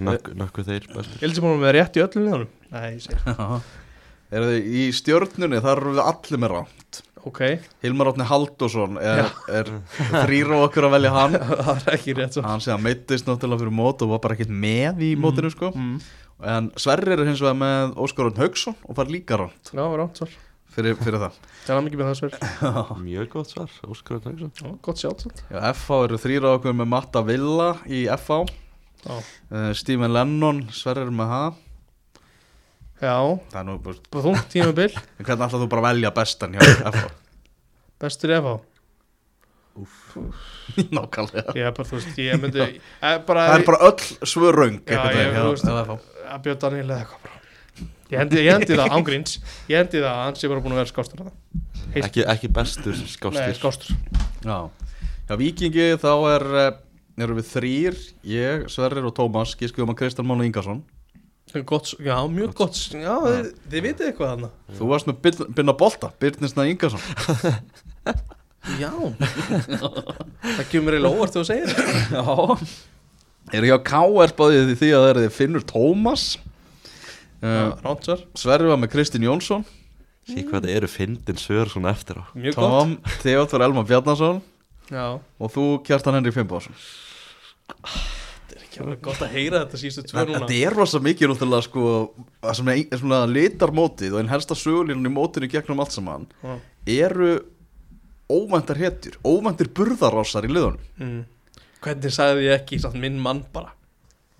Nokkuð 0.00 0.36
nokku 0.40 0.64
þeir 0.64 0.86
bestur 0.92 1.16
Ég 1.16 1.24
held 1.24 1.36
sem 1.36 1.44
búin 1.44 1.60
með 1.60 1.74
rétt 1.76 1.98
í 1.98 2.02
öllum 2.04 2.26
liðanum 2.28 2.52
Nei, 2.70 2.84
ég 2.94 3.02
segi. 3.04 3.38
Er 4.36 4.44
þið 4.46 4.68
í 4.78 4.82
stjörnunni, 4.94 5.58
þar 5.64 5.80
eru 5.80 5.92
við 5.96 6.04
allir 6.06 6.40
með 6.44 6.52
ránt 6.54 7.00
Ok, 7.28 7.40
Hilmar 7.84 8.08
Átni 8.12 8.24
Halldórsson 8.24 8.96
er, 9.02 9.26
er 9.52 9.68
þrýra 10.24 10.56
á 10.56 10.64
okkur 10.64 10.86
að 10.88 10.94
velja 10.96 11.10
hann. 11.14 11.36
Það 11.66 11.82
er 11.84 11.96
ekki 11.98 12.14
rétt 12.16 12.36
svar 12.38 12.46
Hann 12.48 12.62
sé 12.64 12.72
að 12.72 12.84
meittist 12.86 13.28
náttúrulega 13.28 13.64
fyrir 13.64 13.76
mót 13.76 14.04
og 14.06 14.14
var 14.14 14.22
bara 14.24 14.38
ekkert 14.38 14.54
með 14.54 15.02
í 15.04 15.10
mótinu 15.20 15.52
sko. 15.52 15.72
mm. 15.76 15.98
En 16.50 16.70
Sverrir 16.80 17.18
er 17.18 17.26
hins 17.28 17.42
vegar 17.44 17.58
með 17.60 17.98
Óskarun 18.00 18.38
Haugsson 18.40 18.78
og 18.88 18.96
far 18.96 19.10
líka 19.12 19.36
ránt 19.36 19.74
Já, 19.76 19.84
rátt 19.84 20.22
svar. 20.22 20.32
Fyrir, 20.70 20.94
fyrir 21.02 21.18
það. 21.18 21.38
Það 21.66 21.80
mikið 21.86 22.00
með 22.00 22.10
það 22.10 22.18
svar 22.20 22.90
Mjög 23.04 23.30
gott 23.34 23.52
svar, 23.52 23.72
Óskar 23.90 24.20
Tæksson 24.24 24.52
Já, 24.54 24.68
Gott 24.86 25.02
Já, 25.02 25.10
FH 25.74 25.98
eru 26.06 26.20
þrýra 26.22 26.54
okkur 26.56 26.76
með 26.78 26.90
Matta 26.94 27.24
Villa 27.26 27.70
í 27.90 28.04
FH 28.16 28.44
Já, 29.00 29.16
uh, 29.16 29.72
Stephen 29.76 30.14
Lennon, 30.14 30.62
Sverrir 30.72 31.08
er 31.08 31.14
með 31.16 31.34
það 31.34 31.58
já. 33.00 33.14
Það 33.52 33.60
er 33.60 33.66
nú, 33.68 33.76
bara 33.84 34.24
þungt 34.26 34.48
tímabil. 34.52 34.90
En 35.18 35.24
hvernig 35.28 35.46
ætlaðu 35.48 35.64
þú 35.64 35.70
bara 35.72 35.82
að 35.82 35.88
velja 35.90 36.12
bestan 36.20 36.56
hjá 36.56 36.62
FH? 36.90 37.06
Bestur 38.00 38.34
ef 38.38 38.44
á 38.50 38.54
Nákvæmlega. 40.90 41.52
Ég 41.56 41.66
er 41.70 41.74
bara, 41.76 41.86
þú 41.88 41.98
veist, 41.98 42.16
ég 42.20 42.38
myndi 42.42 42.60
eh, 42.66 43.18
bara, 43.26 43.44
Það 43.50 43.54
er 43.56 43.64
bara 43.68 43.80
öll 43.88 44.28
svör 44.28 44.58
raung 44.60 44.80
Já, 44.84 45.00
ég- 45.14 45.36
veist- 45.46 45.68
FH. 45.70 45.96
að 46.34 46.42
bjóta 46.46 46.68
Daniel 46.68 46.90
eða 46.90 46.98
eitthvað 47.04 47.22
bara. 47.26 47.36
Ég 48.10 48.18
hendi, 48.18 48.40
ég 48.42 48.52
hendi 48.58 48.76
það, 48.76 48.92
ángríns 48.98 49.36
Ég 49.70 49.76
hendi 49.78 50.00
það 50.02 50.10
að 50.10 50.22
hann 50.26 50.38
sé 50.40 50.50
bara 50.50 50.62
búin 50.64 50.74
að 50.74 50.80
vera 50.82 50.90
skástur 50.90 51.26
ekki, 52.00 52.24
ekki 52.34 52.48
bestur 52.54 52.94
Nei, 52.98 53.08
skástir 53.14 53.56
skástur. 53.58 53.96
Já, 54.46 54.58
já 55.30 55.34
Víkingi 55.40 55.86
þá 56.02 56.10
er 56.34 56.44
eh, 56.64 56.70
erum 57.22 57.38
við 57.38 57.48
þrýr, 57.54 57.96
ég, 58.26 58.66
Sverrir 58.72 59.06
og 59.06 59.14
Tómas. 59.16 59.54
Gískuðum 59.58 59.92
að 59.94 60.00
Kristján 60.02 60.26
Mánu 60.28 60.46
Ingarsson 60.48 60.82
gott, 61.66 61.90
Já, 62.00 62.16
mjög 62.30 62.52
gott 62.58 62.78
Já, 62.94 63.14
þið, 63.24 63.48
þið 63.72 63.84
vitið 63.86 64.06
eitthvað 64.10 64.30
þarna. 64.32 64.50
Þú 64.78 64.88
varst 64.90 65.08
með 65.10 65.16
Birn- 65.24 65.50
Birna 65.56 65.74
Bolta, 65.80 66.10
Birnisna 66.22 66.66
Ingarsson 66.70 67.02
Já. 68.78 68.90
Það 68.90 70.64
kemur 70.70 70.96
eiginlega 70.96 71.16
óvart 71.16 71.34
þú 71.36 71.44
segir 71.48 71.72
það 71.72 72.14
Já. 72.14 72.24
Eru 73.56 73.66
hjá 73.72 73.78
KR 73.88 74.34
báðið 74.38 74.72
því 74.78 74.90
að 74.94 75.02
það 75.02 75.10
er 75.10 75.20
þið 75.24 75.34
Finnur 75.34 75.64
Tómas? 75.66 76.24
Uh, 77.40 77.72
Sverri 78.38 78.68
var 78.68 78.78
með 78.78 78.92
Kristinn 78.92 79.24
Jónsson. 79.26 79.64
Sí 80.28 80.44
hvað 80.44 80.66
það 80.68 80.74
eru 80.76 80.88
fyndin 80.92 81.38
svör 81.40 81.70
svona 81.72 81.90
eftir 81.96 82.20
á. 82.20 82.24
Mjög 82.36 82.54
gott. 82.54 82.66
Tom, 82.70 82.92
Theodor 83.24 83.64
Elmar 83.64 83.86
Bjarnason. 83.88 84.42
Já, 84.92 85.06
og 85.18 85.50
þú 85.54 85.64
Kjartan 85.86 86.16
Henrik 86.18 86.34
Finnbóðsson 86.36 86.74
þetta 87.70 88.56
er 88.56 88.62
ekki 88.64 88.69
alveg 88.69 88.69
gott 89.04 89.22
að 89.24 89.32
heyra 89.36 89.62
þetta 89.64 89.80
sístu 89.80 90.04
tvö 90.06 90.26
núna. 90.26 90.42
Þetta 90.44 90.58
er 90.68 90.76
rosa 90.76 91.00
mikið 91.04 91.32
náttúrulega 91.32 91.66
sko 91.66 91.86
það 92.42 92.58
sem 92.60 92.70
er, 92.74 93.00
svona 93.02 93.20
litar 93.30 93.74
mótið 93.76 94.14
og 94.14 94.22
einn 94.22 94.32
helsta 94.32 94.58
sögulínan 94.58 95.10
í 95.10 95.14
mótinu 95.14 95.50
gegnum 95.50 95.82
allt 95.82 95.96
saman 95.96 96.28
Já. 96.44 96.54
eru 97.08 97.32
óvæntar 98.30 98.78
hetjur, 98.78 99.18
óvæntir 99.26 99.70
burðarássar 99.74 100.46
í 100.46 100.52
liðunum. 100.54 100.88
Mm. 101.00 101.20
Hvernig 101.80 102.14
sagði 102.14 102.48
ég 102.48 102.60
ekki 102.60 102.78
samt 102.82 102.98
minn 103.00 103.18
mann 103.22 103.42
bara? 103.54 103.74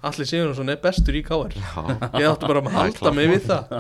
Allir 0.01 0.25
Sigurðarsson 0.29 0.73
er 0.73 0.79
bestur 0.81 1.17
í 1.19 1.21
Já, 1.21 1.41
Ég 2.17 2.25
átti 2.25 2.49
bara 2.49 2.63
að 2.65 2.73
halda 2.73 3.11
mig 3.13 3.29
við 3.29 3.51
það. 3.51 3.75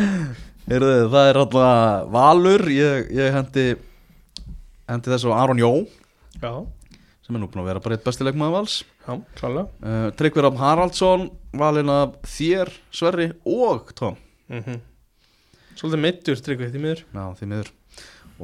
Heyrðu, 0.70 0.94
það 1.12 1.28
er 1.28 1.38
alltaf 1.38 2.06
Valur 2.14 2.64
ég, 2.72 3.10
ég 3.12 3.34
hendi 3.36 3.64
hendi 4.88 5.12
þessu 5.12 5.34
Aron 5.36 5.60
Jó 5.60 5.70
Já, 6.40 6.64
sem 7.24 7.36
er 7.36 7.42
nú 7.42 7.50
búin 7.52 7.62
að 7.62 7.68
vera 7.68 7.82
bara 7.84 7.98
eitt 7.98 8.06
bestilegmaður 8.06 8.56
vals 8.56 8.78
já, 9.04 9.14
klálega. 9.38 9.68
Uh, 9.84 10.08
Tryggvi 10.18 10.44
Rafn 10.44 10.60
Haraldsson 10.60 11.28
valinn 11.58 11.92
af 11.92 12.18
þér, 12.28 12.72
Sverri 12.94 13.30
og 13.44 13.94
Tom. 13.98 14.18
Mm 14.52 14.82
Svolítið 15.74 16.02
meittur 16.04 16.38
tryggvið 16.38 16.68
því 16.70 16.80
miður. 16.84 17.00
Já, 17.10 17.22
því 17.34 17.46
miður. 17.50 17.70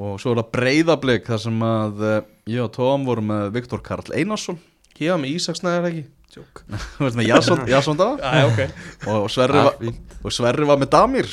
Og 0.01 0.17
svo 0.19 0.33
er 0.33 0.39
það 0.41 0.49
breyðablik 0.55 1.29
þar 1.29 1.39
sem 1.45 1.61
að 1.63 2.01
uh, 2.03 2.17
ég 2.51 2.63
og 2.65 2.73
Tom 2.75 3.05
vorum 3.07 3.29
með 3.31 3.45
Viktor 3.55 3.83
Karl 3.85 4.11
Einarsson. 4.15 4.59
Ég 4.99 5.13
var 5.13 5.21
með 5.21 5.37
Ísaksnæðar 5.37 5.87
ekki? 5.87 6.03
Tjók. 6.31 6.63
Þú 6.97 7.05
veist 7.05 7.19
með 7.19 7.29
Jason 7.71 7.97
da 8.01 8.09
Já, 8.19 8.43
ok. 8.49 8.75
Og 9.13 9.29
Sverri, 9.31 9.61
það 9.61 9.69
var, 9.69 9.95
og 10.21 10.35
Sverri 10.35 10.67
var 10.67 10.83
með 10.83 10.91
Damir. 10.97 11.31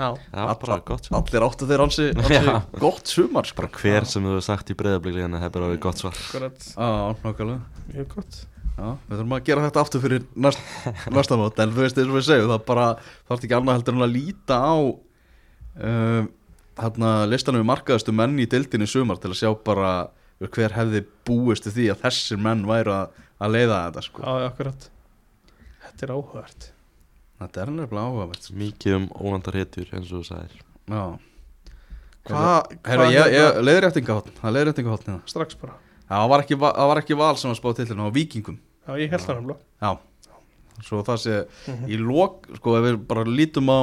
Já, 0.00 0.06
Já, 0.16 0.44
bara 0.62 0.78
gott 0.86 1.04
svo 1.04 1.18
allir 1.18 1.44
áttu 1.44 1.66
þeir 1.68 1.82
hansi, 1.82 2.06
gott 2.84 3.10
sumar 3.10 3.50
sko. 3.50 3.58
Bara 3.60 3.82
hver 3.82 4.06
sem 4.08 4.24
þú 4.24 4.36
hefur 4.36 4.46
sagt 4.46 4.70
í 4.72 4.78
breyðablíkli 4.78 5.26
hérna 5.26 5.42
hefur 5.42 5.66
alveg 5.66 5.82
gott 5.82 6.00
svar. 6.00 6.16
Akkurat. 6.16 6.70
Já, 6.72 7.18
nákvæmlega. 7.26 7.84
Mjög 7.90 8.14
gott 8.14 8.40
við 8.80 9.16
þurfum 9.18 9.34
að 9.36 9.44
gera 9.50 9.64
þetta 9.66 9.82
aftur 9.84 10.02
fyrir 10.04 10.22
næst, 10.46 10.60
næsta 11.16 11.36
mót 11.40 11.58
en 11.62 11.72
þú 11.74 11.84
veist 11.84 11.98
eins 12.00 12.10
og 12.12 12.16
við 12.18 12.26
segjum 12.30 12.52
það 12.54 12.64
bara 12.70 12.86
þarf 13.28 13.44
ekki 13.46 13.56
annað 13.58 13.78
heldur 13.78 13.98
en 13.98 14.06
að 14.06 14.14
líta 14.14 14.58
á 14.60 14.74
um, 14.80 16.30
hérna 16.80 17.10
listanum 17.28 17.60
við 17.64 17.68
markaðustu 17.72 18.14
menn 18.16 18.38
í 18.40 18.46
dildinni 18.50 18.88
í 18.88 18.92
sumar 18.94 19.20
til 19.20 19.32
að 19.34 19.38
sjá 19.42 19.50
bara 19.66 19.90
hver 20.40 20.72
hefði 20.72 21.02
búist 21.28 21.66
til 21.66 21.74
því 21.76 21.88
að 21.92 22.04
þessir 22.06 22.40
menn 22.40 22.62
væru 22.68 22.94
að, 22.96 23.18
að 23.44 23.52
leiða 23.58 23.80
þetta 23.90 24.04
sko. 24.06 24.22
Já, 24.24 24.46
akkurat. 24.48 24.86
Þetta 25.84 26.06
er 26.06 26.12
áhugavert. 26.14 26.68
Þetta 27.42 27.60
er 27.66 27.72
nefnilega 27.74 28.06
áhugavert. 28.08 28.46
Sko. 28.48 28.56
Mikið 28.62 28.96
um 28.96 29.04
óvandar 29.20 29.58
hetjur 29.60 29.92
eins 29.98 30.08
og 30.14 30.22
þú 30.22 30.30
sagðir. 30.30 30.62
Já, 30.88 31.02
Hvað, 32.30 32.72
ég, 33.12 33.28
hérna- 33.34 33.66
það 34.40 34.58
er 34.62 34.68
hérna. 35.04 35.18
Strax 35.28 35.60
bara. 35.60 35.76
Já, 36.00 36.14
það 36.16 36.28
var 36.32 36.42
ekki, 36.46 36.58
va- 36.64 36.74
það 36.76 36.90
var 36.94 37.00
ekki 37.04 37.16
val 37.20 37.36
sem 37.40 37.50
var 37.52 37.58
spáð 37.60 37.76
til 37.78 37.86
hérna, 37.86 38.00
það 38.00 38.08
var 38.10 38.16
vikingum 38.16 38.58
Já, 38.86 38.94
ég 38.98 39.10
held 39.12 39.22
það 39.26 39.36
nefnilega. 39.36 39.58
Já, 39.82 39.90
svo 40.86 41.02
það 41.04 41.18
sé 41.24 41.34
Mhm. 41.68 41.88
í 41.90 41.98
lok, 42.00 42.46
sko, 42.56 42.76
ef 42.78 42.84
við 42.88 43.06
bara 43.06 43.24
lítum 43.24 43.68
á 43.70 43.80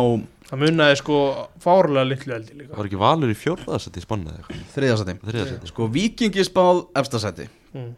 Það 0.48 0.60
munnaði 0.64 0.96
sko 1.02 1.16
fárlega 1.60 2.08
litlu 2.08 2.34
eldi 2.34 2.54
líka. 2.56 2.76
Var 2.78 2.86
ekki 2.88 3.00
valur 3.02 3.30
í 3.30 3.36
fjórðaðsætti 3.36 4.00
í 4.00 4.04
spanna 4.06 4.32
eða 4.32 4.38
eitthvað? 4.40 4.62
Þriðasæti 4.76 5.16
Þriðaðsætti 5.28 5.68
Sko, 5.68 5.88
vikingi 5.92 6.44
spáð 6.48 6.80
efstasæti 6.96 7.48
mm. 7.74 7.90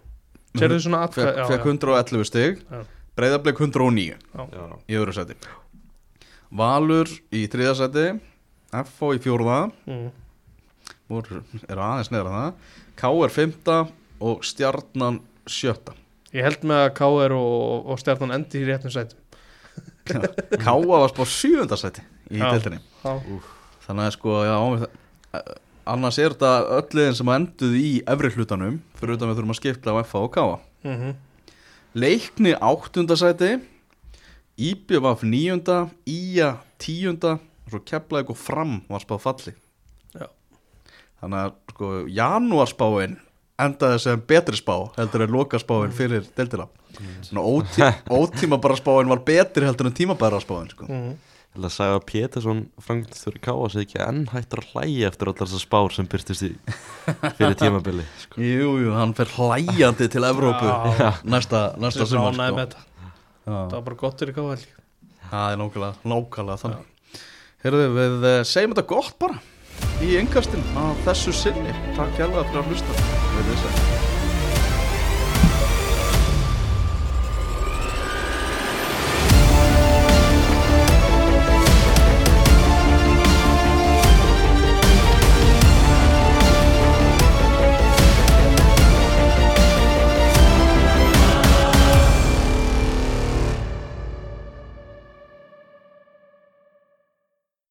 Sérðu 0.58 0.80
svona 0.82 1.04
atkvæð 1.06 1.30
Fekk 1.30 1.48
fekk 1.52 1.66
111 1.70 2.26
stig. 2.26 2.64
Já. 2.72 2.80
Breiðablik 3.16 3.60
109 3.62 4.18
Já. 4.34 4.80
Í 4.90 4.98
öðru 4.98 5.14
sæti. 5.14 5.36
Valur 6.52 7.06
í 7.32 7.44
þriðasæti 7.52 8.20
FO 8.86 9.14
í 9.14 9.20
fjórða. 9.22 9.72
Mm. 9.88 10.10
voru, 11.10 11.44
eru 11.70 11.82
aðeins 11.82 12.10
neðra 12.14 12.34
það. 12.34 12.54
KR 12.98 13.32
5 13.34 13.94
og 14.22 14.44
Stjarnan 14.46 15.22
7 15.50 15.94
Ég 16.36 16.46
held 16.46 16.66
með 16.70 16.84
að 16.86 16.92
KR 17.00 17.34
og, 17.38 17.90
og 17.90 18.02
Stjarnan 18.02 18.36
endi 18.38 18.62
í 18.62 18.68
réttum 18.68 18.94
sætum. 18.94 19.18
KR 20.10 20.86
var 20.90 21.10
spáð 21.12 21.32
7. 21.34 21.78
sæti 21.80 22.04
í 22.30 22.40
Já, 22.40 22.50
þannig 23.86 24.06
að 24.06 24.14
sko, 24.14 24.36
já 24.46 24.56
annars 25.90 26.20
er 26.22 26.36
þetta 26.36 26.52
öll 26.78 26.98
liðin 26.98 27.18
sem 27.18 27.32
enduð 27.34 27.76
í 27.80 27.90
efri 28.10 28.32
hlutanum 28.36 28.78
fyrir 29.00 29.18
utan 29.18 29.32
við 29.32 29.40
þurfum 29.40 29.54
að 29.56 29.60
skipta 29.60 29.94
á 29.94 30.02
FA 30.06 30.24
og 30.26 30.32
KA 30.36 30.46
mm 30.86 31.18
Leikni 31.98 32.52
áttundasæti 32.54 33.56
Íbjöfaf 34.60 35.24
níunda 35.26 35.88
Ía 36.06 36.60
tíunda 36.78 37.40
og 37.66 37.72
svo 37.74 37.80
Keflavík 37.82 38.30
og 38.30 38.38
Fram 38.38 38.76
var 38.90 39.02
spáð 39.02 39.24
falli. 39.24 39.54
Já. 40.14 40.28
þannig 41.22 41.40
að 41.40 41.56
sko 41.74 41.90
janúarspáin 42.14 43.18
endaði 43.66 44.02
sem 44.04 44.22
betri 44.30 44.60
spá 44.60 44.76
heldur 44.98 45.26
en 45.26 45.34
lokaspáin 45.36 45.96
fyrir 45.96 46.28
deildina 46.38 46.68
Svona 47.24 47.44
ótí, 47.46 47.86
ótíma 48.20 48.58
bara 48.62 48.78
spáin 48.80 49.12
var 49.12 49.22
betri 49.26 49.68
heldur 49.68 49.90
en 49.90 49.96
tímabæra 49.96 50.42
spáin 50.44 50.72
sko. 50.74 50.88
mm. 50.90 51.18
Ég 51.50 51.58
held 51.58 51.66
að 51.66 51.72
sagði 51.74 51.94
að 51.98 52.04
Pétursson 52.06 52.60
frangþjóri 52.86 53.40
káa 53.42 53.70
sig 53.74 53.88
ekki 53.88 54.02
enn 54.06 54.20
hættur 54.30 54.60
að 54.62 54.74
hlæja 54.76 55.08
eftir 55.10 55.32
allar 55.32 55.48
þessar 55.50 55.64
spár 55.64 55.96
sem 55.96 56.10
byrtist 56.12 56.44
í 56.46 56.50
fyrir 57.40 57.56
tímabili 57.58 58.06
sko. 58.22 58.42
Jú, 58.46 58.76
jú, 58.84 58.92
hann 58.94 59.16
fer 59.18 59.32
hlæjandi 59.34 60.10
til 60.14 60.28
Evrópu 60.30 60.70
Já. 60.70 61.10
næsta, 61.26 61.64
næsta 61.82 62.06
sumar 62.06 62.38
sko. 62.38 62.86
Það 63.50 63.74
var 63.74 63.88
bara 63.88 64.00
gott 64.04 64.22
fyrir 64.22 64.36
líka 64.38 64.78
Það 65.30 65.52
er 65.54 65.60
nákvæmlega, 65.62 66.10
nákvæmlega 66.14 66.62
þannig 66.64 66.96
Herðu, 67.60 67.88
við 67.98 68.28
eh, 68.30 68.42
segjum 68.48 68.74
þetta 68.76 68.90
gott 68.94 69.18
bara 69.20 69.42
í 70.06 70.16
yngkastin 70.22 70.64
á 70.76 70.84
þessu 71.08 71.36
sinni 71.36 71.76
Takk 71.98 72.20
hjálpa 72.20 72.46
fyrir 72.50 72.64
að 72.64 72.74
hlusta 72.74 73.00
Verið 73.00 73.54
þið 73.54 73.64
sæl. 73.64 73.79